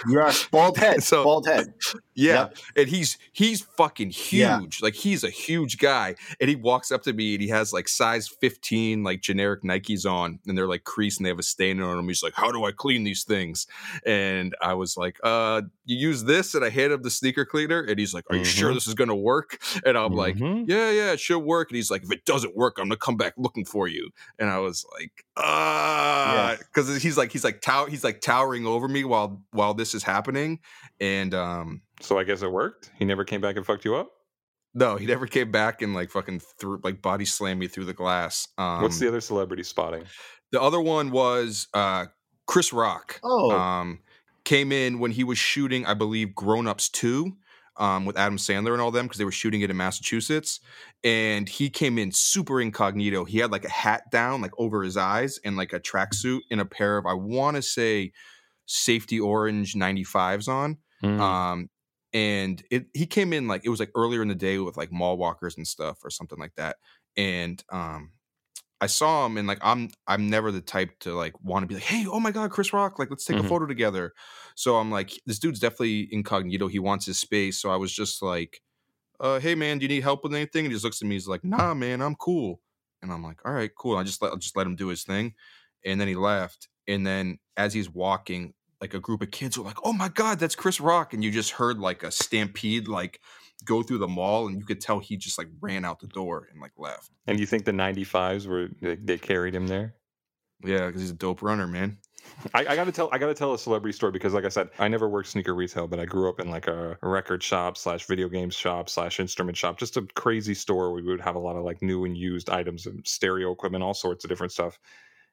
Yes. 0.10 0.48
Bald 0.52 0.78
head. 0.78 1.04
So- 1.04 1.24
bald 1.24 1.46
head. 1.48 1.72
Yeah, 2.16 2.34
Yep. 2.34 2.58
and 2.78 2.88
he's 2.88 3.18
he's 3.34 3.62
fucking 3.62 4.14
Yeah. 4.32 4.60
huge. 4.62 4.82
Like 4.82 4.96
he's 4.96 5.24
a 5.24 5.30
huge 5.30 5.78
guy, 5.78 6.16
and 6.40 6.50
he 6.50 6.56
walks 6.56 6.92
up 6.92 7.04
to 7.04 7.14
me 7.14 7.34
and 7.36 7.42
he 7.42 7.50
has 7.50 7.74
like 7.74 7.88
size 7.90 8.28
fifteen 8.28 9.04
like 9.04 9.22
generic 9.22 9.64
Nikes 9.64 10.10
on, 10.10 10.40
and 10.48 10.58
they're 10.58 10.68
like 10.68 10.86
creased 10.86 11.20
and 11.20 11.26
they 11.26 11.30
have 11.30 11.40
a 11.40 11.44
stain 11.44 11.82
on 11.82 11.98
them. 11.98 12.08
He's 12.08 12.24
like, 12.24 12.34
"How 12.36 12.52
do 12.52 12.64
I 12.64 12.72
clean 12.72 13.04
these 13.04 13.24
things?" 13.26 13.68
And 14.06 14.56
I 14.62 14.74
was 14.76 14.96
like, 14.98 15.18
"Uh, 15.24 15.64
you 15.84 15.98
use 15.98 16.24
this," 16.24 16.56
and 16.56 16.64
I 16.64 16.70
hand 16.70 16.94
him 16.94 17.02
the 17.02 17.10
sneaker 17.10 17.46
cleaner, 17.46 17.82
and 17.82 18.00
he's 18.00 18.14
like, 18.14 18.24
"Are 18.30 18.38
you 18.38 18.46
sure 18.46 18.72
Mhm. 18.72 18.76
this 18.76 18.88
is 18.88 18.94
gonna 18.94 19.16
work?" 19.16 19.62
And 19.86 19.98
I'm 19.98 20.14
like, 20.14 20.36
Mhm. 20.38 20.66
yeah, 20.68 20.90
yeah, 20.92 21.12
it 21.12 21.20
should 21.20 21.40
work. 21.40 21.70
And 21.70 21.76
he's 21.76 21.92
like, 21.92 22.04
if 22.04 22.12
it 22.12 22.24
doesn't 22.26 22.56
work, 22.56 22.78
I'm 22.80 22.86
gonna 22.86 22.98
come 22.98 23.18
back 23.18 23.34
looking 23.38 23.66
for 23.66 23.88
you. 23.88 24.10
And 24.40 24.50
I 24.50 24.60
was 24.60 24.86
like, 24.98 25.26
ah, 25.38 26.56
because 26.60 27.02
he's 27.02 27.18
like, 27.18 27.32
he's 27.32 27.44
like, 27.44 27.62
tow- 27.62 27.86
he's 27.88 28.04
like 28.04 28.22
towering 28.22 28.66
over 28.66 28.88
me 28.88 29.04
while 29.04 29.44
while 29.52 29.74
this 29.74 29.94
is 29.94 30.04
happening. 30.04 30.60
And 31.00 31.34
um, 31.34 31.82
So 32.02 32.18
I 32.20 32.24
guess 32.24 32.42
it 32.42 32.52
worked. 32.52 32.92
He 32.98 33.06
never 33.06 33.24
came 33.24 33.42
back 33.42 33.56
and 33.56 33.66
fucked 33.66 33.86
you 33.86 33.96
up. 33.96 34.12
no, 34.74 34.98
he 34.98 35.06
never 35.06 35.28
came 35.28 35.52
back 35.52 35.82
and 35.82 35.94
like 35.94 36.10
fucking 36.10 36.42
threw 36.60 36.80
like 36.84 37.02
body 37.02 37.26
slammed 37.26 37.60
me 37.60 37.68
through 37.68 37.86
the 37.86 37.94
glass. 37.94 38.48
Um, 38.58 38.82
What's 38.82 39.00
the 39.00 39.08
other 39.08 39.22
celebrity 39.22 39.64
spotting? 39.64 40.04
the 40.52 40.62
other 40.62 40.82
one 40.82 41.12
was 41.12 41.68
uh, 41.74 42.06
Chris 42.48 42.72
Rock. 42.74 43.20
Oh, 43.24 43.52
um, 43.52 44.00
came 44.44 44.72
in 44.72 45.00
when 45.00 45.12
he 45.12 45.24
was 45.24 45.38
shooting, 45.38 45.86
I 45.86 45.94
believe, 45.96 46.36
Grown 46.36 46.68
Ups 46.68 46.88
2 46.90 47.36
um, 47.78 48.06
with 48.06 48.18
Adam 48.18 48.38
Sandler 48.38 48.74
and 48.74 48.82
all 48.82 48.92
them 48.92 49.06
because 49.06 49.18
they 49.18 49.26
were 49.26 49.32
shooting 49.32 49.62
it 49.62 49.70
in 49.70 49.78
Massachusetts. 49.78 50.60
And 51.04 51.50
he 51.50 51.70
came 51.70 51.98
in 51.98 52.12
super 52.12 52.62
incognito. 52.62 53.26
He 53.26 53.40
had 53.40 53.52
like 53.52 53.66
a 53.66 53.70
hat 53.70 54.04
down, 54.12 54.42
like 54.42 54.54
over 54.58 54.84
his 54.84 54.98
eyes, 54.98 55.40
and 55.44 55.58
like 55.58 55.74
a 55.74 55.80
tracksuit 55.80 56.42
and 56.52 56.62
a 56.62 56.66
pair 56.66 56.98
of, 56.98 57.06
I 57.06 57.14
want 57.14 57.56
to 57.58 57.62
say, 57.62 58.12
safety 58.66 59.20
orange 59.20 59.74
95s 59.74 60.48
on. 60.48 60.78
Mm. 61.04 61.20
Um, 61.20 61.70
and 62.16 62.64
it 62.72 62.88
he 62.96 63.08
came 63.08 63.34
in 63.34 63.48
like 63.50 63.66
it 63.66 63.70
was 63.70 63.82
like 63.82 63.92
earlier 63.96 64.24
in 64.24 64.30
the 64.30 64.36
day 64.36 64.60
with 64.60 64.78
like 64.78 64.92
mall 64.94 65.18
walkers 65.18 65.58
and 65.58 65.68
stuff 65.68 66.00
or 66.06 66.12
something 66.12 66.40
like 66.40 66.56
that. 66.58 66.78
And 67.18 67.64
um 67.72 68.14
I 68.82 68.88
saw 68.88 69.26
him 69.26 69.38
and 69.38 69.48
like 69.48 69.60
I'm 69.62 69.90
I'm 70.08 70.30
never 70.30 70.52
the 70.52 70.62
type 70.62 71.00
to 71.02 71.14
like 71.14 71.40
want 71.42 71.64
to 71.64 71.68
be 71.68 71.76
like, 71.76 71.84
hey, 71.84 72.06
oh 72.08 72.20
my 72.20 72.32
god, 72.32 72.52
Chris 72.52 72.74
Rock, 72.74 73.00
like 73.00 73.10
let's 73.10 73.26
take 73.26 73.40
Mhm. 73.40 73.42
a 73.42 73.46
photo 73.46 73.66
together. 73.66 74.14
So 74.56 74.78
I'm 74.78 74.92
like, 74.92 75.12
this 75.26 75.40
dude's 75.40 75.60
definitely 75.62 76.14
incognito. 76.14 76.68
He 76.68 76.80
wants 76.80 77.06
his 77.06 77.20
space. 77.20 77.60
So 77.62 77.72
I 77.72 77.78
was 77.78 77.94
just 77.94 78.22
like, 78.22 78.62
uh, 79.20 79.40
hey 79.40 79.56
man, 79.56 79.80
do 79.80 79.84
you 79.86 79.90
need 79.90 80.04
help 80.04 80.24
with 80.24 80.34
anything? 80.34 80.66
And 80.66 80.72
he 80.72 80.76
just 80.76 80.84
looks 80.86 81.02
at 81.02 81.08
me, 81.08 81.16
he's 81.16 81.28
like, 81.28 81.44
nah, 81.44 81.74
man, 81.74 82.02
I'm 82.02 82.16
cool. 82.16 82.62
And 83.02 83.12
I'm 83.12 83.24
like, 83.24 83.46
all 83.46 83.54
right, 83.54 83.72
cool. 83.78 83.98
I 83.98 84.04
just 84.04 84.22
let 84.22 84.32
I'll 84.32 84.38
just 84.38 84.58
let 84.58 84.68
him 84.68 84.76
do 84.76 84.88
his 84.88 85.04
thing. 85.04 85.36
And 85.86 86.02
then 86.02 86.08
he 86.08 86.16
left. 86.16 86.70
And 86.88 87.06
then 87.06 87.40
as 87.58 87.74
he's 87.74 87.90
walking, 87.90 88.54
like 88.86 88.94
a 88.94 89.00
group 89.00 89.24
of 89.24 89.32
kids 89.32 89.58
were 89.58 89.66
like, 89.66 89.80
"Oh 89.84 89.94
my 89.94 90.10
god, 90.10 90.40
that's 90.40 90.56
Chris 90.56 90.80
Rock!" 90.80 91.14
And 91.14 91.24
you 91.24 91.32
just 91.32 91.52
heard 91.52 91.80
like 91.80 92.04
a 92.04 92.12
stampede 92.12 92.88
like 92.88 93.20
go 93.66 93.82
through 93.82 93.98
the 93.98 94.08
mall, 94.08 94.48
and 94.48 94.60
you 94.60 94.66
could 94.66 94.80
tell 94.80 95.00
he 95.00 95.18
just 95.18 95.40
like 95.40 95.48
ran 95.60 95.84
out 95.84 96.00
the 96.00 96.08
door 96.08 96.48
and 96.52 96.62
like 96.62 96.74
left. 96.78 97.10
and 97.26 97.40
you 97.40 97.48
think 97.48 97.66
the 97.66 97.72
95s 97.72 98.46
were 98.46 98.70
they, 98.82 99.18
carried 99.18 99.56
him 99.56 99.66
there? 99.66 99.96
Yeah, 100.64 100.86
because 100.86 101.02
he's 101.02 101.10
a 101.10 101.16
dope 101.16 101.42
runner, 101.42 101.66
man. 101.66 101.98
I, 102.54 102.60
I 102.68 102.76
gotta 102.76 102.92
tell 102.92 103.10
I 103.12 103.18
gotta 103.18 103.34
tell 103.34 103.54
a 103.54 103.58
celebrity 103.58 103.96
story 103.96 104.12
because 104.12 104.34
like 104.34 104.46
I 104.46 104.50
said, 104.50 104.70
I 104.78 104.88
never 104.88 105.10
worked 105.10 105.30
sneaker 105.30 105.56
retail, 105.56 105.88
but 105.88 106.00
I 106.00 106.06
grew 106.06 106.30
up 106.30 106.40
in 106.40 106.52
like 106.52 106.68
a 106.68 106.98
record 107.02 107.42
shop 107.42 107.78
slash 107.78 108.06
video 108.06 108.30
games 108.30 108.56
shop 108.56 108.88
slash 108.88 109.20
instrument 109.20 109.58
shop, 109.58 109.80
just 109.80 109.98
a 109.98 110.04
crazy 110.14 110.54
store 110.54 110.92
where 110.92 111.04
we 111.04 111.10
would 111.10 111.22
have 111.22 111.36
a 111.36 111.40
lot 111.40 111.56
of 111.56 111.64
like 111.64 111.82
new 111.82 112.06
and 112.06 112.16
used 112.16 112.52
items 112.52 112.86
and 112.86 113.06
stereo 113.08 113.52
equipment, 113.52 113.84
all 113.84 113.96
sorts 113.96 114.26
of 114.26 114.30
different 114.30 114.54
stuff. 114.54 114.80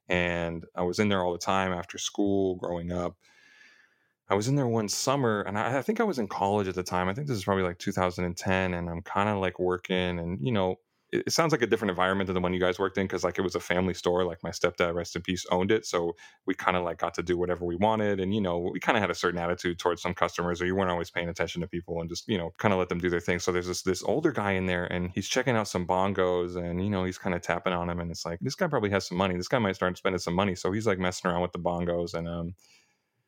And 0.09 0.65
I 0.75 0.83
was 0.83 0.99
in 0.99 1.09
there 1.09 1.23
all 1.23 1.33
the 1.33 1.39
time 1.39 1.73
after 1.73 1.99
school 1.99 2.57
growing 2.57 2.93
up. 2.93 3.17
I 4.29 4.35
was 4.35 4.49
in 4.49 4.57
there 4.57 4.67
one 4.67 4.89
summer 4.89 5.43
and 5.43 5.59
I, 5.59 5.79
I 5.79 5.83
think 5.83 6.01
I 6.01 6.05
was 6.05 6.19
in 6.19 6.29
college 6.29 6.69
at 6.69 6.75
the 6.75 6.83
time. 6.83 7.09
I 7.09 7.15
think 7.15 7.27
this 7.27 7.37
is 7.37 7.45
probably 7.45 7.65
like 7.65 7.79
2010. 7.79 8.75
And 8.75 8.89
I'm 8.89 9.03
kind 9.03 9.29
of 9.29 9.39
like 9.39 9.59
working 9.59 10.19
and, 10.19 10.39
you 10.41 10.53
know, 10.53 10.77
it, 11.13 11.25
it 11.27 11.33
sounds 11.33 11.53
like 11.53 11.63
a 11.63 11.67
different 11.67 11.91
environment 11.91 12.27
than 12.27 12.35
the 12.35 12.41
one 12.41 12.53
you 12.53 12.61
guys 12.61 12.79
worked 12.79 12.99
in 12.99 13.05
because 13.05 13.23
like 13.23 13.39
it 13.39 13.43
was 13.43 13.55
a 13.55 13.61
family 13.61 13.95
store. 13.95 14.25
Like 14.25 14.43
my 14.43 14.51
stepdad, 14.51 14.95
rest 14.95 15.15
in 15.15 15.23
peace, 15.23 15.45
owned 15.51 15.71
it. 15.71 15.87
So 15.87 16.15
we 16.47 16.55
kind 16.55 16.77
of 16.77 16.83
like 16.83 16.99
got 16.99 17.15
to 17.15 17.23
do 17.23 17.37
whatever 17.37 17.65
we 17.65 17.77
wanted. 17.77 18.21
And, 18.21 18.35
you 18.35 18.41
know, 18.41 18.59
we 18.59 18.81
kind 18.81 18.97
of 18.97 19.03
had 19.03 19.11
a 19.11 19.15
certain 19.15 19.39
attitude 19.39 19.79
towards 19.79 20.03
some 20.03 20.15
customers 20.15 20.61
or 20.61 20.67
you 20.67 20.75
weren't 20.75 20.91
always 20.91 21.11
paying 21.11 21.29
attention 21.29 21.61
to 21.61 21.69
people 21.69 22.01
and 22.01 22.09
just, 22.09 22.27
you 22.27 22.39
know, 22.39 22.51
kind 22.59 22.73
of 22.73 22.79
let 22.79 22.89
them 22.89 22.99
do 22.99 23.11
their 23.11 23.21
thing. 23.21 23.39
So 23.39 23.53
there's 23.53 23.67
this, 23.69 23.83
this 23.83 24.03
older 24.03 24.33
guy 24.33 24.53
in 24.53 24.67
there 24.67 24.87
and 24.87 25.11
he's 25.15 25.29
checking 25.29 25.57
out 25.57 25.69
some 25.69 25.87
bongos 25.87 26.57
and, 26.57 26.83
you 26.83 26.91
know, 26.91 27.05
he's 27.05 27.19
kind 27.19 27.35
of 27.35 27.43
tapping 27.43 27.75
on 27.75 27.91
him. 27.91 28.01
And 28.01 28.11
it's 28.11 28.25
like, 28.25 28.39
this 28.41 28.55
guy 28.55 28.67
probably 28.67 28.91
has 28.91 29.07
some 29.07 29.19
money. 29.19 29.37
This 29.37 29.49
guy 29.49 29.59
might 29.59 29.77
start 29.77 29.97
spending 29.99 30.19
some 30.19 30.35
money. 30.35 30.55
So 30.55 30.73
he's 30.73 30.87
like 30.87 30.99
messing 30.99 31.31
around 31.31 31.43
with 31.43 31.53
the 31.53 31.59
bongos 31.59 32.15
and, 32.15 32.27
um, 32.27 32.55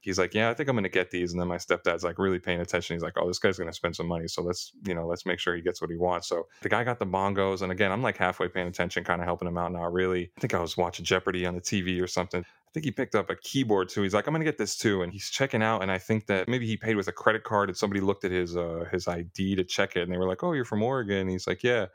he's 0.05 0.19
like, 0.19 0.35
yeah, 0.35 0.51
I 0.51 0.55
think 0.55 0.69
I'm 0.69 0.77
going 0.77 0.85
to 0.85 0.91
get 0.91 1.11
these. 1.11 1.33
And 1.33 1.41
then 1.41 1.49
my 1.49 1.57
stepdad's 1.57 2.05
like 2.05 2.19
really 2.19 2.39
paying 2.39 2.61
attention. 2.61 2.95
He's 2.95 3.03
like, 3.03 3.15
oh, 3.17 3.27
this 3.27 3.39
guy's 3.39 3.57
going 3.57 3.71
to 3.71 3.75
spend 3.75 3.97
some 3.97 4.07
money. 4.07 4.29
So 4.29 4.43
let's, 4.43 4.73
you 4.87 4.95
know, 4.95 5.07
let's 5.07 5.25
make 5.25 5.39
sure 5.39 5.57
he 5.57 5.63
gets 5.63 5.81
what 5.81 5.91
he 5.91 5.97
wants. 5.97 6.29
So 6.29 6.47
the 6.61 6.69
guy 6.69 6.85
got 6.85 6.99
the 6.99 7.07
bongos. 7.07 7.63
And 7.63 7.73
again, 7.73 7.91
I'm 7.91 8.03
like 8.03 8.19
halfway 8.19 8.49
paying 8.49 8.69
attention, 8.69 9.03
kind 9.03 9.23
of 9.23 9.27
helping 9.27 9.49
him 9.49 9.57
out. 9.57 9.73
Not 9.73 9.93
really. 9.93 10.31
I 10.37 10.41
think 10.41 10.53
I 10.53 10.61
was 10.61 10.77
watching 10.77 11.05
Jeopardy 11.05 11.47
on 11.47 11.55
the 11.55 11.61
TV 11.63 12.03
or 12.03 12.07
something. 12.07 12.43
I 12.43 12.71
think 12.75 12.85
he 12.85 12.91
picked 12.91 13.15
up 13.15 13.31
a 13.31 13.37
keyboard 13.37 13.89
too. 13.89 14.03
He's 14.03 14.13
like, 14.13 14.27
I'm 14.27 14.35
going 14.35 14.45
to 14.45 14.51
get 14.51 14.59
this 14.59 14.77
too. 14.77 15.03
And 15.03 15.13
he's 15.13 15.31
checking 15.31 15.63
out. 15.63 15.81
And 15.81 15.91
I 15.91 15.99
think 15.99 16.27
that 16.27 16.49
maybe 16.49 16.67
he 16.67 16.77
paid 16.77 16.97
with 16.97 17.09
a 17.09 17.13
credit 17.13 17.43
card 17.43 17.71
and 17.71 17.77
somebody 17.77 18.01
looked 18.01 18.25
at 18.25 18.31
his, 18.31 18.57
uh, 18.57 18.85
his 18.93 19.09
ID 19.09 19.57
to 19.57 19.65
check 19.65 19.97
it. 19.97 20.03
And 20.03 20.13
they 20.13 20.19
were 20.19 20.29
like, 20.29 20.43
oh, 20.43 20.53
you're 20.53 20.65
from 20.65 20.83
Oregon. 20.83 21.19
And 21.19 21.31
he's 21.31 21.47
like, 21.47 21.63
yeah. 21.63 21.87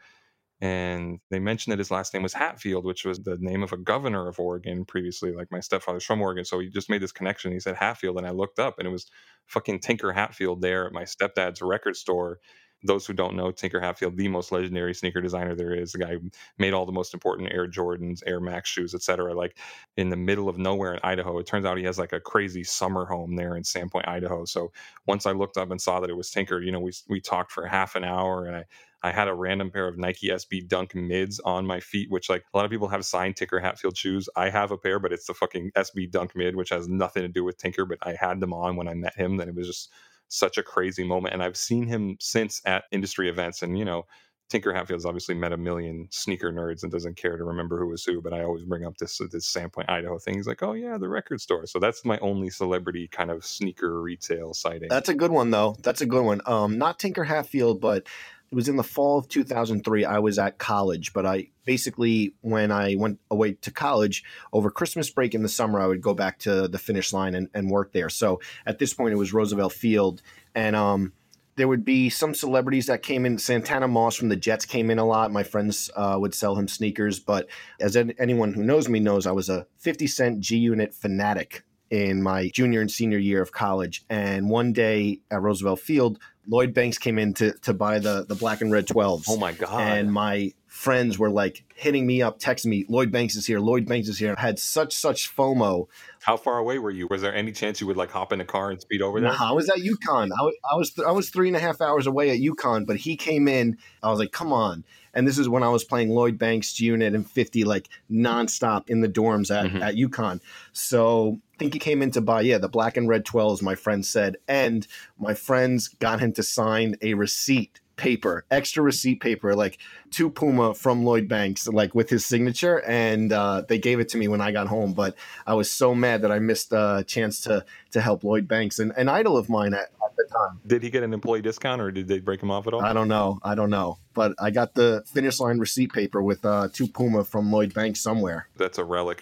And 0.62 1.19
they 1.30 1.39
mentioned 1.39 1.72
that 1.72 1.80
his 1.80 1.91
last 1.91 2.13
name 2.13 2.24
was 2.24 2.34
Hatfield, 2.34 2.84
which 2.86 3.06
was 3.06 3.19
the 3.19 3.38
name 3.39 3.63
of 3.63 3.72
a 3.72 3.78
governor 3.78 4.28
of 4.28 4.39
Oregon 4.39 4.84
previously. 4.84 5.32
Like 5.32 5.52
my 5.52 5.62
stepfather's 5.62 6.04
from 6.04 6.22
Oregon, 6.22 6.43
so 6.43 6.60
he 6.60 6.69
just 6.69 6.89
made 6.89 7.02
this 7.02 7.13
connection. 7.13 7.52
He 7.52 7.60
said 7.60 7.76
Hatfield, 7.76 8.17
and 8.17 8.28
I 8.28 8.32
looked 8.32 8.60
up, 8.60 8.78
and 8.78 8.88
it 8.88 8.91
was 8.91 9.08
fucking 9.48 9.80
Tinker 9.80 10.12
Hatfield 10.12 10.62
there 10.62 10.86
at 10.86 10.93
my 10.93 11.04
stepdad's 11.04 11.62
record 11.62 11.95
store. 11.95 12.39
Those 12.84 13.06
who 13.06 13.13
don't 13.13 13.36
know, 13.36 13.52
Tinker 13.52 13.80
Hatfield, 13.80 14.18
the 14.18 14.28
most 14.28 14.52
legendary 14.52 14.94
sneaker 14.94 15.22
designer 15.22 15.56
there 15.56 15.74
is, 15.74 15.92
the 15.92 16.00
guy 16.00 16.13
who 16.13 16.30
made 16.58 16.74
all 16.74 16.86
the 16.86 16.92
most 16.92 17.13
important 17.13 17.52
Air 17.52 17.68
Jordans, 17.68 18.22
Air 18.26 18.39
Max 18.39 18.70
shoes, 18.70 18.96
etc. 18.96 19.34
Like 19.34 19.58
in 19.98 20.10
the 20.10 20.18
middle 20.18 20.50
of 20.50 20.58
nowhere 20.58 20.94
in 20.94 21.00
Idaho. 21.04 21.39
It 21.39 21.48
turns 21.48 21.65
out 21.65 21.78
he 21.78 21.84
has 21.84 22.00
like 22.00 22.13
a 22.13 22.20
crazy 22.20 22.63
summer 22.63 23.06
home 23.06 23.36
there 23.36 23.56
in 23.58 23.63
Sandpoint, 23.63 24.08
Idaho. 24.08 24.46
So 24.46 24.72
once 25.08 25.26
I 25.26 25.32
looked 25.32 25.58
up 25.58 25.72
and 25.72 25.82
saw 25.82 26.00
that 26.00 26.10
it 26.10 26.18
was 26.18 26.32
Tinker, 26.32 26.62
you 26.62 26.72
know, 26.72 26.80
we 26.80 26.94
we 27.10 27.22
talked 27.22 27.52
for 27.52 27.65
half 27.65 27.96
an 27.96 28.04
hour, 28.04 28.46
and 28.46 28.56
I 28.56 28.65
I 29.02 29.12
had 29.12 29.28
a 29.30 29.34
random 29.34 29.72
pair 29.72 29.88
of 29.88 29.98
Nike 29.98 30.28
SB 30.30 30.68
Dunk 30.68 30.94
mids 30.94 31.39
on 31.42 31.65
my 31.65 31.80
feet, 31.80 32.10
which 32.12 32.30
like 32.30 32.44
a 32.54 32.58
lot 32.58 32.65
of 32.65 32.72
people 32.72 32.89
have 32.89 33.06
signed 33.06 33.38
Tinker 33.38 33.60
Hatfield 33.60 33.98
shoes. 33.98 34.28
I 34.36 34.50
have 34.50 34.72
a 34.72 34.78
pair, 34.78 35.00
but 35.00 35.13
it's 35.13 35.28
the 35.28 35.34
fucking 35.34 35.72
SB 35.76 36.12
Dunk 36.12 36.36
mid, 36.36 36.56
which 36.56 36.70
has 36.70 36.88
nothing 36.89 37.24
to 37.24 37.30
do 37.30 37.44
with 37.44 37.58
Tinker. 37.58 37.86
But 37.86 38.00
I 38.02 38.15
had 38.20 38.39
them 38.42 38.54
on 38.54 38.76
when 38.76 38.88
I 38.88 38.94
met 38.96 39.15
him. 39.15 39.38
Then 39.38 39.50
it 39.50 39.56
was 39.56 39.68
just 39.68 39.92
such 40.30 40.58
a 40.58 40.63
crazy 40.63 41.04
moment. 41.04 41.34
And 41.34 41.44
I've 41.44 41.58
seen 41.58 41.86
him 41.86 42.18
since 42.20 42.62
at 42.65 42.86
industry 42.92 43.30
events. 43.30 43.62
And, 43.62 43.78
you 43.78 43.86
know, 43.86 44.06
Tinker 44.50 44.74
Hatfield's 44.74 45.06
obviously 45.06 45.36
met 45.36 45.54
a 45.54 45.58
million 45.58 46.08
sneaker 46.10 46.52
nerds 46.52 46.82
and 46.82 46.92
doesn't 46.92 47.15
care 47.15 47.38
to 47.38 47.44
remember 47.44 47.80
who 47.80 47.88
was 47.88 48.04
who, 48.04 48.20
but 48.20 48.34
I 48.34 48.44
always 48.44 48.65
bring 48.65 48.84
up 48.84 48.98
this 48.98 49.20
this 49.32 49.48
Sandpoint, 49.54 49.89
Idaho 49.89 50.18
thing. 50.18 50.36
He's 50.36 50.48
like, 50.48 50.63
oh 50.63 50.74
yeah, 50.74 50.98
the 50.98 51.08
record 51.08 51.39
store. 51.39 51.68
So 51.68 51.78
that's 51.78 52.04
my 52.04 52.18
only 52.18 52.50
celebrity 52.50 53.08
kind 53.08 53.30
of 53.30 53.46
sneaker 53.46 54.02
retail 54.02 54.56
sighting. 54.56 54.89
That's 54.89 55.10
a 55.10 55.13
good 55.13 55.32
one 55.32 55.52
though. 55.52 55.76
That's 55.84 56.02
a 56.02 56.08
good 56.08 56.24
one. 56.24 56.42
Um, 56.48 56.80
not 56.80 56.98
Tinker 56.98 57.24
Hatfield, 57.24 57.80
but 57.80 58.08
it 58.52 58.56
was 58.56 58.68
in 58.68 58.78
the 58.78 58.84
fall 58.84 59.20
of 59.20 59.28
2003. 59.28 60.06
I 60.06 60.20
was 60.20 60.40
at 60.40 60.58
college, 60.58 61.14
but 61.14 61.26
I 61.26 61.50
basically, 61.66 62.34
when 62.42 62.72
I 62.72 62.96
went 62.96 63.20
away 63.30 63.54
to 63.54 63.72
college 63.72 64.24
over 64.52 64.72
Christmas 64.72 65.10
break 65.10 65.36
in 65.36 65.44
the 65.44 65.50
summer, 65.50 65.80
I 65.80 65.86
would 65.86 66.02
go 66.02 66.16
back 66.16 66.40
to 66.40 66.68
the 66.68 66.80
finish 66.80 67.14
line 67.14 67.36
and, 67.36 67.48
and 67.54 67.70
work 67.70 67.94
there. 67.94 68.10
So 68.10 68.40
at 68.66 68.80
this 68.80 68.94
point, 68.94 69.14
it 69.14 69.18
was 69.18 69.34
Roosevelt 69.34 69.74
Field. 69.74 70.24
And 70.56 70.76
um, 70.76 71.14
there 71.58 71.68
would 71.68 71.86
be 71.86 72.10
some 72.10 72.34
celebrities 72.34 72.88
that 72.88 73.04
came 73.04 73.26
in. 73.26 73.38
Santana 73.38 73.88
Moss 73.88 74.16
from 74.16 74.30
the 74.30 74.36
Jets 74.36 74.66
came 74.66 74.90
in 74.90 74.98
a 74.98 75.06
lot. 75.06 75.32
My 75.32 75.44
friends 75.44 75.92
uh, 75.96 76.18
would 76.20 76.34
sell 76.34 76.56
him 76.56 76.68
sneakers. 76.68 77.20
But 77.20 77.48
as 77.80 77.96
anyone 77.96 78.54
who 78.54 78.64
knows 78.64 78.90
me 78.90 79.00
knows, 79.00 79.28
I 79.28 79.32
was 79.32 79.50
a 79.50 79.68
50 79.78 80.08
Cent 80.08 80.40
G 80.40 80.58
Unit 80.58 80.96
fanatic 80.96 81.64
in 81.90 82.22
my 82.22 82.50
junior 82.54 82.82
and 82.82 82.90
senior 82.90 83.18
year 83.18 83.42
of 83.42 83.52
college. 83.52 84.06
And 84.10 84.50
one 84.50 84.74
day 84.74 85.20
at 85.30 85.42
Roosevelt 85.42 85.80
Field, 85.80 86.20
Lloyd 86.50 86.74
Banks 86.74 86.98
came 86.98 87.20
in 87.20 87.34
to, 87.36 87.54
to 87.60 87.74
buy 87.74 88.00
the, 88.00 88.26
the 88.28 88.36
black 88.36 88.62
and 88.62 88.72
red 88.72 88.88
12s. 88.88 89.26
Oh 89.28 89.38
my 89.38 89.52
God. 89.52 89.80
And 89.80 90.12
my 90.12 90.54
friends 90.66 91.20
were 91.20 91.30
like 91.30 91.64
hitting 91.76 92.08
me 92.08 92.22
up, 92.22 92.40
texting 92.40 92.68
me, 92.68 92.86
Lloyd 92.90 93.12
Banks 93.12 93.36
is 93.36 93.46
here, 93.46 93.60
Lloyd 93.60 93.88
Banks 93.88 94.08
is 94.08 94.18
here. 94.18 94.34
I 94.38 94.42
had 94.42 94.60
such, 94.60 94.94
such 94.94 95.36
FOMO. 95.36 95.88
How 96.22 96.38
far 96.38 96.58
away 96.58 96.80
were 96.80 96.92
you? 96.92 97.08
Was 97.08 97.22
there 97.22 97.34
any 97.34 97.52
chance 97.52 97.80
you 97.82 97.88
would 97.88 97.98
like 97.98 98.12
hop 98.12 98.34
in 98.34 98.42
a 98.42 98.46
car 98.46 98.72
and 98.72 98.82
speed 98.82 99.02
over 99.02 99.20
there? 99.22 99.30
No, 99.30 99.38
I 99.40 99.52
was 99.52 99.70
at 99.70 99.78
UConn. 99.78 100.30
I 100.32 100.44
was, 100.44 100.56
I 100.72 100.76
was, 100.76 101.00
I 101.08 101.12
was 101.12 101.30
three 101.30 101.48
and 101.48 101.58
a 101.58 101.60
half 101.60 101.82
hours 101.82 102.08
away 102.08 102.32
at 102.32 102.38
UConn, 102.38 102.88
but 102.88 102.98
he 102.98 103.16
came 103.16 103.48
in. 103.48 103.78
I 104.02 104.10
was 104.10 104.20
like, 104.20 104.32
come 104.32 104.52
on. 104.52 104.84
And 105.13 105.28
this 105.28 105.38
is 105.38 105.50
when 105.50 105.63
I 105.63 105.69
was 105.69 105.84
playing 105.84 106.10
Lloyd 106.10 106.38
Banks 106.38 106.80
unit 106.80 107.13
and 107.13 107.30
50 107.30 107.63
like 107.63 107.89
nonstop 108.12 108.89
in 108.89 109.02
the 109.02 109.10
dorms 109.10 109.56
at, 109.56 109.65
mm-hmm. 109.65 109.82
at 109.82 109.95
UConn. 109.95 110.39
So 110.74 111.39
I 111.56 111.58
think 111.58 111.74
he 111.74 111.80
came 111.80 112.02
in 112.02 112.12
to 112.12 112.22
buy, 112.22 112.41
yeah, 112.41 112.58
the 112.58 112.69
black 112.69 112.98
and 112.98 113.08
red 113.08 113.26
12s, 113.26 113.62
my 113.62 113.76
friend 113.76 114.06
said. 114.06 114.38
And 114.48 114.88
my 115.17 115.34
friends 115.34 115.88
got 115.88 116.19
him 116.19 116.34
to 116.34 116.43
sign 116.43 116.95
a 117.02 117.13
receipt 117.13 117.80
paper, 118.00 118.46
extra 118.50 118.82
receipt 118.82 119.20
paper, 119.20 119.54
like 119.54 119.78
to 120.12 120.30
Puma 120.30 120.74
from 120.74 121.04
Lloyd 121.04 121.28
Banks, 121.28 121.68
like 121.68 121.94
with 121.94 122.10
his 122.10 122.26
signature. 122.26 122.82
And 122.88 123.32
uh, 123.32 123.64
they 123.68 123.78
gave 123.78 124.00
it 124.00 124.10
to 124.10 124.18
me 124.18 124.28
when 124.28 124.42
I 124.42 124.52
got 124.52 124.68
home. 124.68 124.94
But 124.94 125.16
I 125.46 125.54
was 125.54 125.70
so 125.70 125.94
mad 125.94 126.24
that 126.24 126.32
I 126.32 126.40
missed 126.40 126.72
a 126.72 127.04
chance 127.06 127.42
to 127.42 127.66
to 127.92 128.02
help 128.02 128.24
Lloyd 128.24 128.48
Banks, 128.48 128.80
an, 128.80 128.94
an 128.98 129.10
idol 129.10 129.38
of 129.38 129.50
mine 129.50 129.74
at, 129.74 129.92
at 130.04 130.16
the 130.18 130.26
time. 130.32 130.60
Did 130.66 130.82
he 130.82 130.90
get 130.90 131.04
an 131.04 131.14
employee 131.14 131.42
discount 131.42 131.82
or 131.82 131.92
did 131.92 132.08
they 132.08 132.20
break 132.20 132.42
him 132.42 132.50
off 132.50 132.66
at 132.68 132.74
all? 132.74 132.82
I 132.82 132.94
don't 132.94 133.08
know. 133.08 133.40
I 133.44 133.56
don't 133.56 133.70
know. 133.70 133.98
But 134.14 134.34
I 134.40 134.50
got 134.52 134.74
the 134.74 135.04
finish 135.06 135.40
line 135.40 135.60
receipt 135.60 135.92
paper 135.94 136.22
with 136.22 136.46
uh, 136.46 136.70
to 136.74 136.88
Puma 136.88 137.24
from 137.24 137.52
Lloyd 137.52 137.74
Banks 137.74 138.00
somewhere. 138.00 138.48
That's 138.58 138.78
a 138.78 138.84
relic. 138.84 139.22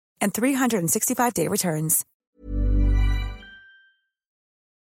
and 0.21 0.33
365-day 0.33 1.47
returns. 1.47 2.05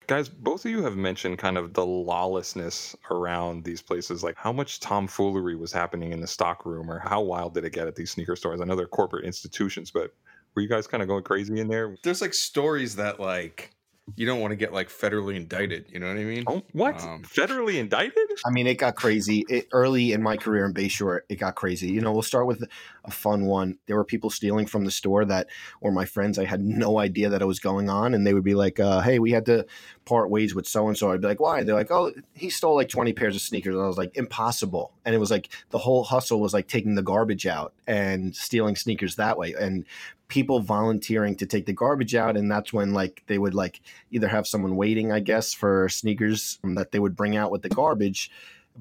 Guys, 0.06 0.30
both 0.30 0.64
of 0.64 0.70
you 0.70 0.82
have 0.82 0.96
mentioned 0.96 1.36
kind 1.36 1.58
of 1.58 1.74
the 1.74 1.84
lawlessness 1.84 2.96
around 3.10 3.62
these 3.62 3.82
places. 3.82 4.24
Like 4.24 4.36
how 4.38 4.52
much 4.52 4.80
tomfoolery 4.80 5.54
was 5.54 5.70
happening 5.70 6.12
in 6.12 6.20
the 6.22 6.26
stock 6.26 6.64
room, 6.64 6.90
or 6.90 6.98
how 6.98 7.20
wild 7.20 7.52
did 7.52 7.66
it 7.66 7.74
get 7.74 7.86
at 7.86 7.94
these 7.94 8.10
sneaker 8.10 8.34
stores? 8.34 8.62
I 8.62 8.64
know 8.64 8.74
they're 8.74 8.86
corporate 8.86 9.26
institutions, 9.26 9.90
but 9.90 10.14
were 10.54 10.62
you 10.62 10.68
guys 10.68 10.86
kind 10.86 11.02
of 11.02 11.08
going 11.10 11.24
crazy 11.24 11.60
in 11.60 11.68
there? 11.68 11.94
There's 12.02 12.22
like 12.22 12.32
stories 12.32 12.96
that 12.96 13.20
like 13.20 13.76
you 14.16 14.26
don't 14.26 14.40
want 14.40 14.52
to 14.52 14.56
get 14.56 14.72
like 14.72 14.88
federally 14.88 15.36
indicted. 15.36 15.86
You 15.90 16.00
know 16.00 16.08
what 16.08 16.16
I 16.16 16.24
mean? 16.24 16.44
Oh, 16.46 16.62
what? 16.72 17.02
Um, 17.02 17.22
federally 17.22 17.78
indicted? 17.78 18.28
I 18.46 18.50
mean, 18.50 18.66
it 18.66 18.76
got 18.76 18.96
crazy. 18.96 19.44
It, 19.48 19.68
early 19.72 20.12
in 20.12 20.22
my 20.22 20.36
career 20.36 20.64
in 20.64 20.74
Bayshore, 20.74 21.20
it 21.28 21.36
got 21.36 21.54
crazy. 21.54 21.88
You 21.88 22.00
know, 22.00 22.12
we'll 22.12 22.22
start 22.22 22.46
with 22.46 22.64
a 23.04 23.10
fun 23.10 23.46
one. 23.46 23.78
There 23.86 23.96
were 23.96 24.04
people 24.04 24.30
stealing 24.30 24.66
from 24.66 24.84
the 24.84 24.90
store 24.90 25.24
that 25.24 25.48
were 25.80 25.92
my 25.92 26.04
friends. 26.04 26.38
I 26.38 26.44
had 26.44 26.60
no 26.60 26.98
idea 26.98 27.28
that 27.28 27.42
it 27.42 27.46
was 27.46 27.60
going 27.60 27.88
on. 27.88 28.14
And 28.14 28.26
they 28.26 28.34
would 28.34 28.44
be 28.44 28.54
like, 28.54 28.80
uh, 28.80 29.00
hey, 29.00 29.18
we 29.18 29.32
had 29.32 29.46
to 29.46 29.66
part 30.04 30.30
ways 30.30 30.54
with 30.54 30.66
so 30.66 30.88
and 30.88 30.96
so. 30.96 31.12
I'd 31.12 31.20
be 31.20 31.28
like, 31.28 31.40
why? 31.40 31.62
They're 31.62 31.74
like, 31.74 31.90
oh, 31.90 32.12
he 32.34 32.50
stole 32.50 32.74
like 32.74 32.88
20 32.88 33.12
pairs 33.12 33.36
of 33.36 33.42
sneakers. 33.42 33.74
And 33.74 33.84
I 33.84 33.86
was 33.86 33.98
like, 33.98 34.16
impossible. 34.16 34.92
And 35.04 35.14
it 35.14 35.18
was 35.18 35.30
like 35.30 35.48
the 35.70 35.78
whole 35.78 36.04
hustle 36.04 36.40
was 36.40 36.54
like 36.54 36.68
taking 36.68 36.94
the 36.94 37.02
garbage 37.02 37.46
out 37.46 37.72
and 37.86 38.34
stealing 38.34 38.76
sneakers 38.76 39.16
that 39.16 39.38
way. 39.38 39.54
And 39.58 39.84
people 40.28 40.60
volunteering 40.60 41.34
to 41.34 41.46
take 41.46 41.66
the 41.66 41.72
garbage 41.72 42.14
out 42.14 42.36
and 42.36 42.50
that's 42.50 42.72
when 42.72 42.92
like 42.92 43.22
they 43.26 43.38
would 43.38 43.54
like 43.54 43.80
either 44.10 44.28
have 44.28 44.46
someone 44.46 44.76
waiting 44.76 45.10
i 45.10 45.18
guess 45.18 45.54
for 45.54 45.88
sneakers 45.88 46.58
that 46.62 46.92
they 46.92 46.98
would 46.98 47.16
bring 47.16 47.34
out 47.34 47.50
with 47.50 47.62
the 47.62 47.68
garbage 47.70 48.30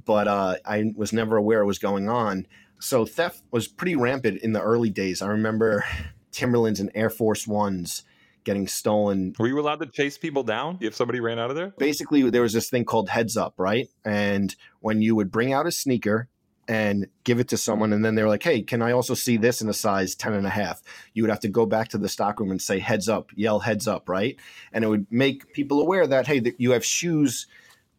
but 0.05 0.27
uh, 0.27 0.55
i 0.65 0.91
was 0.95 1.13
never 1.13 1.37
aware 1.37 1.61
it 1.61 1.65
was 1.65 1.79
going 1.79 2.09
on. 2.09 2.45
So 2.79 3.05
theft 3.05 3.41
was 3.51 3.67
pretty 3.67 3.95
rampant 3.95 4.41
in 4.41 4.53
the 4.53 4.61
early 4.61 4.89
days. 4.89 5.21
I 5.21 5.27
remember 5.27 5.83
timberlands 6.31 6.79
and 6.79 6.91
air 6.93 7.09
force 7.09 7.47
ones 7.47 8.03
getting 8.43 8.67
stolen. 8.67 9.33
Were 9.39 9.47
you 9.47 9.59
allowed 9.59 9.79
to 9.79 9.87
chase 9.87 10.17
people 10.17 10.43
down 10.43 10.77
if 10.79 10.95
somebody 10.95 11.19
ran 11.19 11.39
out 11.39 11.49
of 11.49 11.55
there? 11.55 11.73
Basically 11.77 12.29
there 12.29 12.43
was 12.43 12.53
this 12.53 12.69
thing 12.69 12.85
called 12.85 13.09
heads 13.09 13.35
up 13.35 13.55
right? 13.57 13.87
And 14.05 14.55
when 14.79 15.01
you 15.01 15.15
would 15.15 15.31
bring 15.31 15.53
out 15.53 15.65
a 15.65 15.71
sneaker 15.71 16.29
and 16.67 17.07
give 17.23 17.39
it 17.39 17.47
to 17.47 17.57
someone 17.57 17.93
and 17.93 18.03
then 18.03 18.15
they're 18.15 18.27
like 18.27 18.43
hey 18.43 18.61
can 18.61 18.81
i 18.81 18.91
also 18.91 19.13
see 19.13 19.37
this 19.37 19.61
in 19.61 19.69
a 19.69 19.73
size 19.73 20.15
10 20.15 20.33
and 20.33 20.45
a 20.45 20.49
half? 20.49 20.81
You 21.13 21.23
would 21.23 21.29
have 21.29 21.39
to 21.41 21.47
go 21.47 21.65
back 21.65 21.89
to 21.89 21.97
the 21.97 22.09
stockroom 22.09 22.51
and 22.51 22.61
say 22.61 22.79
heads 22.79 23.09
up 23.09 23.31
yell 23.35 23.59
heads 23.59 23.87
up 23.87 24.09
right? 24.09 24.37
And 24.71 24.83
it 24.83 24.87
would 24.87 25.07
make 25.09 25.53
people 25.53 25.81
aware 25.81 26.07
that 26.07 26.27
hey 26.27 26.39
that 26.39 26.59
you 26.59 26.71
have 26.71 26.85
shoes 26.85 27.47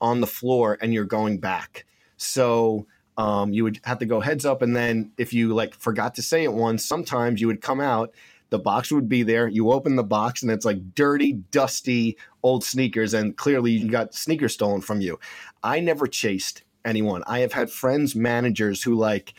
on 0.00 0.20
the 0.20 0.26
floor 0.26 0.78
and 0.80 0.94
you're 0.94 1.04
going 1.04 1.38
back. 1.38 1.84
So 2.16 2.86
um, 3.16 3.52
you 3.52 3.64
would 3.64 3.80
have 3.84 3.98
to 3.98 4.06
go 4.06 4.20
heads 4.20 4.46
up 4.46 4.62
and 4.62 4.76
then 4.76 5.12
if 5.18 5.32
you 5.32 5.54
like 5.54 5.74
forgot 5.74 6.14
to 6.16 6.22
say 6.22 6.44
it 6.44 6.52
once 6.52 6.84
sometimes 6.84 7.40
you 7.40 7.48
would 7.48 7.60
come 7.60 7.80
out 7.80 8.14
the 8.50 8.58
box 8.60 8.92
would 8.92 9.08
be 9.08 9.24
there 9.24 9.48
you 9.48 9.72
open 9.72 9.96
the 9.96 10.04
box 10.04 10.42
and 10.42 10.50
it's 10.50 10.64
like 10.64 10.94
dirty 10.94 11.32
dusty 11.50 12.16
old 12.42 12.64
sneakers 12.64 13.14
and 13.14 13.36
clearly 13.36 13.72
you 13.72 13.88
got 13.88 14.14
sneakers 14.14 14.54
stolen 14.54 14.80
from 14.80 15.00
you. 15.00 15.18
I 15.62 15.80
never 15.80 16.06
chased 16.06 16.62
anyone. 16.84 17.22
I 17.26 17.40
have 17.40 17.52
had 17.52 17.70
friends, 17.70 18.14
managers 18.14 18.82
who 18.82 18.94
like 18.94 19.34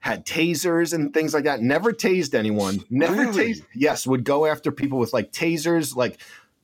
had 0.00 0.26
tasers 0.26 0.92
and 0.92 1.14
things 1.14 1.32
like 1.32 1.44
that. 1.44 1.60
Never 1.60 1.92
tased 1.92 2.34
anyone. 2.34 2.80
Never 2.90 3.14
Really? 3.26 3.54
tased. 3.54 3.62
Yes, 3.74 4.06
would 4.06 4.24
go 4.24 4.46
after 4.46 4.72
people 4.72 4.98
with 4.98 5.12
like 5.12 5.32
tasers. 5.32 5.94
Like 5.94 6.18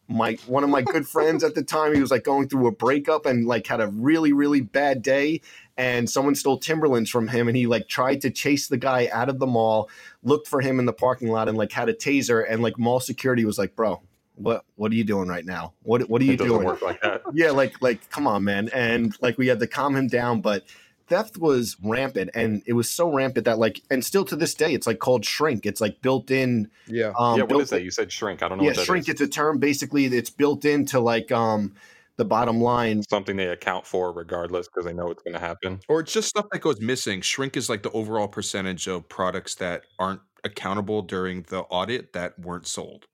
my 0.08 0.38
one 0.46 0.64
of 0.64 0.70
my 0.70 0.82
good 0.82 1.06
friends 1.06 1.44
at 1.44 1.54
the 1.54 1.62
time, 1.62 1.94
he 1.94 2.00
was 2.00 2.10
like 2.10 2.24
going 2.24 2.48
through 2.48 2.66
a 2.66 2.72
breakup 2.72 3.26
and 3.26 3.46
like 3.46 3.66
had 3.66 3.80
a 3.80 3.88
really 3.88 4.32
really 4.32 4.60
bad 4.60 5.02
day. 5.02 5.40
And 5.76 6.10
someone 6.10 6.34
stole 6.34 6.58
Timberlands 6.58 7.08
from 7.08 7.28
him, 7.28 7.46
and 7.46 7.56
he 7.56 7.68
like 7.68 7.86
tried 7.88 8.20
to 8.22 8.30
chase 8.30 8.66
the 8.66 8.76
guy 8.76 9.08
out 9.12 9.28
of 9.28 9.38
the 9.38 9.46
mall. 9.46 9.88
Looked 10.24 10.48
for 10.48 10.60
him 10.60 10.80
in 10.80 10.86
the 10.86 10.92
parking 10.92 11.28
lot 11.28 11.48
and 11.48 11.56
like 11.56 11.70
had 11.70 11.88
a 11.88 11.94
taser. 11.94 12.44
And 12.48 12.60
like 12.62 12.76
mall 12.78 12.98
security 12.98 13.44
was 13.44 13.58
like, 13.58 13.76
"Bro, 13.76 14.02
what 14.38 14.64
what 14.76 14.92
are 14.92 14.94
you 14.94 15.04
doing 15.04 15.28
right 15.28 15.44
now? 15.44 15.74
What 15.82 16.08
what 16.08 16.20
are 16.22 16.24
you 16.24 16.32
it 16.32 16.38
doesn't 16.38 16.52
doing?" 16.52 16.66
work 16.66 16.82
like 16.82 17.00
that. 17.02 17.22
yeah, 17.34 17.50
like 17.50 17.80
like 17.82 18.08
come 18.10 18.26
on, 18.26 18.44
man. 18.44 18.68
And 18.72 19.14
like 19.20 19.38
we 19.38 19.46
had 19.48 19.60
to 19.60 19.66
calm 19.66 19.96
him 19.96 20.08
down, 20.08 20.40
but 20.40 20.64
theft 21.08 21.38
was 21.38 21.76
rampant 21.82 22.28
and 22.34 22.62
it 22.66 22.74
was 22.74 22.90
so 22.90 23.10
rampant 23.10 23.46
that 23.46 23.58
like 23.58 23.80
and 23.90 24.04
still 24.04 24.24
to 24.26 24.36
this 24.36 24.52
day 24.54 24.74
it's 24.74 24.86
like 24.86 24.98
called 24.98 25.24
shrink. 25.24 25.66
It's 25.66 25.80
like 25.80 26.00
built 26.02 26.30
in 26.30 26.70
Yeah. 26.86 27.12
um 27.18 27.36
yeah, 27.36 27.42
what 27.42 27.48
built 27.48 27.62
is 27.62 27.70
that? 27.70 27.82
You 27.82 27.90
said 27.90 28.12
shrink. 28.12 28.42
I 28.42 28.48
don't 28.48 28.58
know 28.58 28.64
yeah, 28.64 28.70
what 28.70 28.76
that 28.76 28.84
shrink 28.86 29.04
is. 29.08 29.12
it's 29.14 29.20
a 29.22 29.28
term 29.28 29.58
basically 29.58 30.04
it's 30.06 30.30
built 30.30 30.64
into 30.64 31.00
like 31.00 31.32
um 31.32 31.74
the 32.18 32.24
bottom 32.24 32.60
line. 32.60 33.02
Something 33.04 33.36
they 33.36 33.46
account 33.46 33.86
for 33.86 34.12
regardless 34.12 34.66
because 34.68 34.84
they 34.84 34.92
know 34.92 35.10
it's 35.10 35.22
going 35.22 35.34
to 35.34 35.40
happen. 35.40 35.80
Or 35.88 36.00
it's 36.00 36.12
just 36.12 36.28
stuff 36.28 36.46
that 36.50 36.58
goes 36.58 36.80
missing. 36.80 37.20
Shrink 37.22 37.56
is 37.56 37.70
like 37.70 37.82
the 37.84 37.92
overall 37.92 38.26
percentage 38.28 38.86
of 38.88 39.08
products 39.08 39.54
that 39.56 39.82
aren't 39.98 40.20
accountable 40.44 41.02
during 41.02 41.42
the 41.48 41.60
audit 41.60 42.12
that 42.14 42.38
weren't 42.38 42.66
sold. 42.66 43.06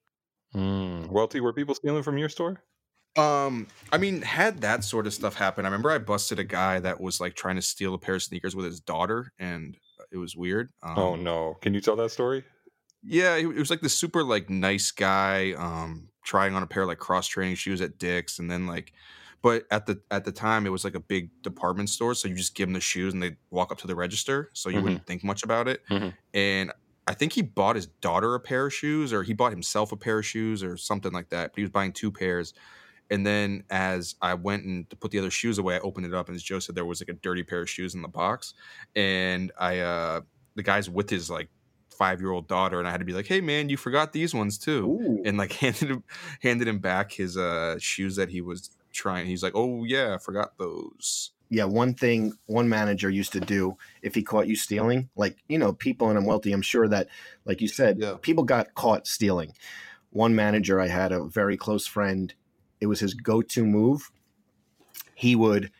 Mm. 0.54 1.08
Welty, 1.08 1.40
were 1.40 1.52
people 1.52 1.74
stealing 1.74 2.02
from 2.02 2.18
your 2.18 2.28
store? 2.28 2.62
Um, 3.16 3.68
I 3.92 3.98
mean, 3.98 4.22
had 4.22 4.60
that 4.62 4.82
sort 4.82 5.06
of 5.06 5.14
stuff 5.14 5.34
happen. 5.34 5.64
I 5.64 5.68
remember 5.68 5.90
I 5.90 5.98
busted 5.98 6.38
a 6.40 6.44
guy 6.44 6.80
that 6.80 7.00
was 7.00 7.20
like 7.20 7.34
trying 7.34 7.56
to 7.56 7.62
steal 7.62 7.94
a 7.94 7.98
pair 7.98 8.16
of 8.16 8.22
sneakers 8.22 8.56
with 8.56 8.66
his 8.66 8.80
daughter, 8.80 9.32
and 9.38 9.76
it 10.10 10.16
was 10.16 10.36
weird. 10.36 10.70
Um, 10.82 10.98
oh 10.98 11.14
no! 11.16 11.54
Can 11.60 11.74
you 11.74 11.80
tell 11.80 11.94
that 11.96 12.10
story? 12.10 12.44
Yeah, 13.02 13.36
it 13.36 13.46
was 13.46 13.70
like 13.70 13.82
this 13.82 13.94
super 13.94 14.24
like 14.24 14.50
nice 14.50 14.90
guy, 14.90 15.52
um, 15.52 16.08
trying 16.24 16.54
on 16.54 16.62
a 16.62 16.66
pair 16.66 16.82
of 16.82 16.88
like 16.88 16.98
cross 16.98 17.28
training 17.28 17.54
shoes 17.54 17.80
at 17.80 17.98
Dick's, 17.98 18.40
and 18.40 18.50
then 18.50 18.66
like, 18.66 18.92
but 19.42 19.64
at 19.70 19.86
the 19.86 20.02
at 20.10 20.24
the 20.24 20.32
time 20.32 20.66
it 20.66 20.70
was 20.70 20.82
like 20.82 20.96
a 20.96 21.00
big 21.00 21.30
department 21.42 21.90
store, 21.90 22.14
so 22.14 22.26
you 22.26 22.34
just 22.34 22.56
give 22.56 22.66
them 22.66 22.72
the 22.74 22.80
shoes 22.80 23.12
and 23.14 23.22
they 23.22 23.36
walk 23.50 23.70
up 23.70 23.78
to 23.78 23.86
the 23.86 23.94
register, 23.94 24.50
so 24.54 24.70
you 24.70 24.80
Mhm. 24.80 24.82
wouldn't 24.82 25.06
think 25.06 25.22
much 25.22 25.44
about 25.44 25.68
it. 25.68 25.86
Mhm. 25.88 26.14
And 26.32 26.72
I 27.06 27.14
think 27.14 27.32
he 27.32 27.42
bought 27.42 27.76
his 27.76 27.86
daughter 27.86 28.34
a 28.34 28.40
pair 28.40 28.66
of 28.66 28.74
shoes, 28.74 29.12
or 29.12 29.22
he 29.22 29.32
bought 29.34 29.52
himself 29.52 29.92
a 29.92 29.96
pair 29.96 30.18
of 30.18 30.26
shoes, 30.26 30.62
or 30.62 30.76
something 30.76 31.12
like 31.12 31.30
that. 31.30 31.52
But 31.52 31.56
he 31.56 31.62
was 31.62 31.70
buying 31.70 31.92
two 31.92 32.10
pairs. 32.10 32.54
And 33.10 33.26
then 33.26 33.64
as 33.68 34.14
I 34.22 34.34
went 34.34 34.64
and 34.64 34.88
to 34.88 34.96
put 34.96 35.10
the 35.10 35.18
other 35.18 35.30
shoes 35.30 35.58
away, 35.58 35.76
I 35.76 35.80
opened 35.80 36.06
it 36.06 36.14
up, 36.14 36.28
and 36.28 36.34
as 36.34 36.42
Joe 36.42 36.58
said, 36.58 36.74
there 36.74 36.86
was 36.86 37.00
like 37.00 37.10
a 37.10 37.18
dirty 37.20 37.42
pair 37.42 37.60
of 37.60 37.68
shoes 37.68 37.94
in 37.94 38.02
the 38.02 38.08
box. 38.08 38.54
And 38.96 39.52
I, 39.58 39.80
uh, 39.80 40.20
the 40.54 40.62
guy's 40.62 40.88
with 40.88 41.10
his 41.10 41.28
like 41.28 41.48
five 41.94 42.20
year 42.20 42.30
old 42.30 42.48
daughter, 42.48 42.78
and 42.78 42.88
I 42.88 42.90
had 42.90 42.98
to 42.98 43.04
be 43.04 43.12
like, 43.12 43.26
"Hey, 43.26 43.40
man, 43.40 43.68
you 43.68 43.76
forgot 43.76 44.12
these 44.12 44.34
ones 44.34 44.58
too," 44.58 44.86
Ooh. 44.86 45.22
and 45.24 45.36
like 45.36 45.52
handed 45.64 45.90
him 45.90 46.04
handed 46.42 46.68
him 46.68 46.78
back 46.78 47.12
his 47.12 47.36
uh 47.36 47.78
shoes 47.78 48.16
that 48.16 48.30
he 48.30 48.40
was 48.40 48.70
trying. 48.92 49.26
He's 49.26 49.42
like, 49.42 49.54
"Oh 49.54 49.84
yeah, 49.84 50.14
I 50.14 50.18
forgot 50.18 50.58
those." 50.58 51.30
Yeah, 51.50 51.64
one 51.64 51.94
thing 51.94 52.32
one 52.46 52.68
manager 52.68 53.10
used 53.10 53.32
to 53.32 53.40
do 53.40 53.76
if 54.02 54.14
he 54.14 54.22
caught 54.22 54.48
you 54.48 54.56
stealing, 54.56 55.08
like, 55.14 55.36
you 55.48 55.58
know, 55.58 55.72
people, 55.72 56.08
and 56.08 56.18
I'm 56.18 56.24
Welty, 56.24 56.52
I'm 56.52 56.62
sure 56.62 56.88
that, 56.88 57.08
like 57.44 57.60
you 57.60 57.68
said, 57.68 57.98
Yeah. 57.98 58.14
people 58.20 58.44
got 58.44 58.74
caught 58.74 59.06
stealing. 59.06 59.52
One 60.10 60.34
manager 60.34 60.80
I 60.80 60.88
had, 60.88 61.12
a 61.12 61.24
very 61.24 61.56
close 61.56 61.86
friend, 61.86 62.32
it 62.80 62.86
was 62.86 63.00
his 63.00 63.14
go 63.14 63.42
to 63.42 63.64
move. 63.64 64.10
He 65.14 65.36
would 65.36 65.70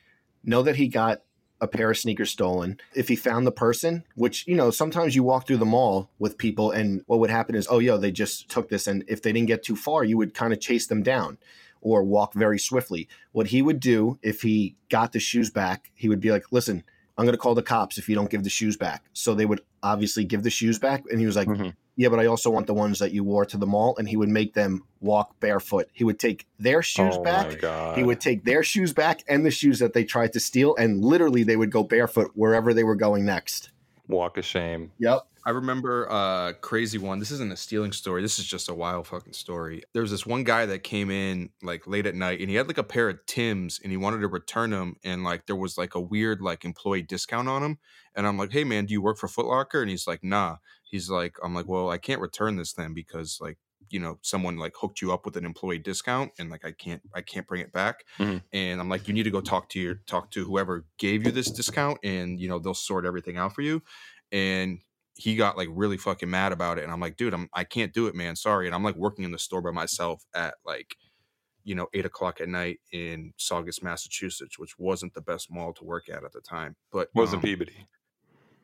know 0.42 0.62
that 0.62 0.76
he 0.76 0.88
got 0.88 1.22
a 1.60 1.68
pair 1.68 1.90
of 1.90 1.96
sneakers 1.98 2.30
stolen. 2.30 2.78
If 2.94 3.08
he 3.08 3.16
found 3.16 3.46
the 3.46 3.52
person, 3.52 4.04
which, 4.16 4.46
you 4.46 4.54
know, 4.54 4.70
sometimes 4.70 5.16
you 5.16 5.22
walk 5.22 5.46
through 5.46 5.56
the 5.58 5.64
mall 5.64 6.10
with 6.18 6.36
people, 6.36 6.70
and 6.72 7.02
what 7.06 7.20
would 7.20 7.30
happen 7.30 7.54
is, 7.54 7.66
oh, 7.70 7.78
yo, 7.78 7.96
they 7.96 8.12
just 8.12 8.48
took 8.48 8.68
this. 8.68 8.86
And 8.86 9.02
if 9.08 9.22
they 9.22 9.32
didn't 9.32 9.48
get 9.48 9.62
too 9.62 9.76
far, 9.76 10.04
you 10.04 10.18
would 10.18 10.34
kind 10.34 10.52
of 10.52 10.60
chase 10.60 10.86
them 10.86 11.02
down 11.02 11.38
or 11.84 12.02
walk 12.02 12.34
very 12.34 12.58
swiftly. 12.58 13.06
What 13.30 13.46
he 13.46 13.62
would 13.62 13.78
do 13.78 14.18
if 14.22 14.42
he 14.42 14.74
got 14.88 15.12
the 15.12 15.20
shoes 15.20 15.50
back, 15.50 15.92
he 15.94 16.08
would 16.08 16.18
be 16.20 16.32
like, 16.32 16.50
listen, 16.50 16.82
I'm 17.16 17.24
going 17.24 17.34
to 17.34 17.38
call 17.38 17.54
the 17.54 17.62
cops 17.62 17.96
if 17.98 18.08
you 18.08 18.16
don't 18.16 18.28
give 18.30 18.42
the 18.42 18.50
shoes 18.50 18.76
back. 18.76 19.04
So 19.12 19.34
they 19.34 19.46
would 19.46 19.60
obviously 19.84 20.24
give 20.24 20.42
the 20.42 20.50
shoes 20.50 20.80
back. 20.80 21.04
And 21.10 21.20
he 21.20 21.26
was 21.26 21.36
like, 21.36 21.46
Mhm. 21.46 21.74
yeah, 21.94 22.08
but 22.08 22.18
I 22.18 22.26
also 22.26 22.50
want 22.50 22.66
the 22.66 22.74
ones 22.74 22.98
that 22.98 23.12
you 23.12 23.22
wore 23.22 23.44
to 23.44 23.56
the 23.56 23.66
mall. 23.66 23.94
And 23.98 24.08
he 24.08 24.16
would 24.16 24.28
make 24.30 24.54
them 24.54 24.82
walk 25.00 25.38
barefoot. 25.38 25.88
He 25.92 26.02
would 26.02 26.18
take 26.18 26.46
their 26.58 26.82
shoes 26.82 27.14
oh 27.16 27.22
back. 27.22 27.48
my 27.48 27.54
god! 27.54 27.96
He 27.98 28.02
would 28.02 28.20
take 28.20 28.44
their 28.44 28.64
shoes 28.64 28.92
back 28.92 29.22
and 29.28 29.46
the 29.46 29.52
shoes 29.52 29.78
that 29.78 29.92
they 29.92 30.02
tried 30.02 30.32
to 30.32 30.40
steal. 30.40 30.74
And 30.76 31.04
literally 31.04 31.44
they 31.44 31.56
would 31.56 31.70
go 31.70 31.84
barefoot 31.84 32.32
wherever 32.34 32.74
they 32.74 32.82
were 32.82 32.96
going 32.96 33.24
next. 33.24 33.70
walk 34.08 34.36
of 34.36 34.44
shame. 34.44 34.90
Yep. 34.98 35.26
I 35.46 35.50
remember 35.50 36.04
a 36.04 36.54
crazy 36.62 36.96
one. 36.96 37.18
This 37.18 37.30
isn't 37.30 37.52
a 37.52 37.56
stealing 37.56 37.92
story. 37.92 38.22
This 38.22 38.38
is 38.38 38.46
just 38.46 38.68
a 38.70 38.74
wild 38.74 39.06
fucking 39.06 39.34
story. 39.34 39.82
There 39.92 40.00
was 40.00 40.10
this 40.10 40.24
one 40.24 40.42
guy 40.42 40.64
that 40.64 40.84
came 40.84 41.10
in 41.10 41.50
like 41.62 41.86
late 41.86 42.06
at 42.06 42.14
night 42.14 42.40
and 42.40 42.48
he 42.48 42.56
had 42.56 42.66
like 42.66 42.78
a 42.78 42.84
pair 42.84 43.10
of 43.10 43.24
Tim's 43.26 43.78
and 43.78 43.90
he 43.90 43.98
wanted 43.98 44.20
to 44.20 44.28
return 44.28 44.70
them 44.70 44.96
and 45.04 45.22
like 45.22 45.44
there 45.46 45.56
was 45.56 45.76
like 45.76 45.94
a 45.94 46.00
weird 46.00 46.40
like 46.40 46.64
employee 46.64 47.02
discount 47.02 47.48
on 47.48 47.60
them. 47.60 47.78
And 48.14 48.26
I'm 48.26 48.38
like, 48.38 48.52
"Hey 48.52 48.64
man, 48.64 48.86
do 48.86 48.92
you 48.94 49.02
work 49.02 49.18
for 49.18 49.28
Foot 49.28 49.46
Locker?" 49.46 49.82
And 49.82 49.90
he's 49.90 50.06
like, 50.06 50.24
"Nah." 50.24 50.58
He's 50.82 51.10
like, 51.10 51.36
"I'm 51.42 51.54
like, 51.54 51.66
"Well, 51.68 51.90
I 51.90 51.98
can't 51.98 52.20
return 52.22 52.56
this 52.56 52.72
then 52.72 52.94
because 52.94 53.38
like 53.40 53.58
you 53.90 54.00
know 54.00 54.18
someone 54.22 54.56
like 54.56 54.72
hooked 54.80 55.02
you 55.02 55.12
up 55.12 55.26
with 55.26 55.36
an 55.36 55.44
employee 55.44 55.78
discount 55.78 56.32
and 56.38 56.48
like 56.48 56.64
i 56.64 56.72
can't 56.72 57.02
i 57.14 57.20
can't 57.20 57.46
bring 57.46 57.60
it 57.60 57.70
back 57.70 58.06
Mhm. 58.18 58.40
and 58.50 58.80
i'm 58.80 58.88
like 58.88 59.06
you 59.06 59.12
need 59.12 59.24
to 59.24 59.30
go 59.30 59.42
talk 59.42 59.68
to 59.68 59.78
your 59.78 59.96
talk 60.06 60.30
to 60.30 60.42
whoever 60.42 60.86
gave 60.96 61.22
you 61.26 61.30
this 61.30 61.50
discount 61.50 61.98
and 62.02 62.40
you 62.40 62.48
know 62.48 62.58
they'll 62.58 62.72
sort 62.72 63.04
everything 63.04 63.36
out 63.36 63.54
for 63.54 63.60
you 63.60 63.82
and 64.32 64.80
he 65.16 65.36
got 65.36 65.56
like 65.56 65.68
really 65.72 65.96
fucking 65.96 66.30
mad 66.30 66.52
about 66.52 66.78
it 66.78 66.84
and 66.84 66.92
i'm 66.92 67.00
like 67.00 67.16
dude 67.16 67.34
i'm 67.34 67.48
i 67.54 67.64
can't 67.64 67.92
do 67.92 68.06
it 68.06 68.14
man 68.14 68.34
sorry 68.36 68.66
and 68.66 68.74
i'm 68.74 68.82
like 68.84 68.96
working 68.96 69.24
in 69.24 69.30
the 69.30 69.38
store 69.38 69.62
by 69.62 69.70
myself 69.70 70.24
at 70.34 70.54
like 70.66 70.96
you 71.62 71.74
know 71.74 71.86
eight 71.94 72.04
o'clock 72.04 72.40
at 72.40 72.48
night 72.48 72.80
in 72.92 73.32
saugus 73.36 73.82
massachusetts 73.82 74.58
which 74.58 74.78
wasn't 74.78 75.12
the 75.14 75.20
best 75.20 75.50
mall 75.50 75.72
to 75.72 75.84
work 75.84 76.08
at 76.08 76.24
at 76.24 76.32
the 76.32 76.40
time 76.40 76.76
but 76.92 77.08
Wasn't 77.14 77.38
um, 77.38 77.42
Peabody? 77.42 77.86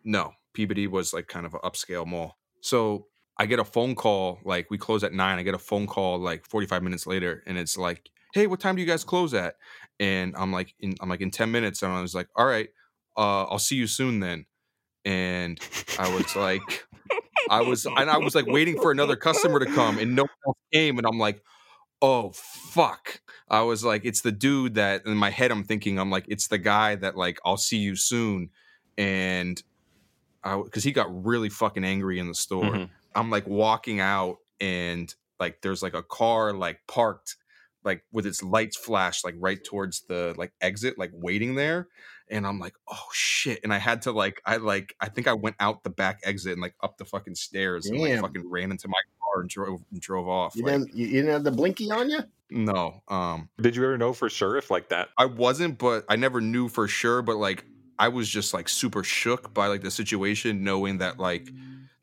no, 0.05 0.33
Peabody 0.55 0.87
was 0.87 1.13
like 1.13 1.29
kind 1.29 1.47
of 1.47 1.55
an 1.55 1.61
upscale 1.63 2.07
mall. 2.07 2.39
So 2.63 3.07
I 3.39 3.47
get 3.47 3.59
a 3.59 3.65
phone 3.65 3.95
call, 3.95 4.39
like 4.45 4.71
we 4.71 4.79
close 4.79 5.05
at 5.05 5.13
nine. 5.13 5.39
I 5.39 5.43
get 5.43 5.55
a 5.55 5.59
phone 5.59 5.87
call 5.87 6.19
like 6.19 6.47
45 6.47 6.83
minutes 6.83 7.07
later, 7.07 7.43
and 7.47 7.57
it's 7.59 7.77
like, 7.77 8.11
hey, 8.35 8.47
what 8.47 8.61
time 8.61 8.77
do 8.77 8.83
you 8.83 8.87
guys 8.89 9.05
close 9.05 9.35
at? 9.35 9.57
And 9.99 10.35
I'm 10.37 10.53
like, 10.53 10.75
in, 10.81 10.95
I'm 11.01 11.09
like 11.09 11.21
in 11.21 11.31
10 11.31 11.51
minutes. 11.51 11.83
And 11.83 11.93
I 11.93 12.01
was 12.01 12.15
like, 12.15 12.29
all 12.37 12.47
right, 12.47 12.69
uh, 13.17 13.45
I'll 13.45 13.59
see 13.59 13.77
you 13.77 13.87
soon 13.87 14.21
then. 14.21 14.47
And 15.05 15.59
I 15.99 16.15
was 16.15 16.37
like, 16.37 16.87
I 17.51 17.63
was, 17.63 17.87
and 17.87 18.11
I 18.11 18.19
was 18.19 18.35
like 18.35 18.47
waiting 18.47 18.81
for 18.81 18.91
another 18.91 19.17
customer 19.17 19.59
to 19.59 19.67
come, 19.67 19.99
and 19.99 20.15
no 20.15 20.23
one 20.23 20.31
else 20.47 20.59
came. 20.73 20.99
And 20.99 21.07
I'm 21.07 21.19
like, 21.19 21.43
oh 22.03 22.31
fuck. 22.35 23.21
I 23.49 23.63
was 23.63 23.85
like, 23.85 24.05
it's 24.05 24.21
the 24.21 24.33
dude 24.33 24.75
that 24.75 25.07
in 25.07 25.17
my 25.17 25.31
head 25.31 25.51
I'm 25.51 25.65
thinking, 25.65 25.99
I'm 25.99 26.11
like, 26.11 26.25
it's 26.29 26.49
the 26.49 26.59
guy 26.59 26.95
that 26.97 27.17
like 27.17 27.39
I'll 27.45 27.57
see 27.57 27.79
you 27.79 27.97
soon. 27.97 28.51
And 28.97 29.63
I 30.45 30.61
because 30.63 30.85
he 30.85 30.93
got 30.93 31.25
really 31.25 31.49
fucking 31.49 31.85
angry 31.85 32.19
in 32.19 32.29
the 32.29 32.35
store. 32.35 32.65
Mhm. 32.65 32.91
I'm 33.15 33.31
like 33.31 33.47
walking 33.47 34.01
out 34.01 34.39
and 34.61 35.13
like 35.39 35.63
there's 35.63 35.83
like 35.83 35.95
a 35.95 36.03
car 36.03 36.53
like 36.53 36.81
parked 36.87 37.37
like 37.83 38.05
with 38.13 38.27
its 38.27 38.43
lights 38.43 38.77
flashed 38.77 39.25
like 39.25 39.35
right 39.39 39.63
towards 39.65 40.03
the 40.03 40.35
like 40.37 40.53
exit 40.61 40.99
like 40.99 41.11
waiting 41.15 41.55
there 41.55 41.89
and 42.31 42.47
I'm 42.47 42.59
like 42.59 42.75
oh 42.89 43.07
shit 43.13 43.61
and 43.63 43.73
I 43.73 43.79
had 43.79 44.03
to 44.03 44.13
like 44.13 44.41
I 44.45 44.57
like 44.57 44.95
I 45.01 45.09
think 45.09 45.29
I 45.29 45.33
went 45.33 45.57
out 45.61 45.85
the 45.85 45.91
back 45.91 46.21
exit 46.25 46.53
and 46.53 46.63
like 46.63 46.75
up 46.83 46.99
the 46.99 47.05
fucking 47.05 47.35
stairs 47.35 47.87
and 47.87 48.01
like 48.01 48.21
fucking 48.21 48.49
ran 48.49 48.71
into 48.71 48.89
my 48.89 49.01
car 49.21 49.41
and 49.43 49.51
drove 49.51 49.81
and 49.91 50.01
drove 50.01 50.29
off 50.29 50.55
You, 50.57 50.65
like, 50.65 50.73
didn't, 50.73 50.95
you, 50.95 51.07
you 51.07 51.13
didn't 51.13 51.31
have 51.31 51.45
the 51.45 51.51
blinky 51.53 51.91
on 51.91 52.11
you? 52.11 52.21
no 52.51 53.03
um 53.09 53.49
Did 53.61 53.77
you 53.77 53.85
ever 53.85 53.97
know 53.99 54.13
for 54.13 54.29
sure 54.29 54.57
if 54.57 54.71
like 54.71 54.89
that? 54.89 55.09
I 55.17 55.27
wasn't, 55.27 55.79
but 55.79 56.05
I 56.09 56.17
never 56.17 56.41
knew 56.41 56.69
for 56.69 56.89
sure. 56.89 57.23
But 57.23 57.37
like, 57.37 57.65
I 57.99 58.09
was 58.09 58.29
just 58.29 58.55
like 58.55 58.69
super 58.69 59.05
shook 59.05 59.53
by 59.55 59.67
like 59.67 59.83
the 59.83 59.91
situation, 59.91 60.65
knowing 60.65 60.99
that 60.99 61.19
like 61.19 61.51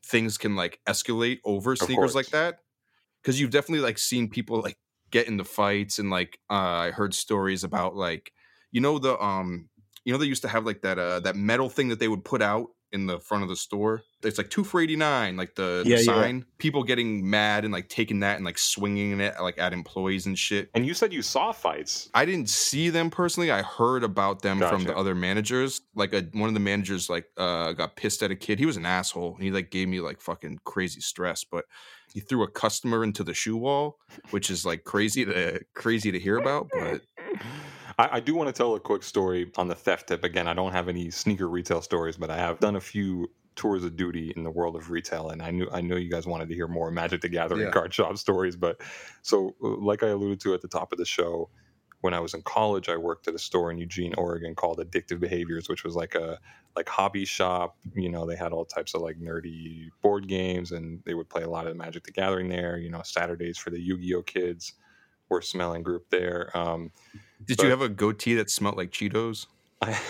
things 0.04 0.38
can 0.38 0.56
like 0.56 0.80
escalate 0.86 1.38
over 1.44 1.76
sneakers 1.76 2.14
like 2.14 2.28
that. 2.30 2.60
Because 3.22 3.40
you've 3.40 3.50
definitely 3.50 3.84
like 3.84 3.98
seen 3.98 4.28
people 4.28 4.60
like 4.60 4.78
get 5.10 5.28
into 5.28 5.44
fights, 5.44 5.98
and 5.98 6.10
like 6.10 6.38
uh, 6.50 6.54
I 6.54 6.90
heard 6.90 7.14
stories 7.14 7.64
about 7.64 7.96
like 7.96 8.32
you 8.70 8.80
know 8.80 8.98
the 8.98 9.18
um 9.22 9.68
You 10.08 10.14
know, 10.14 10.18
they 10.18 10.24
used 10.24 10.40
to 10.40 10.48
have 10.48 10.64
like 10.64 10.80
that 10.80 10.98
uh 10.98 11.20
that 11.20 11.36
metal 11.36 11.68
thing 11.68 11.88
that 11.88 11.98
they 11.98 12.08
would 12.08 12.24
put 12.24 12.40
out 12.40 12.68
in 12.92 13.04
the 13.04 13.20
front 13.20 13.42
of 13.42 13.50
the 13.50 13.56
store. 13.56 14.00
It's 14.22 14.38
like 14.38 14.48
two 14.48 14.64
for 14.64 14.80
eighty 14.80 14.96
nine, 14.96 15.36
like 15.36 15.54
the, 15.54 15.82
the 15.84 15.90
Yeah, 15.90 15.96
yeah. 15.96 16.02
sign. 16.02 16.46
People 16.56 16.82
getting 16.82 17.28
mad 17.28 17.64
and 17.66 17.74
like 17.74 17.90
taking 17.90 18.20
that 18.20 18.36
and 18.36 18.44
like 18.46 18.56
swinging 18.56 19.20
it 19.20 19.34
like 19.38 19.58
at 19.58 19.74
employees 19.74 20.24
and 20.24 20.38
shit. 20.38 20.70
And 20.72 20.86
you 20.86 20.94
said 20.94 21.12
you 21.12 21.20
saw 21.20 21.52
fights. 21.52 22.08
I 22.14 22.24
didn't 22.24 22.48
see 22.48 22.88
them 22.88 23.10
personally. 23.10 23.50
I 23.50 23.60
heard 23.60 24.02
about 24.02 24.40
them 24.40 24.60
from 24.60 24.84
the 24.84 24.96
other 24.96 25.14
managers. 25.14 25.82
Like 25.94 26.14
a, 26.14 26.22
one 26.32 26.48
of 26.48 26.54
the 26.54 26.60
managers 26.60 27.10
like 27.10 27.26
uh 27.36 27.74
got 27.74 27.96
pissed 27.96 28.22
at 28.22 28.30
a 28.30 28.36
kid. 28.36 28.58
He 28.58 28.64
was 28.64 28.78
an 28.78 28.86
asshole. 28.86 29.34
And 29.34 29.44
He 29.44 29.50
like 29.50 29.70
gave 29.70 29.88
me 29.88 30.00
like 30.00 30.22
fucking 30.22 30.60
crazy 30.64 31.02
stress, 31.02 31.44
but 31.44 31.66
he 32.14 32.20
threw 32.20 32.42
a 32.42 32.50
customer 32.50 33.04
into 33.04 33.22
the 33.22 33.34
shoe 33.34 33.58
wall, 33.58 33.98
which 34.30 34.48
is 34.48 34.64
like 34.64 34.84
crazy 34.84 35.26
to 35.26 35.60
crazy 35.74 36.10
to 36.10 36.18
hear 36.18 36.38
about, 36.38 36.68
but 36.72 37.02
I, 37.98 38.08
I 38.16 38.20
do 38.20 38.34
want 38.34 38.48
to 38.48 38.52
tell 38.52 38.74
a 38.74 38.80
quick 38.80 39.02
story 39.02 39.50
on 39.56 39.68
the 39.68 39.74
theft 39.74 40.08
tip. 40.08 40.24
Again, 40.24 40.48
I 40.48 40.54
don't 40.54 40.72
have 40.72 40.88
any 40.88 41.10
sneaker 41.10 41.48
retail 41.48 41.82
stories, 41.82 42.16
but 42.16 42.30
I 42.30 42.36
have 42.36 42.60
done 42.60 42.76
a 42.76 42.80
few 42.80 43.30
tours 43.56 43.82
of 43.82 43.96
duty 43.96 44.32
in 44.36 44.44
the 44.44 44.50
world 44.50 44.76
of 44.76 44.90
retail, 44.90 45.30
and 45.30 45.42
I 45.42 45.50
knew 45.50 45.68
I 45.72 45.80
know 45.80 45.96
you 45.96 46.10
guys 46.10 46.26
wanted 46.26 46.48
to 46.48 46.54
hear 46.54 46.68
more 46.68 46.90
Magic 46.90 47.20
the 47.20 47.28
Gathering 47.28 47.62
Yeah. 47.62 47.70
card 47.70 47.92
shop 47.92 48.16
stories. 48.16 48.56
But 48.56 48.80
so, 49.22 49.54
like 49.60 50.02
I 50.02 50.08
alluded 50.08 50.40
to 50.42 50.54
at 50.54 50.62
the 50.62 50.68
top 50.68 50.92
of 50.92 50.98
the 50.98 51.04
show, 51.04 51.50
when 52.00 52.14
I 52.14 52.20
was 52.20 52.34
in 52.34 52.42
college, 52.42 52.88
I 52.88 52.96
worked 52.96 53.26
at 53.26 53.34
a 53.34 53.38
store 53.38 53.72
in 53.72 53.78
Eugene, 53.78 54.14
Oregon 54.16 54.54
called 54.54 54.78
Addictive 54.78 55.18
Behaviors, 55.18 55.68
which 55.68 55.82
was 55.82 55.96
like 55.96 56.14
a 56.14 56.38
like 56.76 56.88
hobby 56.88 57.24
shop. 57.24 57.76
You 57.96 58.08
know, 58.08 58.24
they 58.24 58.36
had 58.36 58.52
all 58.52 58.64
types 58.64 58.94
of 58.94 59.00
like 59.02 59.18
nerdy 59.18 59.88
board 60.00 60.28
games, 60.28 60.70
and 60.70 61.02
they 61.04 61.14
would 61.14 61.28
play 61.28 61.42
a 61.42 61.50
lot 61.50 61.66
of 61.66 61.76
Magic 61.76 62.04
the 62.04 62.12
Gathering 62.12 62.48
there. 62.48 62.78
You 62.78 62.90
know, 62.90 63.02
Saturdays 63.02 63.58
for 63.58 63.70
the 63.70 63.80
Yu-Gi-Oh 63.80 64.22
kids 64.22 64.74
were 65.28 65.42
smelling 65.42 65.82
group 65.82 66.10
there. 66.10 66.50
Um, 66.56 66.90
did 67.44 67.56
But- 67.58 67.64
you 67.64 67.70
have 67.70 67.82
a 67.82 67.88
goatee 67.88 68.34
that 68.34 68.50
smelled 68.50 68.76
like 68.76 68.90
Cheetos? 68.90 69.46
I, 69.80 70.00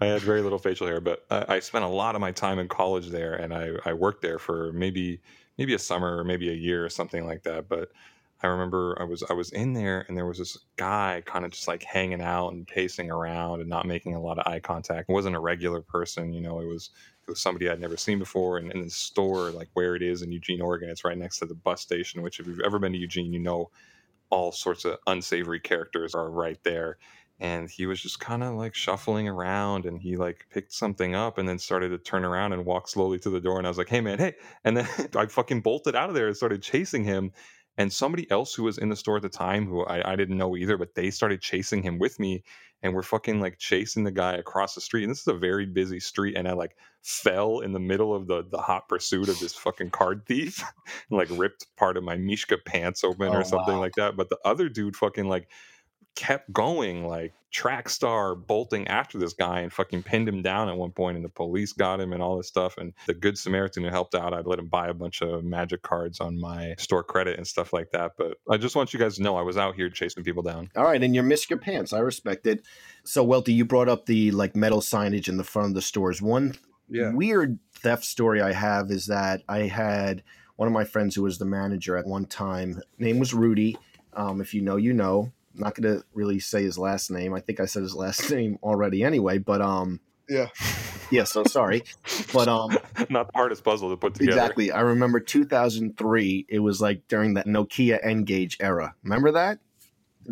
I 0.00 0.06
had 0.06 0.22
very 0.22 0.42
little 0.42 0.58
facial 0.58 0.86
hair, 0.86 1.00
but 1.00 1.24
I, 1.30 1.56
I 1.56 1.60
spent 1.60 1.84
a 1.84 1.88
lot 1.88 2.14
of 2.14 2.20
my 2.20 2.32
time 2.32 2.58
in 2.58 2.68
college 2.68 3.08
there, 3.10 3.34
and 3.34 3.54
I, 3.54 3.70
I 3.84 3.92
worked 3.92 4.22
there 4.22 4.38
for 4.38 4.72
maybe 4.72 5.20
maybe 5.56 5.74
a 5.74 5.78
summer 5.78 6.16
or 6.18 6.24
maybe 6.24 6.50
a 6.50 6.54
year 6.54 6.84
or 6.84 6.88
something 6.88 7.24
like 7.26 7.44
that. 7.44 7.68
But 7.68 7.92
I 8.42 8.48
remember 8.48 8.96
I 9.00 9.04
was 9.04 9.22
I 9.30 9.32
was 9.32 9.50
in 9.52 9.72
there, 9.72 10.04
and 10.08 10.16
there 10.16 10.26
was 10.26 10.38
this 10.38 10.58
guy 10.76 11.22
kind 11.24 11.44
of 11.44 11.52
just 11.52 11.68
like 11.68 11.82
hanging 11.82 12.20
out 12.20 12.48
and 12.48 12.66
pacing 12.66 13.10
around 13.10 13.60
and 13.60 13.68
not 13.70 13.86
making 13.86 14.14
a 14.14 14.20
lot 14.20 14.38
of 14.38 14.52
eye 14.52 14.60
contact. 14.60 15.08
It 15.08 15.12
wasn't 15.12 15.36
a 15.36 15.40
regular 15.40 15.80
person, 15.80 16.32
you 16.32 16.40
know. 16.40 16.60
It 16.60 16.66
was 16.66 16.90
it 17.26 17.30
was 17.30 17.40
somebody 17.40 17.68
I'd 17.68 17.80
never 17.80 17.96
seen 17.96 18.18
before. 18.18 18.58
And 18.58 18.70
in 18.72 18.82
the 18.82 18.90
store, 18.90 19.50
like 19.50 19.68
where 19.74 19.96
it 19.96 20.02
is 20.02 20.22
in 20.22 20.32
Eugene, 20.32 20.60
Oregon, 20.60 20.90
it's 20.90 21.04
right 21.04 21.16
next 21.16 21.38
to 21.38 21.46
the 21.46 21.54
bus 21.54 21.80
station. 21.80 22.22
Which, 22.22 22.40
if 22.40 22.46
you've 22.46 22.60
ever 22.60 22.78
been 22.78 22.92
to 22.92 22.98
Eugene, 22.98 23.32
you 23.32 23.40
know 23.40 23.70
all 24.30 24.52
sorts 24.52 24.84
of 24.84 24.98
unsavory 25.06 25.60
characters 25.60 26.14
are 26.14 26.30
right 26.30 26.58
there 26.64 26.98
and 27.40 27.68
he 27.68 27.86
was 27.86 28.00
just 28.00 28.20
kind 28.20 28.42
of 28.42 28.54
like 28.54 28.74
shuffling 28.74 29.28
around 29.28 29.86
and 29.86 30.00
he 30.00 30.16
like 30.16 30.46
picked 30.50 30.72
something 30.72 31.14
up 31.14 31.38
and 31.38 31.48
then 31.48 31.58
started 31.58 31.88
to 31.88 31.98
turn 31.98 32.24
around 32.24 32.52
and 32.52 32.64
walk 32.64 32.88
slowly 32.88 33.18
to 33.18 33.30
the 33.30 33.40
door 33.40 33.58
and 33.58 33.66
i 33.66 33.70
was 33.70 33.78
like 33.78 33.88
hey 33.88 34.00
man 34.00 34.18
hey 34.18 34.34
and 34.64 34.76
then 34.76 34.88
i 35.16 35.26
fucking 35.26 35.60
bolted 35.60 35.94
out 35.94 36.08
of 36.08 36.14
there 36.14 36.26
and 36.26 36.36
started 36.36 36.62
chasing 36.62 37.04
him 37.04 37.32
and 37.76 37.92
somebody 37.92 38.30
else 38.30 38.54
who 38.54 38.62
was 38.62 38.78
in 38.78 38.88
the 38.88 38.96
store 38.96 39.16
at 39.16 39.22
the 39.22 39.28
time 39.28 39.66
who 39.66 39.84
I, 39.84 40.12
I 40.12 40.16
didn't 40.16 40.38
know 40.38 40.56
either 40.56 40.76
but 40.76 40.94
they 40.94 41.10
started 41.10 41.40
chasing 41.40 41.82
him 41.82 41.98
with 41.98 42.18
me 42.20 42.42
and 42.82 42.94
we're 42.94 43.02
fucking 43.02 43.40
like 43.40 43.58
chasing 43.58 44.04
the 44.04 44.10
guy 44.10 44.34
across 44.34 44.74
the 44.74 44.80
street 44.80 45.02
and 45.04 45.10
this 45.10 45.20
is 45.20 45.26
a 45.26 45.34
very 45.34 45.66
busy 45.66 46.00
street 46.00 46.36
and 46.36 46.46
i 46.46 46.52
like 46.52 46.76
fell 47.02 47.60
in 47.60 47.72
the 47.72 47.80
middle 47.80 48.14
of 48.14 48.26
the 48.26 48.44
the 48.50 48.58
hot 48.58 48.88
pursuit 48.88 49.28
of 49.28 49.38
this 49.40 49.54
fucking 49.54 49.90
card 49.90 50.24
thief 50.26 50.62
and 51.10 51.18
like 51.18 51.28
ripped 51.32 51.66
part 51.76 51.96
of 51.96 52.04
my 52.04 52.16
mishka 52.16 52.58
pants 52.58 53.02
open 53.04 53.28
Oh, 53.28 53.38
or 53.38 53.44
something 53.44 53.74
wow. 53.74 53.80
like 53.80 53.94
that 53.94 54.16
but 54.16 54.28
the 54.28 54.38
other 54.44 54.68
dude 54.68 54.96
fucking 54.96 55.28
like 55.28 55.48
kept 56.14 56.52
going 56.52 57.06
like 57.06 57.34
track 57.54 57.88
star 57.88 58.34
bolting 58.34 58.86
after 58.88 59.16
this 59.16 59.32
guy 59.32 59.60
and 59.60 59.72
fucking 59.72 60.02
pinned 60.02 60.28
him 60.28 60.42
down 60.42 60.68
at 60.68 60.76
one 60.76 60.90
point 60.90 61.14
and 61.16 61.24
the 61.24 61.28
police 61.28 61.72
got 61.72 62.00
him 62.00 62.12
and 62.12 62.20
all 62.20 62.36
this 62.36 62.48
stuff 62.48 62.76
and 62.78 62.92
the 63.06 63.14
good 63.14 63.38
samaritan 63.38 63.84
who 63.84 63.88
helped 63.88 64.16
out 64.16 64.34
i'd 64.34 64.44
let 64.44 64.58
him 64.58 64.66
buy 64.66 64.88
a 64.88 64.94
bunch 64.94 65.22
of 65.22 65.44
magic 65.44 65.80
cards 65.82 66.18
on 66.18 66.38
my 66.40 66.74
store 66.78 67.04
credit 67.04 67.36
and 67.36 67.46
stuff 67.46 67.72
like 67.72 67.92
that 67.92 68.10
but 68.18 68.38
i 68.50 68.56
just 68.56 68.74
want 68.74 68.92
you 68.92 68.98
guys 68.98 69.14
to 69.14 69.22
know 69.22 69.36
i 69.36 69.42
was 69.42 69.56
out 69.56 69.76
here 69.76 69.88
chasing 69.88 70.24
people 70.24 70.42
down 70.42 70.68
All 70.76 70.84
right, 70.84 71.02
and 71.02 71.14
you 71.14 71.22
missed 71.22 71.50
your 71.50 71.58
pants. 71.58 71.92
I 71.92 72.00
respect 72.00 72.46
it. 72.46 72.66
So, 73.04 73.22
Welty, 73.22 73.52
you 73.52 73.64
brought 73.64 73.88
up 73.88 74.06
the 74.06 74.30
like 74.32 74.56
metal 74.56 74.80
signage 74.80 75.28
in 75.28 75.36
the 75.36 75.44
front 75.44 75.68
of 75.68 75.74
the 75.74 75.82
stores. 75.82 76.20
One 76.20 76.54
weird 77.14 77.58
theft 77.74 78.04
story 78.04 78.42
I 78.42 78.52
have 78.52 78.90
is 78.90 79.06
that 79.06 79.42
I 79.48 79.60
had 79.60 80.22
one 80.56 80.66
of 80.66 80.72
my 80.72 80.84
friends 80.84 81.14
who 81.14 81.22
was 81.22 81.38
the 81.38 81.44
manager 81.44 81.96
at 81.96 82.06
one 82.06 82.26
time. 82.26 82.80
Name 82.98 83.18
was 83.18 83.32
Rudy. 83.32 83.76
Um, 84.14 84.40
if 84.40 84.54
you 84.54 84.62
know, 84.62 84.76
you 84.76 84.92
know. 84.92 85.32
I'm 85.54 85.60
not 85.60 85.74
going 85.74 85.96
to 85.96 86.04
really 86.14 86.40
say 86.40 86.62
his 86.62 86.78
last 86.78 87.10
name. 87.10 87.34
I 87.34 87.40
think 87.40 87.60
I 87.60 87.66
said 87.66 87.82
his 87.82 87.94
last 87.94 88.30
name 88.30 88.58
already 88.62 89.02
anyway. 89.04 89.38
But 89.38 89.60
um, 89.60 90.00
Yeah. 90.28 90.48
yeah. 91.10 91.24
So 91.24 91.44
sorry, 91.44 91.84
but 92.32 92.48
um, 92.48 92.70
not 93.10 93.28
the 93.28 93.32
hardest 93.34 93.64
puzzle 93.64 93.90
to 93.90 93.96
put 93.96 94.14
together 94.14 94.32
exactly. 94.40 94.72
I 94.72 94.80
remember 94.80 95.20
2003. 95.20 96.46
It 96.48 96.58
was 96.58 96.80
like 96.80 97.06
during 97.08 97.34
that 97.34 97.46
Nokia 97.46 97.98
N-Gage 98.02 98.58
era. 98.60 98.94
Remember 99.02 99.32
that? 99.32 99.58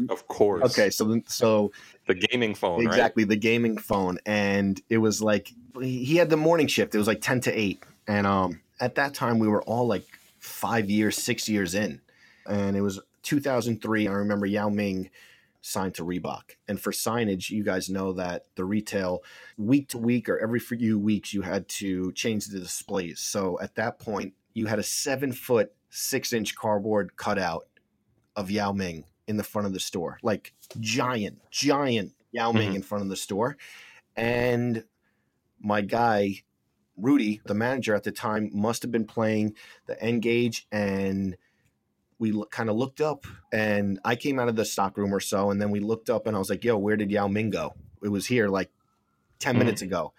of 0.08 0.26
course 0.26 0.62
Okay, 0.72 0.88
so 0.88 1.20
so 1.26 1.70
the 2.06 2.14
gaming 2.14 2.54
phone 2.54 2.78
right 2.78 2.86
exactly 2.86 3.24
the 3.24 3.36
gaming 3.36 3.76
phone 3.76 4.18
and 4.24 4.80
it 4.88 4.96
was 4.96 5.20
like 5.20 5.52
he 5.82 6.16
had 6.16 6.30
the 6.30 6.36
morning 6.36 6.66
shift 6.66 6.94
it 6.94 6.98
was 6.98 7.06
like 7.06 7.20
10 7.20 7.40
to 7.40 7.52
8 7.52 7.82
and 8.08 8.26
um 8.26 8.60
at 8.80 8.94
that 8.94 9.12
time 9.12 9.38
we 9.38 9.48
were 9.48 9.62
all 9.64 9.86
like 9.86 10.06
five 10.38 10.88
years 10.88 11.16
six 11.16 11.46
years 11.46 11.74
in 11.74 12.00
and 12.46 12.74
it 12.74 12.80
was 12.80 13.00
2003 13.22 14.08
i 14.08 14.12
remember 14.12 14.46
yao 14.46 14.68
ming 14.68 15.10
signed 15.64 15.94
to 15.94 16.04
reebok. 16.04 16.56
And 16.66 16.80
for 16.80 16.90
signage 16.90 17.48
you 17.50 17.62
guys 17.62 17.88
know 17.88 18.12
that 18.14 18.46
the 18.56 18.64
retail 18.64 19.22
week 19.56 19.88
to 19.90 19.98
week 19.98 20.28
or 20.28 20.36
every 20.40 20.58
few 20.58 20.98
weeks 20.98 21.32
you 21.32 21.42
had 21.42 21.68
to 21.68 22.10
change 22.12 22.46
the 22.46 22.58
displays. 22.58 23.20
So 23.20 23.60
at 23.60 23.76
that 23.76 24.00
point 24.00 24.34
you 24.54 24.66
had 24.66 24.80
a 24.80 24.82
seven 24.82 25.30
foot 25.32 25.72
six 25.88 26.32
inch 26.32 26.56
cardboard 26.56 27.16
cutout 27.16 27.68
of 28.34 28.50
yao 28.50 28.72
ming 28.72 29.04
in 29.28 29.36
the 29.36 29.44
front 29.44 29.66
of 29.68 29.72
the 29.72 29.78
store. 29.78 30.18
Like 30.24 30.52
giant 30.80 31.38
giant 31.52 32.12
yao 32.32 32.50
ming 32.50 32.72
Mhm. 32.72 32.76
in 32.76 32.82
front 32.82 33.02
of 33.04 33.08
the 33.08 33.16
store. 33.16 33.56
And 34.16 34.84
my 35.60 35.80
guy 35.80 36.42
rudy 36.96 37.40
the 37.44 37.54
manager 37.54 37.94
at 37.94 38.02
the 38.02 38.10
time 38.10 38.50
must 38.52 38.82
have 38.82 38.90
been 38.90 39.06
playing 39.06 39.54
the 39.86 40.02
N-Gage 40.02 40.66
and 40.72 41.36
we 42.22 42.32
kind 42.50 42.70
of 42.70 42.76
looked 42.76 43.00
up 43.00 43.26
and 43.52 43.98
i 44.04 44.14
came 44.14 44.38
out 44.38 44.48
of 44.48 44.54
the 44.54 44.64
stock 44.64 44.96
room 44.96 45.12
or 45.12 45.18
so 45.20 45.50
and 45.50 45.60
then 45.60 45.70
we 45.72 45.80
looked 45.80 46.08
up 46.08 46.26
and 46.26 46.36
i 46.36 46.38
was 46.38 46.48
like 46.48 46.62
yo 46.62 46.78
where 46.78 46.96
did 46.96 47.10
yao 47.10 47.26
ming 47.26 47.50
go 47.50 47.74
it 48.02 48.08
was 48.08 48.26
here 48.26 48.46
like 48.48 48.70
10 49.40 49.54
Mhm. 49.54 49.58
minutes 49.58 49.82
ago 49.82 50.12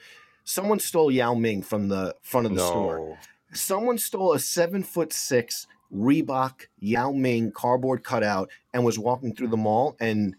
someone 0.43 0.79
stole 0.79 1.09
yao 1.09 1.33
ming 1.33 1.61
from 1.63 1.87
the 1.87 2.13
front 2.21 2.45
of 2.45 2.53
the 2.55 2.65
store 2.67 3.17
someone 3.53 3.97
stole 3.97 4.33
a 4.33 4.39
seven 4.39 4.83
foot 4.83 5.13
six 5.13 5.65
Reebok 5.95 6.65
Yao 6.79 7.11
Ming 7.11 7.51
cardboard 7.51 8.03
cutout 8.03 8.49
and 8.73 8.83
was 8.83 8.97
walking 8.97 9.35
through 9.35 9.49
the 9.49 9.57
mall 9.57 9.95
and 9.99 10.35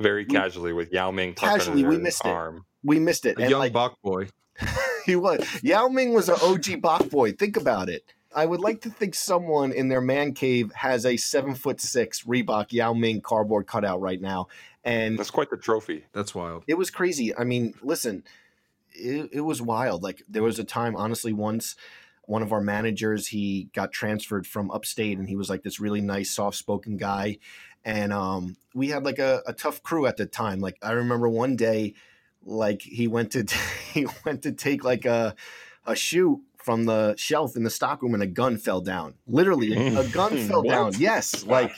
very 0.00 0.24
We- 0.24 0.34
casually 0.34 0.72
with 0.72 0.92
yao 0.92 1.10
ming 1.12 1.34
Casually, 1.34 1.84
we 1.84 1.96
missed 1.98 2.26
it. 2.26 2.36
we 2.82 2.98
missed 2.98 3.24
it. 3.24 3.38
A 3.38 3.42
and 3.42 3.50
young 3.50 3.60
like, 3.60 3.72
Bach 3.72 3.96
boy. 4.02 4.28
he 5.06 5.14
was. 5.16 5.38
Yao 5.62 5.86
Ming 5.88 6.12
was 6.14 6.28
an 6.28 6.34
OG 6.42 6.80
Bach 6.80 7.08
boy. 7.08 7.30
Think 7.32 7.56
about 7.56 7.88
it. 7.88 8.02
I 8.34 8.46
would 8.46 8.60
like 8.60 8.82
to 8.82 8.90
think 8.90 9.14
someone 9.14 9.72
in 9.72 9.88
their 9.88 10.00
man 10.00 10.34
cave 10.34 10.72
has 10.74 11.04
a 11.06 11.16
seven 11.16 11.54
foot 11.54 11.80
six 11.80 12.22
Reebok 12.24 12.72
Yao 12.72 12.92
Ming 12.92 13.20
cardboard 13.20 13.66
cutout 13.66 14.00
right 14.00 14.20
now. 14.20 14.48
And 14.84 15.18
that's 15.18 15.30
quite 15.30 15.50
the 15.50 15.56
trophy 15.56 16.04
That's 16.12 16.34
wild. 16.34 16.64
it 16.66 16.74
was 16.74 16.90
crazy. 16.90 17.36
I 17.36 17.44
mean, 17.44 17.74
listen, 17.82 18.24
it, 18.92 19.30
it 19.32 19.40
was 19.40 19.62
wild. 19.62 20.02
Like 20.02 20.22
there 20.28 20.42
was 20.42 20.58
a 20.58 20.64
time, 20.64 20.96
honestly, 20.96 21.32
once 21.32 21.76
one 22.26 22.42
of 22.42 22.52
our 22.52 22.60
managers 22.60 23.28
he 23.28 23.68
got 23.74 23.92
transferred 23.92 24.46
from 24.46 24.70
upstate, 24.70 25.18
and 25.18 25.28
he 25.28 25.36
was 25.36 25.50
like 25.50 25.62
this 25.62 25.80
really 25.80 26.00
nice, 26.00 26.30
soft 26.30 26.56
spoken 26.56 26.96
guy, 26.96 27.38
and 27.84 28.12
um, 28.12 28.56
we 28.74 28.88
had 28.88 29.04
like 29.04 29.18
a, 29.18 29.42
a 29.46 29.52
tough 29.52 29.82
crew 29.82 30.06
at 30.06 30.16
the 30.16 30.26
time. 30.26 30.60
Like 30.60 30.78
I 30.82 30.92
remember 30.92 31.28
one 31.28 31.56
day, 31.56 31.94
like 32.44 32.82
he 32.82 33.06
went 33.06 33.32
to 33.32 33.44
he 33.92 34.06
went 34.24 34.42
to 34.42 34.52
take 34.52 34.84
like 34.84 35.04
a 35.04 35.34
a 35.86 35.96
shoe 35.96 36.42
from 36.64 36.84
the 36.84 37.14
shelf 37.16 37.56
in 37.56 37.64
the 37.64 37.70
stockroom, 37.70 38.14
and 38.14 38.22
a 38.22 38.26
gun 38.26 38.58
fell 38.58 38.80
down. 38.80 39.14
Literally, 39.26 39.72
a, 39.74 40.00
a 40.00 40.08
gun 40.08 40.36
fell 40.48 40.62
down. 40.62 40.92
Yes, 40.98 41.44
like 41.44 41.72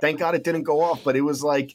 thank 0.00 0.18
God 0.18 0.34
it 0.34 0.44
didn't 0.44 0.64
go 0.64 0.80
off, 0.80 1.04
but 1.04 1.16
it 1.16 1.22
was 1.22 1.42
like 1.42 1.74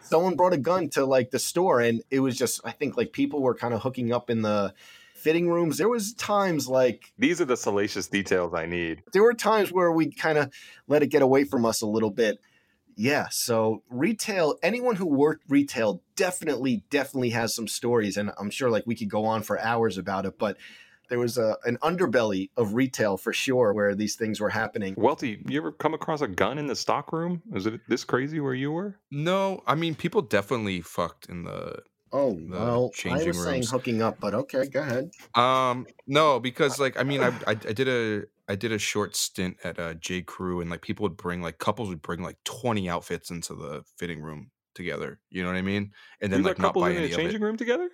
someone 0.00 0.36
brought 0.36 0.52
a 0.52 0.58
gun 0.58 0.88
to 0.90 1.04
like 1.04 1.30
the 1.30 1.38
store 1.38 1.80
and 1.80 2.02
it 2.10 2.20
was 2.20 2.36
just 2.36 2.62
i 2.64 2.70
think 2.70 2.96
like 2.96 3.12
people 3.12 3.42
were 3.42 3.54
kind 3.54 3.74
of 3.74 3.82
hooking 3.82 4.10
up 4.10 4.30
in 4.30 4.40
the 4.40 4.72
fitting 5.20 5.50
rooms. 5.50 5.76
There 5.76 5.88
was 5.88 6.14
times 6.14 6.66
like 6.66 7.12
these 7.18 7.40
are 7.40 7.44
the 7.44 7.56
salacious 7.56 8.08
details 8.08 8.54
i 8.54 8.66
need. 8.66 9.02
There 9.12 9.22
were 9.22 9.34
times 9.34 9.70
where 9.70 9.92
we 9.92 10.10
kind 10.10 10.38
of 10.38 10.52
let 10.88 11.02
it 11.02 11.08
get 11.08 11.22
away 11.22 11.44
from 11.44 11.66
us 11.66 11.82
a 11.82 11.86
little 11.86 12.10
bit. 12.10 12.38
Yeah 12.96 13.28
so 13.30 13.82
retail 13.88 14.56
anyone 14.62 14.96
who 14.96 15.06
worked 15.06 15.44
retail 15.48 16.02
definitely 16.16 16.84
definitely 16.90 17.30
has 17.30 17.54
some 17.54 17.68
stories 17.68 18.16
and 18.16 18.30
i'm 18.38 18.50
sure 18.50 18.70
like 18.70 18.86
we 18.86 18.94
could 18.94 19.08
go 19.08 19.24
on 19.24 19.42
for 19.42 19.58
hours 19.60 19.96
about 19.96 20.26
it 20.26 20.38
but 20.38 20.56
there 21.10 21.18
was 21.18 21.36
a 21.36 21.58
an 21.64 21.76
underbelly 21.82 22.48
of 22.56 22.74
retail 22.74 23.18
for 23.18 23.32
sure 23.32 23.74
where 23.74 23.94
these 23.94 24.16
things 24.16 24.40
were 24.40 24.48
happening. 24.48 24.94
Welty, 24.96 25.42
you 25.46 25.58
ever 25.58 25.72
come 25.72 25.92
across 25.92 26.22
a 26.22 26.28
gun 26.28 26.56
in 26.56 26.66
the 26.66 26.76
stock 26.76 27.12
room? 27.12 27.42
Is 27.54 27.66
it 27.66 27.80
this 27.88 28.04
crazy 28.04 28.40
where 28.40 28.54
you 28.54 28.72
were? 28.72 28.96
No, 29.10 29.62
I 29.66 29.74
mean 29.74 29.94
people 29.94 30.22
definitely 30.22 30.80
fucked 30.80 31.28
in 31.28 31.44
the 31.44 31.82
Oh 32.12 32.34
the 32.34 32.58
well, 32.58 32.90
I 32.94 32.96
changing 32.96 33.28
was 33.28 33.44
saying 33.44 33.64
hooking 33.66 34.02
up, 34.02 34.18
but 34.18 34.34
okay, 34.34 34.66
go 34.66 34.80
ahead. 34.80 35.10
Um, 35.34 35.86
no, 36.06 36.40
because 36.40 36.80
like 36.80 36.98
I 36.98 37.04
mean, 37.04 37.22
I, 37.22 37.28
I 37.46 37.50
I 37.50 37.54
did 37.54 37.88
a 37.88 38.24
I 38.48 38.56
did 38.56 38.72
a 38.72 38.78
short 38.78 39.14
stint 39.14 39.58
at 39.62 39.78
uh, 39.78 39.94
J 39.94 40.22
Crew, 40.22 40.60
and 40.60 40.70
like 40.70 40.82
people 40.82 41.04
would 41.04 41.16
bring 41.16 41.40
like 41.40 41.58
couples 41.58 41.88
would 41.88 42.02
bring 42.02 42.22
like 42.22 42.36
twenty 42.44 42.88
outfits 42.88 43.30
into 43.30 43.54
the 43.54 43.84
fitting 43.96 44.20
room 44.20 44.50
together. 44.74 45.20
You 45.30 45.42
know 45.42 45.50
what 45.50 45.56
I 45.56 45.62
mean? 45.62 45.92
And 46.20 46.32
then 46.32 46.40
you 46.40 46.46
like 46.46 46.58
let 46.58 46.62
not 46.62 46.68
couples 46.68 46.84
buy 46.84 46.90
in 46.90 46.96
a 46.96 47.00
any 47.00 47.12
of 47.12 47.16
changing 47.16 47.42
it. 47.42 47.44
room 47.44 47.56
together? 47.56 47.90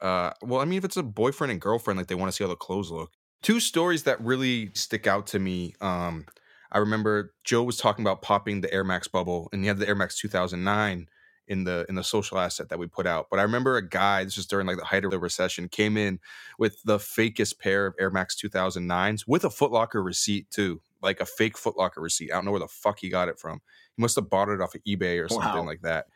Uh, 0.00 0.32
well, 0.42 0.60
I 0.60 0.64
mean, 0.64 0.78
if 0.78 0.84
it's 0.84 0.96
a 0.96 1.02
boyfriend 1.02 1.50
and 1.50 1.60
girlfriend, 1.60 1.98
like 1.98 2.06
they 2.06 2.14
want 2.14 2.30
to 2.30 2.36
see 2.36 2.44
how 2.44 2.48
the 2.48 2.56
clothes 2.56 2.90
look. 2.90 3.12
Two 3.42 3.60
stories 3.60 4.02
that 4.04 4.20
really 4.20 4.70
stick 4.74 5.06
out 5.06 5.26
to 5.28 5.38
me. 5.38 5.74
Um, 5.80 6.26
I 6.72 6.78
remember 6.78 7.34
Joe 7.44 7.62
was 7.62 7.76
talking 7.78 8.04
about 8.04 8.22
popping 8.22 8.60
the 8.60 8.72
Air 8.72 8.84
Max 8.84 9.08
bubble, 9.08 9.48
and 9.52 9.62
he 9.62 9.68
had 9.68 9.78
the 9.78 9.88
Air 9.88 9.94
Max 9.94 10.18
2009 10.18 11.08
in 11.48 11.64
the 11.64 11.84
in 11.88 11.96
the 11.96 12.04
social 12.04 12.38
asset 12.38 12.68
that 12.68 12.78
we 12.78 12.86
put 12.86 13.06
out. 13.08 13.26
But 13.28 13.40
I 13.40 13.42
remember 13.42 13.76
a 13.76 13.86
guy, 13.86 14.22
this 14.24 14.36
was 14.36 14.46
during 14.46 14.66
like 14.68 14.76
the 14.76 14.84
height 14.84 15.04
of 15.04 15.10
the 15.10 15.18
recession, 15.18 15.68
came 15.68 15.96
in 15.96 16.20
with 16.58 16.80
the 16.84 16.98
fakest 16.98 17.58
pair 17.58 17.86
of 17.86 17.94
Air 17.98 18.10
Max 18.10 18.36
2009s 18.40 19.24
with 19.26 19.44
a 19.44 19.50
Foot 19.50 19.72
Locker 19.72 20.02
receipt 20.02 20.48
too, 20.50 20.80
like 21.02 21.20
a 21.20 21.26
fake 21.26 21.58
Foot 21.58 21.76
Locker 21.76 22.00
receipt. 22.00 22.30
I 22.30 22.36
don't 22.36 22.44
know 22.44 22.52
where 22.52 22.60
the 22.60 22.68
fuck 22.68 23.00
he 23.00 23.08
got 23.08 23.28
it 23.28 23.38
from. 23.40 23.60
He 23.96 24.00
must 24.00 24.14
have 24.16 24.30
bought 24.30 24.48
it 24.48 24.60
off 24.60 24.74
of 24.76 24.84
eBay 24.84 25.22
or 25.22 25.28
something 25.28 25.48
Wow. 25.62 25.64
like 25.66 25.80
that. 25.82 26.06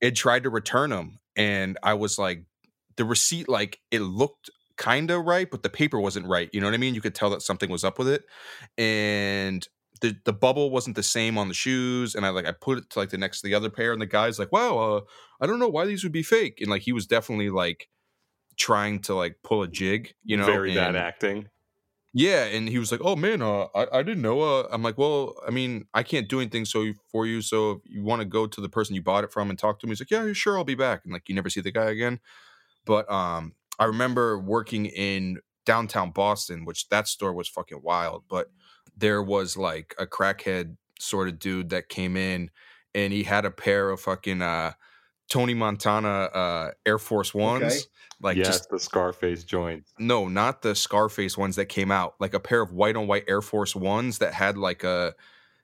It 0.00 0.14
tried 0.16 0.42
to 0.42 0.50
return 0.50 0.90
them, 0.90 1.20
and 1.36 1.78
I 1.82 1.94
was 1.94 2.18
like, 2.18 2.44
the 3.00 3.06
receipt, 3.06 3.48
like 3.50 3.80
it 3.90 4.00
looked 4.02 4.50
kind 4.78 5.10
of 5.10 5.26
right, 5.26 5.50
but 5.50 5.64
the 5.64 5.70
paper 5.70 6.00
wasn't 6.00 6.28
right. 6.28 6.50
You 6.54 6.60
know 6.62 6.68
what 6.68 6.74
I 6.74 6.78
mean? 6.78 6.94
You 6.94 7.02
could 7.02 7.16
tell 7.16 7.30
that 7.30 7.42
something 7.42 7.70
was 7.70 7.84
up 7.84 7.98
with 7.98 8.08
it, 8.08 8.24
and 8.78 9.66
the 10.02 10.16
the 10.24 10.32
bubble 10.34 10.70
wasn't 10.70 10.96
the 10.96 11.02
same 11.02 11.38
on 11.38 11.48
the 11.48 11.54
shoes. 11.54 12.14
And 12.14 12.26
I 12.26 12.30
like 12.30 12.46
I 12.46 12.52
put 12.52 12.78
it 12.78 12.90
to 12.90 13.00
like 13.00 13.10
the 13.10 13.18
next 13.18 13.42
to 13.42 13.48
the 13.48 13.54
other 13.54 13.70
pair, 13.70 13.92
and 13.92 14.02
the 14.02 14.06
guy's 14.06 14.38
like, 14.38 14.52
"Wow, 14.52 14.78
uh, 14.78 15.00
I 15.40 15.46
don't 15.46 15.58
know 15.60 15.68
why 15.68 15.86
these 15.86 16.04
would 16.04 16.12
be 16.12 16.22
fake." 16.22 16.60
And 16.60 16.70
like 16.70 16.82
he 16.82 16.92
was 16.92 17.06
definitely 17.08 17.50
like 17.50 17.88
trying 18.58 19.00
to 19.02 19.14
like 19.16 19.38
pull 19.44 19.62
a 19.62 19.68
jig, 19.68 20.14
you 20.24 20.36
know, 20.38 20.46
Very 20.46 20.70
bad 20.70 20.96
acting. 20.96 21.50
yeah, 22.12 22.44
and 22.46 22.68
he 22.68 22.78
was 22.78 22.90
like, 22.90 23.00
"Oh 23.04 23.14
man, 23.14 23.40
uh, 23.40 23.66
I 23.74 23.98
I 24.00 24.02
didn't 24.02 24.22
know." 24.22 24.40
Uh, 24.40 24.68
I'm 24.72 24.82
like, 24.82 24.98
"Well, 24.98 25.36
I 25.46 25.50
mean, 25.50 25.86
I 25.94 26.02
can't 26.02 26.28
do 26.28 26.40
anything 26.40 26.64
so 26.64 26.92
for 27.12 27.24
you. 27.26 27.40
So 27.40 27.72
if 27.72 27.78
you 27.84 28.02
want 28.02 28.20
to 28.20 28.26
go 28.26 28.46
to 28.48 28.60
the 28.60 28.68
person 28.68 28.96
you 28.96 29.02
bought 29.02 29.22
it 29.24 29.32
from 29.32 29.48
and 29.48 29.58
talk 29.58 29.78
to 29.80 29.86
him?" 29.86 29.90
He's 29.90 30.00
like, 30.00 30.10
"Yeah, 30.10 30.32
sure, 30.32 30.58
I'll 30.58 30.64
be 30.64 30.74
back." 30.74 31.02
And 31.04 31.12
like, 31.12 31.28
you 31.28 31.34
never 31.36 31.48
see 31.50 31.60
the 31.60 31.70
guy 31.70 31.88
again. 31.90 32.18
But 32.90 33.08
um, 33.08 33.52
I 33.78 33.84
remember 33.84 34.36
working 34.36 34.86
in 34.86 35.38
downtown 35.64 36.10
Boston, 36.10 36.64
which 36.64 36.88
that 36.88 37.06
store 37.06 37.32
was 37.32 37.46
fucking 37.46 37.82
wild. 37.84 38.24
But 38.28 38.50
there 38.96 39.22
was 39.22 39.56
like 39.56 39.94
a 39.96 40.08
crackhead 40.08 40.76
sort 40.98 41.28
of 41.28 41.38
dude 41.38 41.70
that 41.70 41.88
came 41.88 42.16
in, 42.16 42.50
and 42.92 43.12
he 43.12 43.22
had 43.22 43.44
a 43.44 43.50
pair 43.52 43.90
of 43.90 44.00
fucking 44.00 44.42
uh, 44.42 44.72
Tony 45.28 45.54
Montana 45.54 46.24
uh, 46.34 46.70
Air 46.84 46.98
Force 46.98 47.32
Ones, 47.32 47.62
Okay. 47.62 47.78
like 48.20 48.36
yes, 48.38 48.46
just 48.48 48.70
the 48.70 48.80
Scarface 48.80 49.44
joints. 49.44 49.92
no, 50.00 50.26
not 50.26 50.62
the 50.62 50.74
Scarface 50.74 51.38
ones 51.38 51.54
that 51.54 51.66
came 51.66 51.92
out. 51.92 52.14
Like 52.18 52.34
a 52.34 52.40
pair 52.40 52.60
of 52.60 52.72
white 52.72 52.96
on 52.96 53.06
white 53.06 53.22
Air 53.28 53.40
Force 53.40 53.76
ones 53.76 54.18
that 54.18 54.34
had 54.34 54.58
like 54.58 54.82
a 54.82 55.14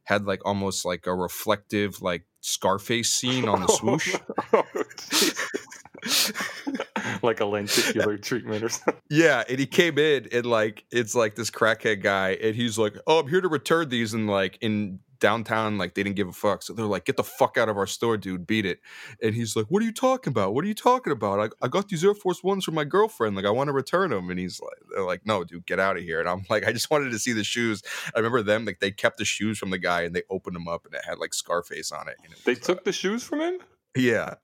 had 0.04 0.26
like 0.26 0.42
almost 0.46 0.84
like 0.84 1.08
a 1.08 1.14
reflective 1.14 2.00
like 2.00 2.22
Scarface 2.40 3.12
scene 3.12 3.48
on 3.48 3.62
the 3.62 3.66
swoosh. 3.80 4.14
like 7.22 7.40
a 7.40 7.44
lenticular 7.46 8.16
treatment 8.28 8.62
or 8.62 8.68
something. 8.68 8.94
yeah, 9.10 9.44
and 9.48 9.58
he 9.58 9.66
came 9.66 9.98
in 9.98 10.28
and 10.32 10.46
like 10.46 10.84
it's 10.90 11.14
like 11.14 11.34
this 11.34 11.50
crackhead 11.50 12.02
guy, 12.02 12.30
and 12.30 12.54
he's 12.56 12.78
like, 12.78 12.96
"Oh, 13.06 13.20
I'm 13.20 13.28
here 13.28 13.40
to 13.40 13.48
return 13.48 13.88
these," 13.88 14.14
and 14.14 14.26
like 14.28 14.58
in 14.60 15.00
downtown, 15.18 15.78
like 15.78 15.94
they 15.94 16.02
didn't 16.02 16.16
give 16.16 16.28
a 16.28 16.32
fuck, 16.32 16.62
so 16.62 16.74
they're 16.74 16.84
like, 16.84 17.06
"Get 17.06 17.16
the 17.16 17.24
fuck 17.24 17.56
out 17.56 17.68
of 17.70 17.78
our 17.78 17.86
store, 17.86 18.16
dude! 18.18 18.46
Beat 18.46 18.66
it!" 18.66 18.80
And 19.22 19.34
he's 19.34 19.56
like, 19.56 19.66
"What 19.68 19.82
are 19.82 19.86
you 19.86 19.92
talking 19.92 20.30
about? 20.30 20.52
What 20.54 20.64
are 20.64 20.68
you 20.68 20.74
talking 20.74 21.12
about? 21.12 21.40
I, 21.40 21.64
I 21.64 21.68
got 21.68 21.88
these 21.88 22.04
Air 22.04 22.14
Force 22.14 22.44
ones 22.44 22.64
from 22.64 22.74
my 22.74 22.84
girlfriend. 22.84 23.34
Like 23.36 23.46
I 23.46 23.50
want 23.50 23.68
to 23.68 23.72
return 23.72 24.10
them." 24.10 24.28
And 24.30 24.38
he's 24.38 24.60
like, 24.60 24.76
"They're 24.94 25.04
like, 25.04 25.22
no, 25.24 25.42
dude, 25.44 25.64
get 25.66 25.80
out 25.80 25.96
of 25.96 26.02
here." 26.02 26.20
And 26.20 26.28
I'm 26.28 26.44
like, 26.50 26.66
I 26.66 26.72
just 26.72 26.90
wanted 26.90 27.10
to 27.12 27.18
see 27.18 27.32
the 27.32 27.44
shoes. 27.44 27.82
I 28.14 28.18
remember 28.18 28.42
them 28.42 28.64
like 28.66 28.80
they 28.80 28.90
kept 28.90 29.16
the 29.18 29.24
shoes 29.24 29.58
from 29.58 29.70
the 29.70 29.78
guy 29.78 30.02
and 30.02 30.14
they 30.14 30.22
opened 30.30 30.54
them 30.56 30.68
up 30.68 30.84
and 30.84 30.94
it 30.94 31.02
had 31.06 31.18
like 31.18 31.32
Scarface 31.32 31.92
on 31.92 32.08
it. 32.08 32.16
it 32.24 32.44
They 32.44 32.52
was, 32.52 32.60
uh, 32.60 32.64
took 32.66 32.84
the 32.84 32.92
shoes 32.92 33.22
from 33.22 33.40
him? 33.40 33.58
yeah. 33.96 34.34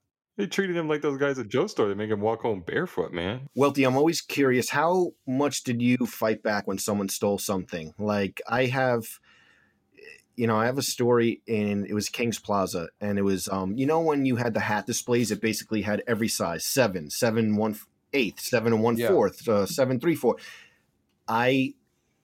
They 0.42 0.48
treated 0.48 0.74
him 0.74 0.88
like 0.88 1.02
those 1.02 1.18
guys 1.18 1.38
at 1.38 1.46
Joe's 1.46 1.70
store. 1.70 1.86
They 1.86 1.94
make 1.94 2.10
him 2.10 2.20
walk 2.20 2.42
home 2.42 2.64
barefoot, 2.66 3.12
man. 3.12 3.48
Welty, 3.54 3.84
I'm 3.84 3.96
always 3.96 4.20
curious. 4.20 4.70
How 4.70 5.12
much 5.24 5.62
did 5.62 5.80
you 5.80 5.98
fight 5.98 6.42
back 6.42 6.66
when 6.66 6.78
someone 6.78 7.08
stole 7.08 7.38
something? 7.38 7.94
Like 7.96 8.42
I 8.48 8.64
have, 8.66 9.04
you 10.34 10.48
know, 10.48 10.56
I 10.56 10.66
have 10.66 10.78
a 10.78 10.82
story 10.82 11.42
in 11.46 11.86
it 11.86 11.94
was 11.94 12.08
King's 12.08 12.40
Plaza, 12.40 12.88
and 13.00 13.20
it 13.20 13.22
was, 13.22 13.46
um, 13.50 13.76
you 13.76 13.86
know, 13.86 14.00
when 14.00 14.26
you 14.26 14.34
had 14.34 14.52
the 14.52 14.58
hat 14.58 14.84
displays, 14.84 15.30
it 15.30 15.40
basically 15.40 15.82
had 15.82 16.02
every 16.08 16.26
size 16.26 16.64
seven, 16.64 17.08
seven, 17.08 17.54
one 17.54 17.76
eighth, 18.12 18.40
seven 18.40 18.72
and 18.72 18.82
one 18.82 18.96
Yeah. 18.96 19.10
fourth, 19.10 19.46
uh, 19.46 19.64
seven, 19.64 20.00
three, 20.00 20.16
four. 20.16 20.38
I 21.28 21.74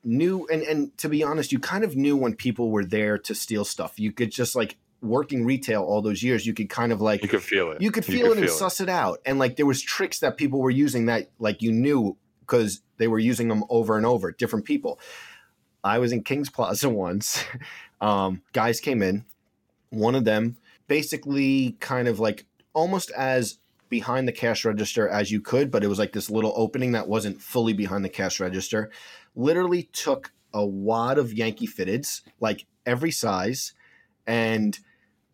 knew, 0.02 0.44
and 0.48 0.62
and 0.62 0.98
to 0.98 1.08
be 1.08 1.22
honest, 1.22 1.52
you 1.52 1.60
kind 1.60 1.84
of 1.84 1.94
knew 1.94 2.16
when 2.16 2.34
people 2.34 2.72
were 2.72 2.84
there 2.84 3.16
to 3.16 3.32
steal 3.32 3.64
stuff. 3.64 4.00
You 4.00 4.10
could 4.10 4.32
just 4.32 4.56
like 4.56 4.76
working 5.00 5.44
retail 5.44 5.82
all 5.82 6.02
those 6.02 6.22
years, 6.22 6.46
you 6.46 6.54
could 6.54 6.68
kind 6.68 6.92
of 6.92 7.00
like 7.00 7.22
You 7.22 7.28
could 7.28 7.42
feel 7.42 7.70
it. 7.72 7.80
you 7.80 7.90
could 7.90 8.04
feel 8.04 8.32
it 8.32 8.38
and 8.38 8.50
suss 8.50 8.80
it 8.80 8.88
out. 8.88 9.20
And 9.24 9.38
like 9.38 9.56
there 9.56 9.66
was 9.66 9.80
tricks 9.80 10.18
that 10.20 10.36
people 10.36 10.60
were 10.60 10.70
using 10.70 11.06
that 11.06 11.30
like 11.38 11.62
you 11.62 11.72
knew 11.72 12.16
because 12.40 12.80
they 12.96 13.08
were 13.08 13.18
using 13.18 13.48
them 13.48 13.62
over 13.68 13.96
and 13.96 14.04
over 14.06 14.32
different 14.32 14.64
people. 14.64 14.98
I 15.84 15.98
was 15.98 16.12
in 16.12 16.24
king's 16.24 16.50
plaza 16.50 16.88
once. 16.90 17.44
Um, 18.00 18.42
guys 18.52 18.80
came 18.80 19.02
in. 19.02 19.24
One 19.90 20.14
of 20.14 20.24
them 20.24 20.56
basically 20.88 21.76
kind 21.80 22.08
of 22.08 22.18
like 22.18 22.46
almost 22.74 23.10
as 23.12 23.58
behind 23.88 24.26
the 24.26 24.32
cash 24.32 24.64
register 24.64 25.08
as 25.08 25.30
you 25.30 25.40
could 25.40 25.70
but 25.70 25.82
it 25.82 25.86
was 25.86 25.98
like 25.98 26.12
this 26.12 26.28
little 26.30 26.52
opening 26.56 26.92
that 26.92 27.08
wasn't 27.08 27.40
fully 27.40 27.72
behind 27.72 28.04
the 28.04 28.08
cash 28.08 28.38
register 28.38 28.90
literally 29.34 29.84
took 29.92 30.32
a 30.52 30.64
wad 30.64 31.16
of 31.18 31.32
yankee 31.32 31.66
fitteds 31.66 32.20
like 32.38 32.66
every 32.84 33.10
size 33.10 33.72
and 34.26 34.78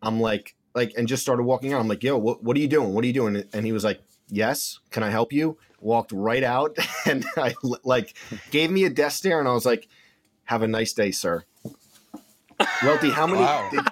i'm 0.05 0.19
like 0.21 0.55
like 0.73 0.93
and 0.97 1.07
just 1.07 1.21
started 1.23 1.43
walking 1.43 1.73
out. 1.73 1.79
I'm 1.81 1.87
like 1.87 2.03
yo 2.03 2.17
what, 2.17 2.43
what 2.43 2.55
are 2.55 2.59
you 2.59 2.67
doing? 2.67 2.93
What 2.93 3.03
are 3.03 3.07
you 3.07 3.13
doing? 3.13 3.43
And 3.53 3.65
he 3.65 3.71
was 3.71 3.83
like 3.83 4.01
yes 4.29 4.79
can 4.91 5.03
i 5.03 5.09
help 5.09 5.33
you? 5.33 5.57
Walked 5.81 6.11
right 6.13 6.43
out 6.43 6.77
and 7.05 7.25
i 7.37 7.53
like 7.83 8.15
gave 8.51 8.71
me 8.71 8.83
a 8.85 8.89
death 8.89 9.13
stare 9.13 9.39
and 9.39 9.47
i 9.47 9.53
was 9.53 9.65
like 9.65 9.87
have 10.45 10.61
a 10.61 10.67
nice 10.67 10.93
day 10.93 11.11
sir. 11.11 11.43
Welty 12.83 13.09
how 13.09 13.27
many 13.27 13.41
Wow. 13.41 13.69
did- 13.71 13.87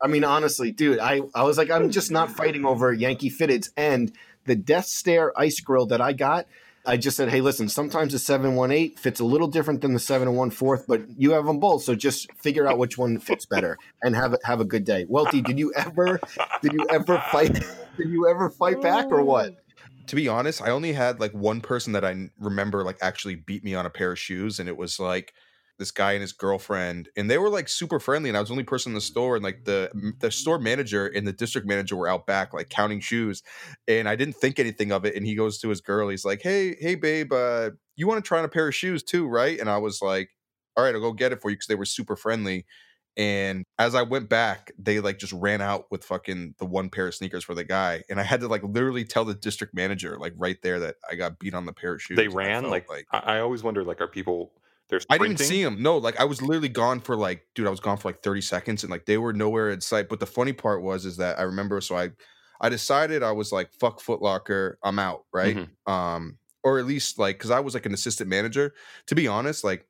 i 0.00 0.06
mean 0.06 0.24
honestly 0.24 0.70
dude 0.70 0.98
i 0.98 1.22
i 1.34 1.42
was 1.42 1.56
like 1.56 1.70
i'm 1.70 1.90
just 1.90 2.10
not 2.10 2.30
fighting 2.30 2.66
over 2.66 2.92
yankee 2.92 3.30
fitteds 3.30 3.70
and 3.78 4.12
the 4.44 4.54
death 4.54 4.84
stare 4.84 5.32
ice 5.38 5.58
grill 5.60 5.86
that 5.86 6.02
i 6.02 6.12
got 6.12 6.46
I 6.86 6.96
just 6.96 7.16
said, 7.16 7.28
hey, 7.28 7.40
listen, 7.40 7.68
sometimes 7.68 8.12
the 8.12 8.18
718 8.18 8.96
fits 8.96 9.20
a 9.20 9.24
little 9.24 9.48
different 9.48 9.80
than 9.80 9.92
the 9.92 9.98
7 9.98 10.28
and 10.28 10.36
1 10.36 10.50
4th, 10.52 10.84
but 10.86 11.02
you 11.18 11.32
have 11.32 11.44
them 11.44 11.58
both. 11.58 11.82
So 11.82 11.94
just 11.94 12.32
figure 12.34 12.66
out 12.66 12.78
which 12.78 12.96
one 12.96 13.18
fits 13.18 13.44
better 13.44 13.76
and 14.02 14.14
have 14.14 14.34
a, 14.34 14.38
have 14.44 14.60
a 14.60 14.64
good 14.64 14.84
day. 14.84 15.04
Welty, 15.08 15.42
did 15.42 15.58
you 15.58 15.72
ever 15.74 16.20
did 16.62 16.72
you 16.72 16.86
ever 16.90 17.22
fight 17.32 17.52
did 17.96 18.08
you 18.08 18.28
ever 18.28 18.50
fight 18.50 18.80
back 18.80 19.06
or 19.06 19.22
what? 19.22 19.56
to 20.06 20.16
be 20.16 20.28
honest, 20.28 20.62
I 20.62 20.70
only 20.70 20.92
had 20.92 21.20
like 21.20 21.32
one 21.32 21.60
person 21.60 21.92
that 21.94 22.04
I 22.04 22.30
remember 22.38 22.84
like 22.84 22.98
actually 23.02 23.34
beat 23.34 23.64
me 23.64 23.74
on 23.74 23.86
a 23.86 23.90
pair 23.90 24.12
of 24.12 24.18
shoes, 24.18 24.60
and 24.60 24.68
it 24.68 24.76
was 24.76 25.00
like 25.00 25.34
this 25.78 25.90
guy 25.90 26.12
and 26.12 26.22
his 26.22 26.32
girlfriend, 26.32 27.08
and 27.16 27.30
they 27.30 27.38
were 27.38 27.50
like 27.50 27.68
super 27.68 28.00
friendly, 28.00 28.30
and 28.30 28.36
I 28.36 28.40
was 28.40 28.48
the 28.48 28.54
only 28.54 28.64
person 28.64 28.90
in 28.90 28.94
the 28.94 29.00
store, 29.00 29.36
and 29.36 29.44
like 29.44 29.64
the 29.64 29.90
the 30.20 30.30
store 30.30 30.58
manager 30.58 31.06
and 31.06 31.26
the 31.26 31.32
district 31.32 31.66
manager 31.66 31.96
were 31.96 32.08
out 32.08 32.26
back 32.26 32.52
like 32.54 32.68
counting 32.68 33.00
shoes, 33.00 33.42
and 33.88 34.08
I 34.08 34.16
didn't 34.16 34.36
think 34.36 34.58
anything 34.58 34.92
of 34.92 35.04
it, 35.04 35.14
and 35.16 35.26
he 35.26 35.34
goes 35.34 35.58
to 35.58 35.68
his 35.68 35.80
girl, 35.80 36.08
he's 36.08 36.24
like, 36.24 36.42
"Hey, 36.42 36.76
hey, 36.80 36.94
babe, 36.94 37.32
uh, 37.32 37.70
you 37.96 38.06
want 38.06 38.24
to 38.24 38.26
try 38.26 38.38
on 38.38 38.44
a 38.44 38.48
pair 38.48 38.68
of 38.68 38.74
shoes 38.74 39.02
too, 39.02 39.26
right?" 39.26 39.58
And 39.58 39.68
I 39.70 39.78
was 39.78 40.00
like, 40.02 40.30
"All 40.76 40.84
right, 40.84 40.94
I'll 40.94 41.00
go 41.00 41.12
get 41.12 41.32
it 41.32 41.42
for 41.42 41.50
you," 41.50 41.56
because 41.56 41.68
they 41.68 41.74
were 41.74 41.84
super 41.84 42.16
friendly. 42.16 42.66
And 43.18 43.64
as 43.78 43.94
I 43.94 44.02
went 44.02 44.28
back, 44.28 44.72
they 44.78 45.00
like 45.00 45.18
just 45.18 45.32
ran 45.32 45.62
out 45.62 45.90
with 45.90 46.04
fucking 46.04 46.54
the 46.58 46.66
one 46.66 46.90
pair 46.90 47.06
of 47.06 47.14
sneakers 47.14 47.44
for 47.44 47.54
the 47.54 47.64
guy, 47.64 48.02
and 48.10 48.20
I 48.20 48.24
had 48.24 48.40
to 48.40 48.48
like 48.48 48.62
literally 48.62 49.04
tell 49.04 49.24
the 49.24 49.34
district 49.34 49.74
manager 49.74 50.18
like 50.18 50.34
right 50.36 50.58
there 50.62 50.78
that 50.80 50.96
I 51.10 51.14
got 51.14 51.38
beat 51.38 51.54
on 51.54 51.64
the 51.64 51.72
pair 51.72 51.94
of 51.94 52.02
shoes. 52.02 52.16
They 52.16 52.28
ran 52.28 52.68
like, 52.68 52.86
I, 53.10 53.18
I 53.18 53.40
always 53.40 53.62
wonder 53.62 53.84
like 53.84 54.00
are 54.02 54.08
people 54.08 54.52
they're 54.88 55.00
I 55.10 55.18
didn't 55.18 55.38
see 55.38 55.60
him. 55.62 55.82
No, 55.82 55.96
like 55.98 56.18
I 56.20 56.24
was 56.24 56.40
literally 56.42 56.68
gone 56.68 57.00
for 57.00 57.16
like, 57.16 57.46
dude, 57.54 57.66
I 57.66 57.70
was 57.70 57.80
gone 57.80 57.96
for 57.96 58.08
like 58.08 58.22
30 58.22 58.40
seconds 58.40 58.84
and 58.84 58.90
like 58.90 59.06
they 59.06 59.18
were 59.18 59.32
nowhere 59.32 59.70
in 59.70 59.80
sight. 59.80 60.08
But 60.08 60.20
the 60.20 60.26
funny 60.26 60.52
part 60.52 60.82
was 60.82 61.04
is 61.04 61.16
that 61.16 61.38
I 61.38 61.42
remember 61.42 61.80
so 61.80 61.96
I 61.96 62.10
I 62.60 62.68
decided 62.68 63.22
I 63.22 63.32
was 63.32 63.52
like, 63.52 63.70
fuck 63.72 64.00
Foot 64.00 64.22
Locker, 64.22 64.78
I'm 64.82 64.98
out, 64.98 65.24
right? 65.32 65.56
Mhm. 65.56 65.92
Um, 65.92 66.38
or 66.64 66.78
at 66.78 66.86
least 66.86 67.18
like 67.18 67.36
because 67.38 67.50
I 67.50 67.60
was 67.60 67.74
like 67.74 67.86
an 67.86 67.94
assistant 67.94 68.28
manager. 68.30 68.74
To 69.06 69.14
be 69.14 69.28
honest, 69.28 69.62
like 69.64 69.86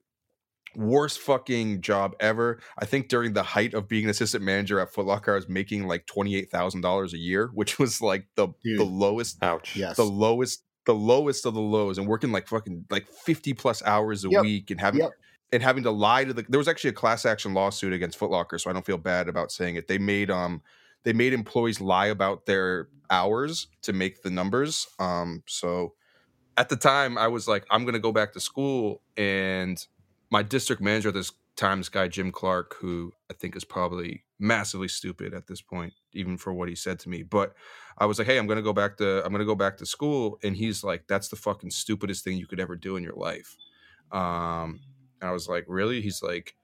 worst 0.75 1.21
fucking 1.21 1.81
job 1.81 2.15
ever. 2.21 2.61
I 2.79 2.85
think 2.85 3.09
during 3.09 3.33
the 3.33 3.43
height 3.43 3.73
of 3.73 3.89
being 3.89 4.05
an 4.05 4.11
assistant 4.11 4.45
manager 4.45 4.79
at 4.79 4.93
Foot 4.93 5.07
Locker, 5.07 5.33
I 5.33 5.37
was 5.37 5.49
making 5.49 5.87
like 5.87 6.07
twenty 6.07 6.37
eight 6.37 6.51
thousand 6.51 6.83
dollars 6.83 7.15
a 7.15 7.19
year, 7.19 7.51
which 7.55 7.79
was 7.79 8.03
like 8.03 8.27
the 8.35 8.49
the 8.63 8.85
lowest 8.85 9.43
Ouch. 9.43 9.75
Yes. 9.77 9.97
the 9.97 10.05
lowest 10.05 10.65
the 10.87 10.95
lowest 10.95 11.45
of 11.47 11.55
the 11.55 11.61
lows 11.61 11.99
and 11.99 12.07
working 12.07 12.33
like 12.33 12.49
fucking 12.49 12.87
like 12.91 13.07
50 13.09 13.53
plus 13.55 13.83
hours 13.85 14.25
a 14.25 14.31
Yep. 14.31 14.43
week 14.43 14.71
and 14.71 14.81
having 14.81 15.01
Yep. 15.01 15.11
and 15.53 15.63
having 15.63 15.83
to 15.83 15.91
lie 15.91 16.25
to 16.25 16.33
the 16.33 16.43
there 16.49 16.59
was 16.59 16.69
actually 16.69 16.91
a 16.91 16.95
class 16.95 17.27
action 17.27 17.55
lawsuit 17.55 17.93
against 17.93 18.19
Footlocker, 18.19 18.61
so 18.61 18.71
I 18.71 18.73
don't 18.73 18.87
feel 18.87 18.99
bad 18.99 19.29
about 19.29 19.53
saying 19.53 19.77
it. 19.77 19.89
They 19.89 19.99
made 19.99 20.31
um 20.31 20.63
they 21.05 21.13
made 21.13 21.33
employees 21.33 21.81
lie 21.81 22.07
about 22.07 22.47
their 22.47 22.89
hours 23.11 23.69
to 23.83 23.93
make 23.93 24.23
the 24.23 24.31
numbers. 24.31 24.87
Um 24.99 25.43
so 25.47 25.95
at 26.57 26.69
the 26.69 26.77
time 26.77 27.19
I 27.19 27.29
was 27.29 27.47
like, 27.49 27.65
I'm 27.71 27.85
gonna 27.85 27.99
go 27.99 28.13
back 28.13 28.33
to 28.35 28.41
school 28.41 29.03
and 29.17 29.85
my 30.31 30.43
district 30.43 30.83
manager 30.83 31.09
at 31.09 31.15
this 31.15 31.33
time, 31.57 31.79
this 31.79 31.89
guy 31.89 32.09
Jim 32.09 32.31
Clark, 32.33 32.77
who 32.81 33.13
I 33.31 33.35
think 33.35 33.57
is 33.57 33.65
probably 33.65 34.23
massively 34.39 34.89
stupid 34.89 35.33
at 35.35 35.47
this 35.47 35.61
point, 35.63 35.95
even 36.13 36.37
for 36.37 36.53
what 36.53 36.69
he 36.69 36.75
said 36.75 36.99
to 37.01 37.09
me. 37.09 37.23
But 37.23 37.55
I 37.99 38.07
was 38.07 38.19
like, 38.19 38.27
hey, 38.27 38.37
I'm 38.39 38.47
gonna 38.47 38.63
go 38.63 38.73
back 38.73 38.97
to 38.99 39.25
I'm 39.25 39.33
gonna 39.33 39.45
go 39.45 39.55
back 39.55 39.77
to 39.79 39.87
school, 39.87 40.39
and 40.43 40.57
he's 40.57 40.85
like, 40.85 41.05
that's 41.09 41.29
the 41.29 41.37
fucking 41.37 41.71
stupidest 41.71 42.25
thing 42.25 42.37
you 42.37 42.47
could 42.47 42.61
ever 42.61 42.77
do 42.77 42.97
in 42.97 43.03
your 43.03 43.15
life. 43.15 43.57
Um, 44.13 44.81
and 45.21 45.31
I 45.31 45.33
was 45.33 45.49
like, 45.49 45.65
really? 45.67 46.01
He's 46.03 46.23
like, 46.23 46.55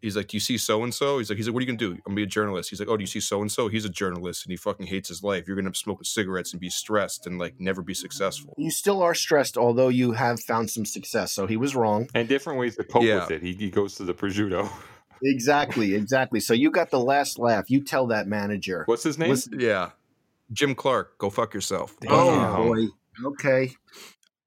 he's 0.00 0.16
like, 0.16 0.28
do 0.28 0.36
you 0.36 0.40
see 0.40 0.56
so 0.56 0.82
and 0.84 0.94
so? 0.94 1.18
He's 1.18 1.28
like, 1.28 1.36
he's 1.36 1.46
like, 1.48 1.54
what 1.54 1.60
are 1.60 1.66
you 1.66 1.66
gonna 1.66 1.78
do? 1.78 1.92
I'm 1.92 2.00
gonna 2.06 2.16
be 2.16 2.22
a 2.22 2.26
journalist. 2.26 2.70
He's 2.70 2.78
like, 2.80 2.88
oh, 2.88 2.96
do 2.96 3.02
you 3.02 3.06
see 3.08 3.20
so 3.20 3.40
and 3.40 3.50
so? 3.50 3.68
He's 3.68 3.84
a 3.84 3.88
journalist, 3.90 4.44
and 4.46 4.50
he 4.52 4.56
fucking 4.56 4.86
hates 4.86 5.08
his 5.08 5.22
life. 5.22 5.46
You're 5.46 5.56
gonna 5.56 5.74
smoke 5.74 6.04
cigarettes 6.04 6.52
and 6.52 6.60
be 6.60 6.70
stressed 6.70 7.26
and 7.26 7.38
like 7.38 7.54
never 7.58 7.82
be 7.82 7.94
successful. 7.94 8.54
You 8.56 8.70
still 8.70 9.02
are 9.02 9.14
stressed, 9.14 9.58
although 9.58 9.88
you 9.88 10.12
have 10.12 10.40
found 10.40 10.70
some 10.70 10.86
success. 10.86 11.32
So 11.32 11.46
he 11.46 11.56
was 11.56 11.74
wrong. 11.74 12.08
And 12.14 12.28
different 12.28 12.58
ways 12.60 12.76
to 12.76 12.84
cope 12.84 13.02
Yeah. 13.02 13.20
with 13.22 13.30
it. 13.32 13.42
He, 13.42 13.52
he 13.54 13.70
goes 13.70 13.96
to 13.96 14.04
the 14.04 14.14
prosciutto. 14.14 14.70
Exactly, 15.22 15.94
exactly. 15.94 16.40
So 16.40 16.54
you 16.54 16.70
got 16.70 16.90
the 16.90 17.00
last 17.00 17.38
laugh. 17.38 17.70
You 17.70 17.82
tell 17.82 18.06
that 18.08 18.26
manager. 18.26 18.84
What's 18.86 19.02
his 19.02 19.18
name? 19.18 19.30
Listen- 19.30 19.58
Yeah, 19.60 19.90
Jim 20.52 20.74
Clark, 20.74 21.18
go 21.18 21.30
fuck 21.30 21.54
yourself. 21.54 21.96
Oh 22.08 22.64
boy. 22.68 22.86
Okay. 23.28 23.72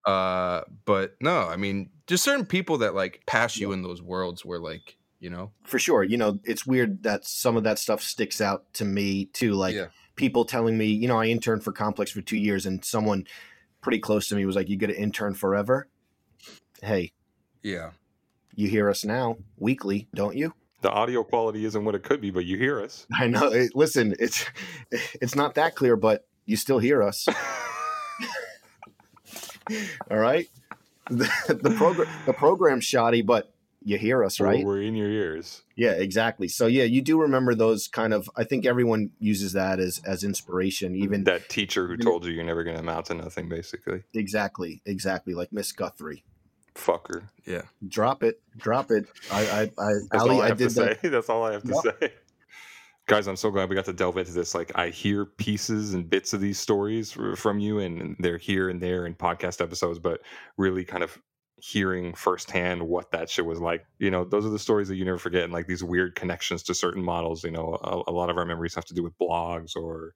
uh 0.05 0.61
but 0.83 1.15
no 1.21 1.47
i 1.47 1.55
mean 1.55 1.89
just 2.07 2.23
certain 2.25 2.45
people 2.45 2.79
that 2.79 2.93
like 2.93 3.21
pass 3.25 3.55
you 3.57 3.71
in 3.71 3.81
those 3.83 4.01
worlds 4.01 4.43
where 4.43 4.59
like 4.59 4.97
you 5.21 5.29
know 5.29 5.51
For 5.63 5.79
sure. 5.79 6.03
You 6.03 6.17
know, 6.17 6.39
it's 6.43 6.65
weird 6.67 7.03
that 7.03 7.23
some 7.25 7.55
of 7.55 7.63
that 7.63 7.79
stuff 7.79 8.01
sticks 8.01 8.41
out 8.41 8.65
to 8.73 8.83
me 8.83 9.25
too. 9.27 9.53
Like 9.53 9.73
Yeah. 9.73 9.85
people 10.17 10.43
telling 10.43 10.77
me, 10.77 10.87
you 10.87 11.07
know, 11.07 11.17
I 11.17 11.27
interned 11.27 11.63
for 11.63 11.71
Complex 11.71 12.11
for 12.11 12.19
two 12.21 12.35
years 12.35 12.65
and 12.65 12.83
someone 12.83 13.25
pretty 13.79 13.99
close 13.99 14.27
to 14.27 14.35
me 14.35 14.45
was 14.45 14.57
like, 14.57 14.67
You 14.67 14.75
get 14.75 14.87
to 14.87 14.99
intern 14.99 15.33
forever. 15.33 15.87
Hey, 16.81 17.13
yeah 17.61 17.91
you 18.55 18.67
hear 18.67 18.89
us 18.89 19.05
now 19.05 19.37
weekly, 19.57 20.07
don't 20.13 20.35
you? 20.35 20.53
The 20.83 20.91
audio 20.91 21.23
quality 21.23 21.65
isn't 21.65 21.83
what 21.83 21.95
it 21.95 22.03
could 22.03 22.21
be, 22.21 22.29
but 22.29 22.45
you 22.45 22.57
hear 22.57 22.79
us. 22.79 23.07
I 23.17 23.27
know. 23.27 23.47
It, 23.47 23.75
listen, 23.75 24.13
it's 24.19 24.45
it's 24.91 25.35
not 25.35 25.55
that 25.55 25.75
clear, 25.75 25.95
but 25.95 26.27
you 26.45 26.55
still 26.55 26.77
hear 26.79 27.01
us. 27.01 27.27
All 30.11 30.17
right. 30.17 30.47
The, 31.09 31.29
the 31.61 31.71
program 31.71 32.07
the 32.25 32.33
program's 32.33 32.85
shoddy, 32.85 33.21
but 33.21 33.51
you 33.83 33.97
hear 33.97 34.23
us, 34.23 34.39
right? 34.39 34.63
We're 34.63 34.81
in 34.81 34.95
your 34.95 35.09
ears. 35.09 35.63
Yeah, 35.75 35.91
exactly. 35.91 36.47
So 36.47 36.67
yeah, 36.67 36.83
you 36.83 37.01
do 37.01 37.19
remember 37.19 37.55
those 37.55 37.87
kind 37.87 38.13
of. 38.13 38.29
I 38.35 38.43
think 38.45 38.65
everyone 38.65 39.11
uses 39.19 39.53
that 39.53 39.79
as 39.79 40.01
as 40.05 40.23
inspiration. 40.23 40.95
Even 40.95 41.25
That 41.25 41.49
teacher 41.49 41.87
who 41.87 41.97
told 41.97 42.25
you 42.25 42.31
you're 42.31 42.45
never 42.45 42.63
going 42.63 42.75
to 42.75 42.81
amount 42.81 43.07
to 43.07 43.13
nothing, 43.15 43.49
basically. 43.49 44.03
exactly, 44.13 44.81
exactly 44.85 45.33
like 45.33 45.51
Miss 45.51 45.71
Guthrie. 45.73 46.23
Fucker. 46.75 47.29
yeah 47.45 47.63
Drop 47.87 48.23
it, 48.23 48.41
drop 48.57 48.91
it. 48.91 49.07
I, 49.29 49.41
I, 49.47 49.61
I, 49.79 49.93
That's 50.11 50.21
Ali, 50.21 50.35
all 50.35 50.41
I 50.41 50.47
I 50.47 50.47
have 50.49 50.57
did 50.57 50.69
to 50.69 50.69
that. 50.75 50.93
say. 51.01 51.09
That's 51.09 51.29
all 51.29 51.43
I 51.43 51.53
have 51.53 51.65
to 51.65 51.73
Yep. 51.73 51.83
say. 52.01 52.13
Guys, 53.07 53.27
I'm 53.27 53.35
so 53.35 53.51
glad 53.51 53.69
we 53.69 53.75
got 53.75 53.85
to 53.85 53.93
delve 53.93 54.17
into 54.17 54.31
this. 54.31 54.55
Like, 54.55 54.71
I 54.75 54.89
hear 54.89 55.25
pieces 55.25 55.93
and 55.93 56.09
bits 56.09 56.33
of 56.33 56.39
these 56.41 56.57
stories 56.59 57.11
from 57.35 57.59
you, 57.59 57.79
and 57.79 58.15
they're 58.19 58.37
here 58.37 58.69
and 58.69 58.81
there 58.81 59.05
in 59.05 59.15
podcast 59.15 59.61
episodes, 59.61 59.99
but 59.99 60.21
really 60.57 60.85
kind 60.85 61.03
of 61.03 61.21
hearing 61.57 62.13
firsthand 62.13 62.81
what 62.87 63.11
that 63.11 63.29
shit 63.29 63.45
was 63.45 63.59
like. 63.59 63.85
You 63.99 64.09
know, 64.11 64.23
those 64.23 64.45
are 64.45 64.49
the 64.51 64.59
stories 64.59 64.87
that 64.87 64.95
you 64.95 65.03
never 65.05 65.17
forget, 65.17 65.43
and 65.43 65.51
like 65.51 65.67
these 65.67 65.83
weird 65.83 66.15
connections 66.15 66.63
to 66.63 66.73
certain 66.73 67.03
models. 67.03 67.43
You 67.43 67.51
know, 67.51 67.77
a, 67.83 68.11
a 68.11 68.13
lot 68.13 68.29
of 68.29 68.37
our 68.37 68.45
memories 68.45 68.75
have 68.75 68.85
to 68.85 68.93
do 68.93 69.03
with 69.03 69.17
blogs 69.19 69.75
or 69.75 70.13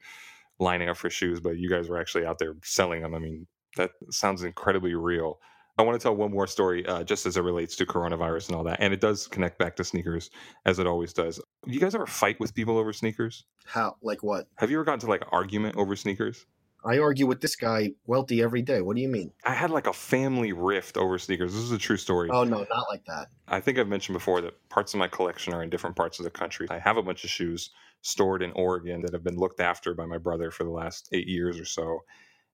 lining 0.59 0.89
up 0.89 0.97
for 0.97 1.09
shoes, 1.09 1.41
but 1.41 1.57
you 1.57 1.69
guys 1.69 1.89
were 1.89 1.99
actually 1.99 2.25
out 2.25 2.39
there 2.39 2.55
selling 2.63 3.01
them. 3.01 3.13
I 3.15 3.19
mean, 3.19 3.47
that 3.75 3.91
sounds 4.11 4.43
incredibly 4.43 4.95
real. 4.95 5.39
I 5.78 5.84
want 5.84 5.99
to 5.99 6.03
tell 6.03 6.15
one 6.15 6.32
more 6.32 6.47
story, 6.47 6.86
uh, 6.88 7.03
just 7.03 7.25
as 7.25 7.38
it 7.38 7.41
relates 7.41 7.75
to 7.75 7.86
coronavirus 7.86 8.47
and 8.47 8.55
all 8.55 8.63
that, 8.63 8.80
and 8.82 8.93
it 8.93 8.99
does 8.99 9.28
connect 9.28 9.59
back 9.59 9.75
to 9.75 9.84
sneakers, 9.84 10.32
as 10.65 10.80
it 10.80 10.88
always 10.88 11.13
does. 11.13 11.39
You 11.65 11.80
guys 11.80 11.93
ever 11.93 12.07
fight 12.07 12.39
with 12.39 12.55
people 12.55 12.78
over 12.78 12.93
sneakers? 12.93 13.43
How? 13.65 13.95
Like 14.01 14.23
what? 14.23 14.47
Have 14.55 14.71
you 14.71 14.78
ever 14.78 14.86
gotten 14.86 15.01
to 15.01 15.07
like 15.07 15.23
argument 15.32 15.78
over 15.78 15.95
sneakers? 15.95 16.45
I 16.86 16.99
argue 16.99 17.28
with 17.28 17.41
this 17.41 17.55
guy 17.55 17.91
Welty 18.05 18.41
every 18.41 18.61
day. 18.61 18.82
What 18.82 18.95
do 18.95 19.01
you 19.01 19.09
mean? 19.09 19.32
I 19.43 19.53
had 19.53 19.71
like 19.71 19.88
a 19.88 19.93
family 19.93 20.53
rift 20.53 20.95
over 20.95 21.17
sneakers. 21.17 21.53
This 21.53 21.63
is 21.63 21.71
a 21.71 21.78
true 21.78 21.97
story. 21.97 22.30
Oh 22.32 22.43
no, 22.43 22.65
not 22.69 22.86
like 22.89 23.03
that. 23.05 23.28
I 23.47 23.59
think 23.59 23.78
I've 23.78 23.88
mentioned 23.88 24.13
before 24.13 24.41
that 24.41 24.69
parts 24.69 24.93
of 24.93 24.99
my 24.99 25.07
collection 25.07 25.53
are 25.53 25.63
in 25.63 25.69
different 25.69 25.95
parts 25.95 26.19
of 26.19 26.23
the 26.23 26.32
country. 26.32 26.67
I 26.69 26.80
have 26.80 26.97
a 26.97 27.03
bunch 27.03 27.23
of 27.23 27.30
shoes 27.30 27.71
stored 28.01 28.41
in 28.41 28.51
Oregon 28.53 29.01
that 29.01 29.13
have 29.13 29.23
been 29.23 29.38
looked 29.38 29.59
after 29.59 29.93
by 29.93 30.05
my 30.05 30.17
brother 30.17 30.49
for 30.49 30.63
the 30.63 30.69
last 30.69 31.09
eight 31.11 31.28
years 31.28 31.59
or 31.59 31.65
so. 31.65 32.03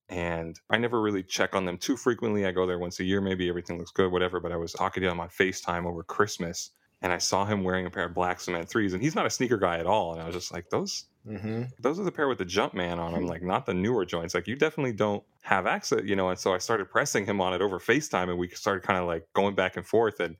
And 0.09 0.59
I 0.69 0.77
never 0.77 1.01
really 1.01 1.23
check 1.23 1.55
on 1.55 1.65
them 1.65 1.77
too 1.77 1.97
frequently. 1.97 2.45
I 2.45 2.51
go 2.51 2.67
there 2.67 2.79
once 2.79 2.99
a 2.99 3.03
year, 3.03 3.21
maybe 3.21 3.49
everything 3.49 3.77
looks 3.77 3.91
good, 3.91 4.11
whatever. 4.11 4.39
But 4.39 4.51
I 4.51 4.57
was 4.57 4.73
talking 4.73 5.01
to 5.01 5.09
him 5.09 5.19
on 5.19 5.29
FaceTime 5.29 5.85
over 5.85 6.03
Christmas 6.03 6.71
and 7.01 7.11
I 7.11 7.17
saw 7.17 7.45
him 7.45 7.63
wearing 7.63 7.85
a 7.85 7.89
pair 7.89 8.05
of 8.05 8.13
black 8.13 8.39
cement 8.39 8.69
threes. 8.69 8.93
And 8.93 9.01
he's 9.01 9.15
not 9.15 9.25
a 9.25 9.29
sneaker 9.29 9.57
guy 9.57 9.77
at 9.77 9.85
all. 9.85 10.13
And 10.13 10.21
I 10.21 10.25
was 10.25 10.35
just 10.35 10.53
like, 10.53 10.69
those 10.69 11.05
Mm-hmm. 11.27 11.63
those 11.79 12.01
are 12.01 12.03
the 12.03 12.11
pair 12.11 12.27
with 12.27 12.37
the 12.37 12.45
Jumpman 12.45 12.97
on 12.97 13.13
them, 13.13 13.25
like 13.27 13.41
not 13.41 13.65
the 13.65 13.73
newer 13.73 14.05
joints. 14.05 14.33
Like 14.35 14.47
you 14.47 14.55
definitely 14.55 14.91
don't 14.91 15.23
have 15.43 15.65
access, 15.65 16.01
you 16.03 16.15
know. 16.15 16.29
And 16.29 16.37
so 16.37 16.53
I 16.53 16.57
started 16.57 16.89
pressing 16.89 17.25
him 17.25 17.39
on 17.39 17.53
it 17.53 17.61
over 17.61 17.79
FaceTime, 17.79 18.29
and 18.29 18.37
we 18.37 18.49
started 18.49 18.83
kind 18.83 18.99
of 18.99 19.05
like 19.05 19.25
going 19.33 19.55
back 19.55 19.77
and 19.77 19.85
forth. 19.85 20.19
And 20.19 20.35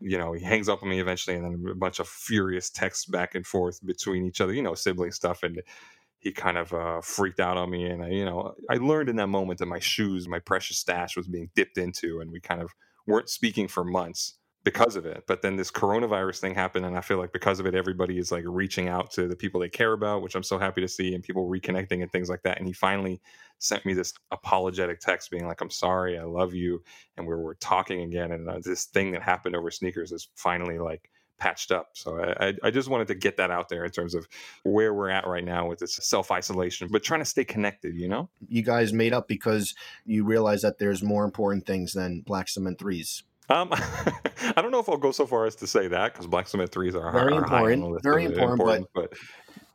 you 0.00 0.16
know, 0.16 0.32
he 0.32 0.44
hangs 0.44 0.68
up 0.68 0.82
on 0.82 0.88
me 0.88 1.00
eventually, 1.00 1.36
and 1.36 1.44
then 1.44 1.72
a 1.72 1.74
bunch 1.74 1.98
of 1.98 2.08
furious 2.08 2.70
texts 2.70 3.06
back 3.06 3.34
and 3.34 3.44
forth 3.44 3.84
between 3.84 4.24
each 4.24 4.40
other, 4.40 4.52
you 4.52 4.62
know, 4.62 4.74
sibling 4.74 5.10
stuff. 5.10 5.42
And 5.42 5.60
he 6.20 6.32
kind 6.32 6.58
of 6.58 6.72
uh, 6.72 7.00
freaked 7.00 7.40
out 7.40 7.56
on 7.56 7.70
me, 7.70 7.86
and 7.86 8.02
I, 8.02 8.08
you 8.08 8.24
know, 8.24 8.54
I 8.70 8.74
learned 8.74 9.08
in 9.08 9.16
that 9.16 9.28
moment 9.28 9.60
that 9.60 9.66
my 9.66 9.78
shoes, 9.78 10.28
my 10.28 10.40
precious 10.40 10.78
stash, 10.78 11.16
was 11.16 11.28
being 11.28 11.50
dipped 11.54 11.78
into, 11.78 12.20
and 12.20 12.30
we 12.30 12.40
kind 12.40 12.60
of 12.60 12.72
weren't 13.06 13.28
speaking 13.28 13.68
for 13.68 13.84
months 13.84 14.34
because 14.64 14.96
of 14.96 15.06
it. 15.06 15.24
But 15.26 15.42
then 15.42 15.56
this 15.56 15.70
coronavirus 15.70 16.40
thing 16.40 16.54
happened, 16.54 16.84
and 16.84 16.96
I 16.96 17.00
feel 17.00 17.18
like 17.18 17.32
because 17.32 17.60
of 17.60 17.66
it, 17.66 17.74
everybody 17.74 18.18
is 18.18 18.32
like 18.32 18.44
reaching 18.46 18.88
out 18.88 19.10
to 19.12 19.28
the 19.28 19.36
people 19.36 19.60
they 19.60 19.68
care 19.68 19.92
about, 19.92 20.22
which 20.22 20.34
I'm 20.34 20.42
so 20.42 20.58
happy 20.58 20.80
to 20.80 20.88
see, 20.88 21.14
and 21.14 21.22
people 21.22 21.48
reconnecting 21.48 22.02
and 22.02 22.10
things 22.10 22.28
like 22.28 22.42
that. 22.42 22.58
And 22.58 22.66
he 22.66 22.72
finally 22.72 23.20
sent 23.58 23.86
me 23.86 23.94
this 23.94 24.12
apologetic 24.30 25.00
text 25.00 25.30
being 25.30 25.46
like, 25.46 25.60
I'm 25.60 25.70
sorry, 25.70 26.18
I 26.18 26.24
love 26.24 26.54
you. 26.54 26.82
And 27.16 27.26
we're, 27.26 27.38
we're 27.38 27.54
talking 27.54 28.02
again. 28.02 28.32
And 28.32 28.48
uh, 28.48 28.58
this 28.62 28.86
thing 28.86 29.12
that 29.12 29.22
happened 29.22 29.56
over 29.56 29.70
sneakers 29.70 30.12
is 30.12 30.28
finally 30.34 30.78
like 30.78 31.10
patched 31.38 31.70
up. 31.70 31.90
So 31.94 32.18
I, 32.18 32.54
I, 32.62 32.70
just 32.70 32.88
wanted 32.88 33.08
to 33.08 33.14
get 33.14 33.36
that 33.36 33.50
out 33.50 33.68
there 33.68 33.84
in 33.84 33.90
terms 33.90 34.14
of 34.14 34.26
where 34.64 34.92
we're 34.92 35.08
at 35.08 35.26
right 35.26 35.44
now 35.44 35.68
with 35.68 35.78
this 35.78 35.94
self 36.02 36.30
isolation, 36.30 36.88
but 36.90 37.02
trying 37.02 37.20
to 37.20 37.26
stay 37.26 37.44
connected, 37.44 37.94
you 37.94 38.08
know? 38.08 38.28
You 38.48 38.62
guys 38.62 38.92
made 38.92 39.12
up 39.12 39.28
because 39.28 39.74
you 40.04 40.24
realize 40.24 40.62
that 40.62 40.78
there's 40.78 41.02
more 41.02 41.24
important 41.24 41.66
things 41.66 41.92
than 41.92 42.22
black 42.22 42.48
cement 42.48 42.78
threes. 42.78 43.22
Um, 43.48 43.68
I 43.72 44.54
don't 44.56 44.70
know 44.70 44.80
if 44.80 44.88
I'll 44.88 44.96
go 44.96 45.12
so 45.12 45.26
far 45.26 45.46
as 45.46 45.54
to 45.56 45.66
say 45.66 45.88
that 45.88 46.12
because 46.12 46.26
black 46.26 46.48
cement 46.48 46.70
threes 46.70 46.94
are, 46.94 47.10
Very 47.12 47.32
are 47.34 47.42
important, 47.42 48.02
very 48.02 48.24
of 48.26 48.32
important, 48.32 48.88
but 48.94 49.14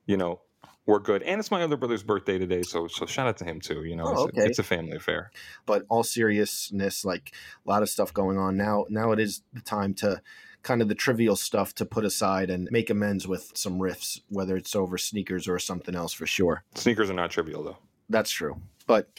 you 0.05 0.18
know 0.18 0.41
we're 0.86 0.99
good. 0.99 1.24
And 1.24 1.39
it's 1.39 1.49
my 1.49 1.64
other 1.64 1.78
brother's 1.78 2.03
birthday 2.03 2.38
today, 2.38 2.61
so 2.61 2.88
so 2.88 3.05
shout 3.05 3.28
out 3.28 3.38
to 3.38 3.45
him 3.45 3.59
too. 3.59 3.84
You 3.84 3.95
know, 3.95 4.05
Oh, 4.05 4.11
it's, 4.11 4.38
okay. 4.38 4.47
it's 4.47 4.59
a 4.59 4.64
family 4.64 4.97
affair. 4.97 5.32
But 5.66 5.86
all 5.89 6.03
seriousness, 6.03 7.05
like 7.05 7.34
a 7.66 7.70
lot 7.70 7.82
of 7.82 7.89
stuff 7.89 8.14
going 8.14 8.38
on 8.38 8.57
now. 8.57 8.86
Now 8.89 9.11
it 9.11 9.20
is 9.20 9.41
the 9.53 9.61
time 9.61 9.93
to 9.95 10.22
kind 10.64 10.82
of 10.82 10.88
the 10.88 10.95
trivial 10.95 11.36
stuff 11.36 11.76
to 11.76 11.86
put 11.86 12.05
aside 12.05 12.49
and 12.49 12.68
make 12.72 12.89
amends 12.89 13.28
with 13.28 13.51
some 13.53 13.80
riffs, 13.80 14.20
whether 14.30 14.55
it's 14.55 14.76
over 14.76 14.97
sneakers 14.97 15.47
or 15.47 15.59
something 15.59 15.93
else 15.95 16.14
for 16.14 16.26
sure. 16.26 16.64
Sneakers 16.76 17.09
are 17.09 17.14
not 17.14 17.32
trivial 17.32 17.64
though. 17.64 17.78
That's 18.09 18.32
true, 18.32 18.61
but 18.88 19.09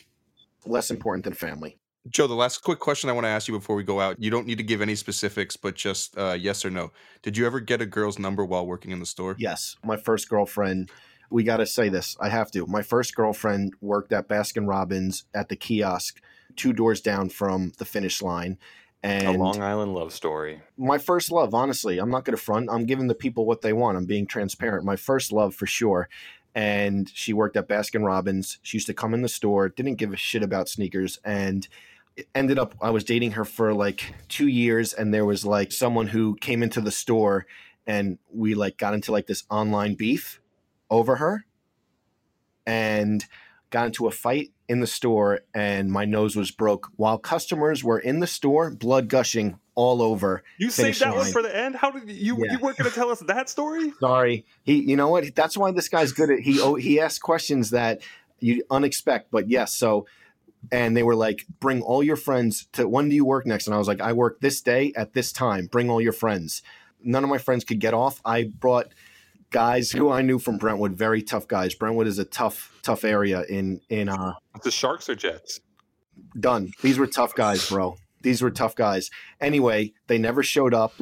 less 0.67 0.91
important 0.91 1.25
than 1.25 1.35
family. 1.35 1.77
joe 2.09 2.27
the 2.27 2.35
last 2.35 2.59
quick 2.63 2.79
question 2.79 3.09
i 3.11 3.13
want 3.13 3.25
to 3.25 3.29
ask 3.29 3.49
you 3.49 3.55
before 3.55 3.77
we 3.77 3.83
go 3.83 4.01
out 4.01 4.17
you 4.19 4.31
don't 4.31 4.47
need 4.47 4.59
to 4.59 4.65
give 4.65 4.81
any 4.83 4.95
specifics 4.95 5.57
but 5.57 5.75
just 5.75 6.17
uh, 6.19 6.33
yes 6.39 6.65
or 6.65 6.71
no 6.71 6.91
did 7.23 7.37
you 7.37 7.47
ever 7.47 7.61
get 7.61 7.81
a 7.83 7.87
girl's 7.87 8.19
number 8.19 8.45
while 8.45 8.67
working 8.67 8.91
in 8.91 8.99
the 8.99 9.07
store 9.07 9.35
Yes, 9.39 9.77
my 9.85 9.97
first 9.97 10.29
girlfriend. 10.29 10.91
We 11.31 11.43
got 11.43 11.57
to 11.59 11.67
say 11.67 11.89
this. 11.89 12.17
I 12.21 12.29
have 12.29 12.51
to. 12.53 12.67
My 12.67 12.83
first 12.83 13.15
girlfriend 13.15 13.73
worked 13.81 14.13
at 14.13 14.29
Baskin 14.29 14.69
Robbins 14.69 15.25
at 15.35 15.49
the 15.49 15.57
kiosk, 15.57 16.21
two 16.57 16.73
doors 16.73 17.01
down 17.01 17.29
from 17.31 17.73
the 17.79 17.85
finish 17.85 18.23
line. 18.23 18.59
And 19.05 19.37
a 19.37 19.39
Long 19.39 19.63
Island 19.63 19.93
love 19.93 20.15
story. 20.15 20.63
my 20.79 20.97
first 20.97 21.31
love, 21.31 21.53
honestly, 21.53 21.99
I'm 21.99 22.11
not 22.11 22.25
going 22.25 22.35
to 22.35 22.43
front. 22.43 22.71
I'm 22.73 22.87
giving 22.87 23.07
the 23.07 23.15
people 23.15 23.45
what 23.45 23.61
they 23.61 23.75
want. 23.75 23.99
I'm 23.99 24.07
being 24.07 24.27
transparent. 24.27 24.83
My 24.83 24.97
first 24.97 25.31
love 25.31 25.55
for 25.55 25.67
sure. 25.67 26.09
And 26.55 27.11
she 27.13 27.35
worked 27.35 27.59
at 27.59 27.69
Baskin 27.69 28.03
Robbins. 28.03 28.59
She 28.63 28.79
used 28.79 28.87
to 28.87 28.95
come 28.95 29.13
in 29.13 29.21
the 29.21 29.29
store, 29.29 29.69
didn't 29.69 29.97
give 29.97 30.15
a 30.15 30.17
shit 30.17 30.43
about 30.43 30.71
sneakers. 30.71 31.21
And 31.23 31.69
it 32.17 32.29
ended 32.35 32.59
up, 32.59 32.77
I 32.81 32.91
was 32.91 33.05
dating 33.05 33.33
her 33.33 33.45
for 33.45 33.75
like 33.75 34.15
two 34.29 34.49
years. 34.49 34.95
And 34.95 35.13
there 35.13 35.27
was 35.27 35.45
like 35.45 35.71
someone 35.71 36.07
who 36.07 36.37
came 36.37 36.63
into 36.63 36.81
the 36.81 36.91
store 36.91 37.45
and 37.87 38.19
we 38.33 38.55
like 38.55 38.79
got 38.79 38.95
into 38.95 39.13
like 39.13 39.27
this 39.27 39.45
online 39.51 39.97
beef 39.97 40.41
over 40.89 41.17
her. 41.17 41.45
And 42.67 43.23
got 43.75 43.87
into 43.87 44.07
a 44.07 44.11
fight 44.13 44.53
in 44.69 44.79
the 44.79 44.87
store 44.87 45.41
and 45.53 45.91
my 45.91 46.05
nose 46.05 46.37
was 46.37 46.53
broke 46.53 46.93
while 46.95 47.19
customers 47.19 47.83
were 47.83 47.99
in 47.99 48.21
the 48.21 48.27
store, 48.27 48.71
blood 48.71 49.09
gushing 49.09 49.59
all 49.75 50.01
over. 50.01 50.45
You 50.59 50.71
saved 50.71 51.01
that 51.01 51.17
one 51.17 51.27
for 51.33 51.43
the 51.43 51.55
end. 51.55 51.75
How 51.75 51.91
did 51.91 52.09
you? 52.09 52.37
Yeah. 52.39 52.53
You 52.53 52.59
weren't 52.61 52.79
going 52.79 52.89
to 52.89 52.95
tell 52.95 53.11
us 53.11 53.19
that 53.19 53.51
story? 53.51 53.93
Sorry, 54.01 54.47
he. 54.63 54.77
You 54.77 54.95
know 54.95 55.09
what? 55.09 55.35
That's 55.35 55.57
why 55.57 55.73
this 55.73 55.89
guy's 55.89 56.13
good 56.13 56.31
at. 56.31 56.39
He 56.39 56.61
oh, 56.61 56.77
he 56.77 57.01
asks 57.01 57.19
questions 57.19 57.71
that 57.71 58.01
you 58.39 58.63
unexpect. 58.71 59.25
But 59.33 59.51
yes, 59.51 59.75
so 59.75 60.07
and 60.71 60.97
they 60.97 61.03
were 61.03 61.17
like, 61.17 61.45
"Bring 61.59 61.83
all 61.83 62.05
your 62.05 62.15
friends 62.15 62.69
to. 62.75 62.89
When 62.89 63.09
do 63.09 63.17
you 63.17 63.25
work 63.25 63.45
next?" 63.45 63.67
And 63.67 63.75
I 63.75 63.79
was 63.79 63.89
like, 63.89 64.01
"I 64.01 64.13
work 64.13 64.41
this 64.41 64.61
day 64.61 64.93
at 64.95 65.15
this 65.15 65.33
time. 65.33 65.67
Bring 65.67 65.91
all 65.91 66.01
your 66.01 66.13
friends." 66.13 66.63
None 67.03 67.25
of 67.25 67.29
my 67.29 67.39
friends 67.39 67.65
could 67.65 67.81
get 67.81 67.93
off. 67.93 68.21
I 68.25 68.45
brought 68.45 68.87
guys 69.51 69.91
who 69.93 70.11
I 70.11 70.23
knew 70.23 70.39
from 70.39 70.59
Brentwood, 70.59 70.93
very 70.97 71.23
tough 71.23 71.47
guys. 71.49 71.75
Brentwood 71.75 72.07
is 72.07 72.19
a 72.19 72.25
tough, 72.25 72.73
tough 72.83 73.05
area 73.05 73.43
in 73.49 73.81
in 73.89 74.09
uh 74.09 74.35
The 74.63 74.71
Sharks 74.71 75.09
or 75.09 75.15
Jets? 75.15 75.61
done. 76.39 76.73
These 76.83 76.99
were 76.99 77.07
tough 77.07 77.35
guys, 77.35 77.69
bro. 77.69 77.97
These 78.23 78.41
were 78.43 78.51
tough 78.51 78.75
guys. 78.75 79.11
Anyway, 79.41 79.93
they 80.07 80.17
never 80.19 80.43
showed 80.43 80.73
up. 80.75 80.93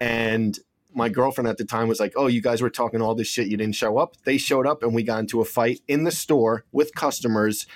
And 0.00 0.58
my 0.92 1.08
girlfriend 1.08 1.48
at 1.48 1.56
the 1.56 1.64
time 1.64 1.88
was 1.88 2.00
like, 2.00 2.12
Oh, 2.16 2.26
you 2.26 2.42
guys 2.42 2.60
were 2.60 2.70
talking 2.70 3.00
all 3.00 3.14
this 3.14 3.28
shit. 3.28 3.46
You 3.48 3.56
didn't 3.56 3.76
show 3.76 3.96
up. 3.98 4.16
They 4.24 4.38
showed 4.38 4.66
up 4.66 4.82
and 4.82 4.94
we 4.94 5.02
got 5.02 5.20
into 5.20 5.40
a 5.40 5.44
fight 5.44 5.80
in 5.88 6.04
the 6.04 6.10
store 6.10 6.64
with 6.72 6.94
customers. 6.94 7.66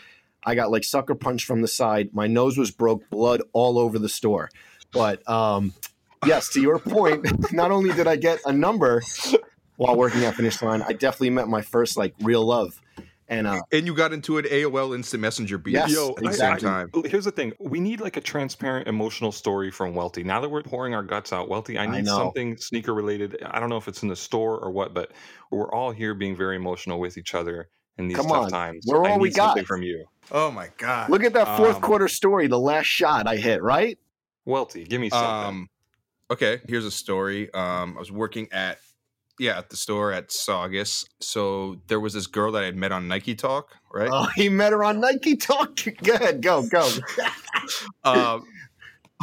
I 0.45 0.55
got 0.55 0.71
like 0.71 0.85
sucker 0.85 1.15
punched 1.15 1.47
from 1.47 1.63
the 1.63 1.69
side. 1.69 2.11
My 2.13 2.27
nose 2.27 2.59
was 2.59 2.71
broke, 2.71 3.09
blood 3.09 3.43
all 3.53 3.79
over 3.79 3.99
the 3.99 4.09
store. 4.09 4.51
But 4.93 5.27
um, 5.29 5.73
yes, 6.27 6.49
to 6.51 6.61
your 6.61 6.79
point, 6.79 7.27
not 7.53 7.71
only 7.71 7.93
did 7.93 8.07
I 8.07 8.17
get 8.17 8.41
a 8.45 8.53
number 8.53 9.03
while 9.77 9.97
working 9.97 10.25
at 10.25 10.35
Finish 10.35 10.61
Line, 10.63 10.83
I 10.83 10.93
definitely 10.93 11.31
met 11.31 11.49
my 11.49 11.63
first 11.63 11.97
like 11.97 12.15
real 12.21 12.45
love. 12.45 12.81
And 13.27 13.47
uh, 13.47 13.63
And 13.73 13.87
you 13.87 13.95
got 13.95 14.13
into 14.13 14.37
an 14.37 14.45
AOL 14.45 14.95
Instant 14.95 15.23
Messenger 15.23 15.57
beat 15.57 15.73
Yes. 15.73 15.91
Yo, 15.91 16.11
at 16.11 16.17
the 16.17 16.29
I- 16.29 16.33
same 16.33 16.53
I- 16.53 16.59
time. 16.59 16.91
Here's 17.07 17.25
the 17.25 17.31
thing: 17.31 17.55
we 17.59 17.81
need 17.81 18.01
like 18.01 18.19
a 18.19 18.21
transparent, 18.21 18.87
emotional 18.87 19.33
story 19.33 19.71
from 19.71 19.95
Welty. 19.95 20.23
Now 20.23 20.41
that 20.43 20.51
we're 20.51 20.63
pouring 20.63 20.95
our 20.95 21.03
guts 21.03 21.33
out, 21.33 21.49
Welty, 21.49 21.79
I 21.79 21.85
I 21.85 21.87
need 21.87 22.05
know. 22.05 22.19
something 22.19 22.57
sneaker 22.59 22.93
related. 22.93 23.43
I 23.47 23.61
don't 23.61 23.71
know 23.71 23.79
if 23.79 23.89
it's 23.89 24.03
in 24.03 24.09
the 24.11 24.17
store 24.17 24.59
or 24.59 24.71
what, 24.71 24.93
but 24.93 25.13
we're 25.51 25.73
all 25.73 25.91
here 25.91 26.13
being 26.15 26.37
very 26.37 26.57
emotional 26.57 27.01
with 27.01 27.17
each 27.17 27.35
other 27.35 27.69
in 27.97 28.09
these 28.09 28.17
Come 28.19 28.27
tough 28.27 28.37
on. 28.45 28.51
times. 28.51 28.85
We're 28.87 29.07
I 29.07 29.13
all 29.13 29.19
we 29.19 29.29
need 29.29 29.37
something 29.37 29.63
got. 29.63 29.69
from 29.69 29.83
you, 29.83 30.05
Oh 30.31 30.51
my 30.51 30.69
god! 30.77 31.09
look 31.09 31.25
at 31.25 31.33
that 31.33 31.57
fourth 31.57 31.77
Um, 31.77 31.81
quarter 31.81 32.09
story, 32.09 32.47
the 32.47 32.59
last 32.61 32.87
shot 32.87 33.27
I 33.27 33.37
hit, 33.37 33.63
right? 33.63 33.99
Welty. 34.45 34.85
Give 34.85 35.01
me 35.01 35.09
something. 35.09 35.27
Um, 35.49 35.69
okay, 36.31 36.61
here's 36.69 36.85
a 36.85 36.91
story. 36.91 37.51
Um, 37.55 37.95
I 37.97 38.01
was 38.01 38.13
working 38.13 38.49
at 38.53 38.79
yeah 39.39 39.59
at 39.59 39.71
the 39.71 39.77
store 39.77 40.13
at 40.13 40.31
Saugus. 40.33 41.07
So 41.21 41.81
there 41.89 42.01
was 42.01 42.15
this 42.15 42.27
girl 42.27 42.53
that 42.53 42.63
I 42.63 42.67
had 42.67 42.77
met 42.77 42.93
on 42.93 43.09
Nike 43.09 43.35
Talk, 43.35 43.77
right? 43.93 44.11
Oh, 44.13 44.29
he 44.37 44.49
met 44.49 44.73
her 44.73 44.85
on 44.85 45.01
Nike 45.01 45.37
Talk. 45.37 45.81
Go 46.03 46.15
ahead, 46.15 46.43
go, 46.43 46.67
go. 46.67 46.89
um, 48.05 48.45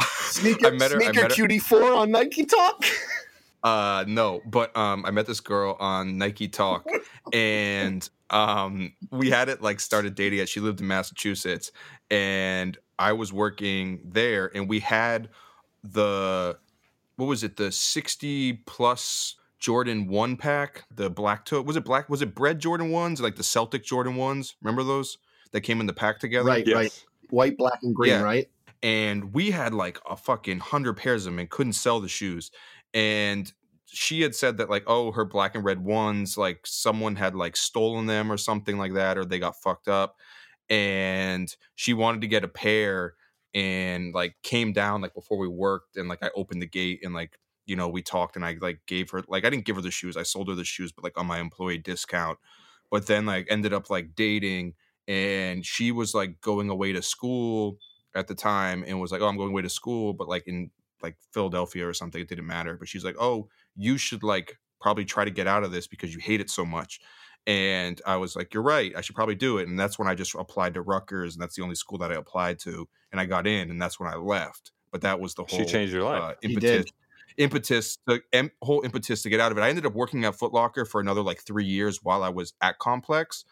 Sneaker, 0.00 0.72
her- 0.72 0.88
sneaker 0.88 1.28
cutie 1.28 1.58
four 1.58 1.92
on 1.92 2.10
Nike 2.10 2.44
Talk. 2.44 2.84
Uh 3.62 4.04
no, 4.08 4.40
but 4.44 4.76
um 4.76 5.04
I 5.06 5.12
met 5.12 5.26
this 5.26 5.40
girl 5.40 5.76
on 5.78 6.18
Nike 6.18 6.48
Talk 6.48 6.84
and 7.32 8.08
um 8.30 8.92
we 9.10 9.30
had 9.30 9.48
it 9.48 9.62
like 9.62 9.78
started 9.78 10.16
dating 10.16 10.40
it. 10.40 10.48
She 10.48 10.58
lived 10.58 10.80
in 10.80 10.88
Massachusetts 10.88 11.70
and 12.10 12.76
I 12.98 13.12
was 13.12 13.32
working 13.32 14.00
there 14.04 14.50
and 14.54 14.68
we 14.68 14.80
had 14.80 15.28
the 15.84 16.58
what 17.16 17.26
was 17.26 17.44
it, 17.44 17.56
the 17.56 17.70
60 17.70 18.54
plus 18.66 19.36
Jordan 19.62 20.08
one 20.08 20.36
pack, 20.36 20.84
the 20.94 21.08
black 21.08 21.44
toe 21.46 21.62
was 21.62 21.76
it 21.76 21.84
black 21.84 22.08
was 22.10 22.20
it 22.20 22.34
bred 22.34 22.58
Jordan 22.58 22.90
ones, 22.90 23.20
like 23.20 23.36
the 23.36 23.44
Celtic 23.44 23.84
Jordan 23.84 24.16
ones? 24.16 24.56
Remember 24.60 24.82
those 24.82 25.16
that 25.52 25.60
came 25.62 25.80
in 25.80 25.86
the 25.86 25.92
pack 25.92 26.18
together? 26.18 26.48
Right, 26.48 26.66
Yes. 26.66 26.74
right. 26.76 27.04
White, 27.30 27.56
black, 27.56 27.78
and 27.82 27.94
green, 27.94 28.10
Yeah. 28.10 28.22
right? 28.22 28.50
and 28.84 29.32
we 29.32 29.52
had 29.52 29.72
like 29.72 30.00
a 30.10 30.16
fucking 30.16 30.58
hundred 30.58 30.94
pairs 30.94 31.24
of 31.24 31.32
them 31.32 31.38
and 31.38 31.48
couldn't 31.48 31.74
sell 31.74 32.00
the 32.00 32.08
shoes 32.08 32.50
and 32.92 33.52
she 33.86 34.22
had 34.22 34.34
said 34.34 34.56
that 34.56 34.68
like 34.68 34.82
oh 34.88 35.12
her 35.12 35.24
black 35.24 35.54
and 35.54 35.64
red 35.64 35.84
ones 35.84 36.36
like 36.36 36.58
someone 36.66 37.14
had 37.14 37.36
like 37.36 37.56
stolen 37.56 38.06
them 38.06 38.32
or 38.32 38.36
something 38.36 38.78
like 38.78 38.94
that 38.94 39.16
or 39.16 39.24
they 39.24 39.38
got 39.38 39.54
fucked 39.62 39.86
up 39.86 40.16
and 40.68 41.54
she 41.76 41.94
wanted 41.94 42.20
to 42.22 42.26
get 42.26 42.42
a 42.42 42.48
pair 42.48 43.14
and 43.54 44.12
like 44.14 44.34
came 44.42 44.72
down 44.72 45.00
like 45.00 45.14
before 45.14 45.38
we 45.38 45.46
worked 45.46 45.96
and 45.96 46.08
like 46.08 46.22
i 46.24 46.30
opened 46.34 46.60
the 46.60 46.66
gate 46.66 46.98
and 47.04 47.14
like 47.14 47.38
you 47.66 47.76
know 47.76 47.88
we 47.88 48.02
talked 48.02 48.36
and 48.36 48.44
i 48.44 48.56
like 48.60 48.80
gave 48.86 49.10
her 49.10 49.22
like 49.28 49.44
i 49.44 49.50
didn't 49.50 49.64
give 49.64 49.76
her 49.76 49.82
the 49.82 49.90
shoes 49.90 50.16
i 50.16 50.22
sold 50.22 50.48
her 50.48 50.54
the 50.54 50.64
shoes 50.64 50.92
but 50.92 51.04
like 51.04 51.18
on 51.18 51.26
my 51.26 51.38
employee 51.38 51.78
discount 51.78 52.38
but 52.90 53.06
then 53.06 53.26
like 53.26 53.46
ended 53.50 53.72
up 53.72 53.90
like 53.90 54.14
dating 54.14 54.74
and 55.08 55.64
she 55.66 55.90
was 55.92 56.14
like 56.14 56.40
going 56.40 56.68
away 56.70 56.92
to 56.92 57.02
school 57.02 57.78
at 58.14 58.28
the 58.28 58.34
time 58.34 58.84
and 58.86 59.00
was 59.00 59.10
like, 59.10 59.20
"Oh, 59.20 59.26
I'm 59.26 59.36
going 59.36 59.50
away 59.50 59.62
to 59.62 59.68
school," 59.68 60.12
but 60.12 60.28
like 60.28 60.46
in 60.46 60.70
like 61.02 61.16
Philadelphia 61.32 61.88
or 61.88 61.94
something, 61.94 62.20
it 62.20 62.28
didn't 62.28 62.46
matter. 62.46 62.76
But 62.76 62.88
she's 62.88 63.04
like, 63.04 63.16
"Oh, 63.18 63.48
you 63.74 63.98
should 63.98 64.22
like 64.22 64.58
probably 64.80 65.04
try 65.04 65.24
to 65.24 65.30
get 65.30 65.46
out 65.48 65.64
of 65.64 65.72
this 65.72 65.86
because 65.88 66.14
you 66.14 66.20
hate 66.20 66.40
it 66.40 66.50
so 66.50 66.64
much." 66.64 67.00
And 67.46 68.00
I 68.06 68.16
was 68.16 68.36
like, 68.36 68.54
"You're 68.54 68.62
right. 68.62 68.94
I 68.96 69.00
should 69.00 69.16
probably 69.16 69.34
do 69.34 69.58
it." 69.58 69.66
And 69.68 69.78
that's 69.78 69.98
when 69.98 70.06
I 70.08 70.14
just 70.14 70.34
applied 70.34 70.74
to 70.74 70.82
Rutgers, 70.82 71.34
and 71.34 71.42
that's 71.42 71.56
the 71.56 71.62
only 71.62 71.74
school 71.74 71.98
that 71.98 72.12
I 72.12 72.16
applied 72.16 72.58
to, 72.60 72.88
and 73.10 73.20
I 73.20 73.26
got 73.26 73.46
in, 73.46 73.70
and 73.70 73.80
that's 73.82 73.98
when 73.98 74.08
I 74.08 74.14
left. 74.16 74.72
But 74.92 75.00
that 75.02 75.18
was 75.20 75.34
the 75.34 75.44
whole 75.44 75.62
She 75.62 75.64
changed 75.64 75.92
your 75.92 76.02
life. 76.02 76.24
uh, 76.24 76.34
He 76.44 76.56
impetus. 76.56 76.92
Impetus, 77.36 77.98
the 78.06 78.20
em- 78.32 78.50
whole 78.62 78.82
impetus 78.82 79.22
to 79.22 79.28
get 79.30 79.40
out 79.40 79.52
of 79.52 79.58
it. 79.58 79.62
I 79.62 79.68
ended 79.68 79.86
up 79.86 79.94
working 79.94 80.24
at 80.24 80.34
Foot 80.34 80.52
Locker 80.52 80.84
for 80.84 81.00
another 81.00 81.22
like 81.22 81.42
three 81.42 81.64
years 81.64 82.00
while 82.02 82.22
I 82.22 82.28
was 82.28 82.52
at 82.60 82.78
Complex. 82.78 83.44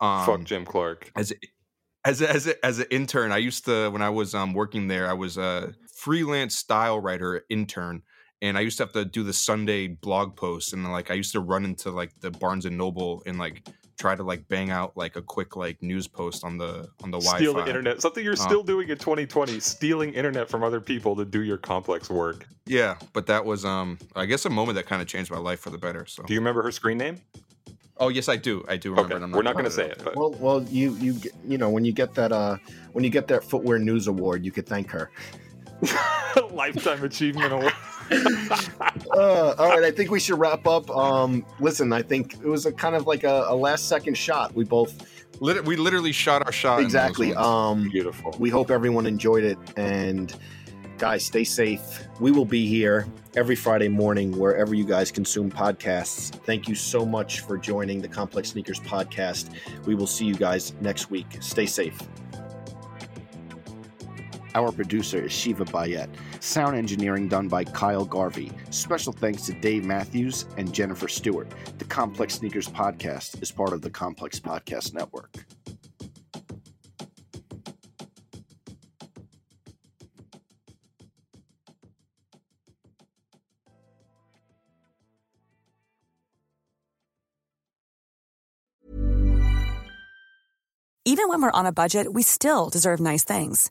Um, 0.00 0.26
Fuck 0.26 0.44
Jim 0.44 0.64
Clark. 0.64 1.12
as 1.14 1.30
a, 1.32 1.34
as 2.04 2.20
a, 2.20 2.30
as 2.30 2.46
a, 2.48 2.66
as 2.66 2.78
an 2.80 2.86
intern 2.90 3.30
i 3.30 3.36
used 3.36 3.64
to 3.64 3.88
when 3.90 4.02
i 4.02 4.10
was 4.10 4.34
um 4.34 4.52
working 4.52 4.88
there 4.88 5.08
i 5.08 5.12
was 5.12 5.36
a 5.38 5.72
freelance 5.94 6.56
style 6.56 6.98
writer 6.98 7.44
intern 7.48 8.02
and 8.40 8.58
i 8.58 8.60
used 8.60 8.76
to 8.78 8.82
have 8.82 8.92
to 8.92 9.04
do 9.04 9.22
the 9.22 9.32
sunday 9.32 9.86
blog 9.86 10.34
posts 10.34 10.72
and 10.72 10.90
like 10.90 11.12
i 11.12 11.14
used 11.14 11.30
to 11.30 11.38
run 11.38 11.64
into 11.64 11.92
like 11.92 12.10
the 12.20 12.32
barnes 12.32 12.66
and 12.66 12.76
noble 12.76 13.22
and 13.26 13.38
like 13.38 13.68
try 14.02 14.16
to 14.16 14.22
like 14.24 14.46
bang 14.48 14.70
out 14.70 14.96
like 14.96 15.14
a 15.14 15.22
quick 15.22 15.54
like 15.54 15.80
news 15.80 16.08
post 16.08 16.42
on 16.42 16.58
the 16.58 16.88
on 17.04 17.12
the 17.12 17.20
Steal 17.20 17.52
wi-fi 17.52 17.62
the 17.62 17.68
internet. 17.70 18.02
Something 18.02 18.24
you're 18.24 18.32
Uh, 18.32 18.48
still 18.48 18.64
doing 18.64 18.88
in 18.88 18.98
2020. 18.98 19.60
Stealing 19.60 20.12
internet 20.14 20.50
from 20.50 20.64
other 20.64 20.80
people 20.80 21.14
to 21.14 21.24
do 21.24 21.42
your 21.42 21.56
complex 21.56 22.10
work. 22.10 22.46
yeah 22.66 22.96
but 23.12 23.26
that 23.26 23.44
was 23.44 23.64
um 23.64 23.98
i 24.16 24.24
guess 24.26 24.44
a 24.44 24.50
moment 24.50 24.74
that 24.76 24.86
kind 24.86 25.00
of 25.02 25.06
changed 25.08 25.30
my 25.30 25.38
life 25.38 25.60
for 25.60 25.70
the 25.70 25.78
better 25.78 26.04
so 26.06 26.22
Do 26.24 26.32
you 26.34 26.40
remember 26.40 26.62
her 26.62 26.70
screen 26.72 26.98
name? 26.98 27.16
oh 27.98 28.08
yes 28.08 28.28
i 28.28 28.36
do 28.36 28.64
i 28.68 28.76
do 28.76 28.90
remember 28.90 29.14
Okay, 29.14 29.22
it. 29.22 29.24
I'm 29.24 29.30
we're 29.32 29.42
not 29.42 29.54
going 29.54 29.64
gonna 29.64 29.74
say 29.82 29.86
it, 29.94 30.00
but 30.04 30.16
Well, 30.16 30.32
well, 30.44 30.62
you, 30.64 30.94
you, 31.04 31.12
you 31.46 31.58
know, 31.58 31.70
when 31.70 31.84
you 31.84 31.92
get 31.92 32.14
that, 32.14 32.32
uh, 32.32 32.56
when 32.94 33.04
you 33.04 33.10
get 33.10 33.26
that 33.28 33.42
footwear 33.44 33.78
news 33.78 34.06
award, 34.08 34.44
you 34.44 34.50
could 34.50 34.66
thank 34.66 34.90
her. 34.90 35.10
lifetime 36.52 37.02
achievement 37.04 37.52
award. 37.52 37.72
Uh, 39.14 39.54
all 39.58 39.68
right, 39.68 39.84
I 39.84 39.90
think 39.90 40.10
we 40.10 40.20
should 40.20 40.38
wrap 40.38 40.66
up. 40.66 40.90
Um, 40.90 41.44
listen, 41.60 41.92
I 41.92 42.02
think 42.02 42.34
it 42.34 42.46
was 42.46 42.66
a 42.66 42.72
kind 42.72 42.94
of 42.94 43.06
like 43.06 43.24
a, 43.24 43.44
a 43.48 43.54
last 43.54 43.88
second 43.88 44.16
shot. 44.16 44.54
We 44.54 44.64
both 44.64 45.06
Lit- 45.40 45.64
we 45.64 45.76
literally 45.76 46.12
shot 46.12 46.44
our 46.46 46.52
shot 46.52 46.80
exactly. 46.80 47.34
Um, 47.34 47.88
Beautiful. 47.90 48.34
we 48.38 48.48
hope 48.48 48.70
everyone 48.70 49.06
enjoyed 49.06 49.44
it 49.44 49.58
and 49.76 50.34
guys 50.98 51.24
stay 51.24 51.42
safe 51.42 52.06
we 52.20 52.30
will 52.30 52.44
be 52.44 52.64
here 52.68 53.08
every 53.34 53.56
friday 53.56 53.88
morning 53.88 54.30
wherever 54.38 54.72
you 54.72 54.84
guys 54.84 55.10
consume 55.10 55.50
podcasts 55.50 56.32
thank 56.44 56.68
you 56.68 56.76
so 56.76 57.04
much 57.04 57.40
for 57.40 57.58
joining 57.58 58.00
the 58.00 58.06
complex 58.06 58.50
sneakers 58.50 58.78
podcast 58.78 59.50
we 59.84 59.96
will 59.96 60.06
see 60.06 60.24
you 60.24 60.34
guys 60.36 60.74
next 60.80 61.10
week 61.10 61.26
stay 61.40 61.66
safe 61.66 61.98
our 64.54 64.72
producer 64.72 65.24
is 65.24 65.32
shiva 65.32 65.64
bayet. 65.64 66.08
Sound 66.40 66.76
engineering 66.76 67.28
done 67.28 67.48
by 67.48 67.64
kyle 67.64 68.04
garvey. 68.04 68.52
Special 68.70 69.12
thanks 69.12 69.42
to 69.46 69.52
dave 69.52 69.84
matthews 69.84 70.46
and 70.56 70.72
jennifer 70.72 71.08
stewart. 71.08 71.48
The 71.78 71.84
complex 71.84 72.34
sneakers 72.34 72.68
podcast 72.68 73.42
is 73.42 73.50
part 73.50 73.72
of 73.72 73.82
the 73.82 73.90
complex 73.90 74.38
podcast 74.40 74.94
network. 74.94 75.44
Even 91.04 91.28
when 91.28 91.42
we're 91.42 91.50
on 91.50 91.66
a 91.66 91.72
budget, 91.72 92.12
we 92.12 92.22
still 92.22 92.70
deserve 92.70 93.00
nice 93.00 93.24
things. 93.24 93.70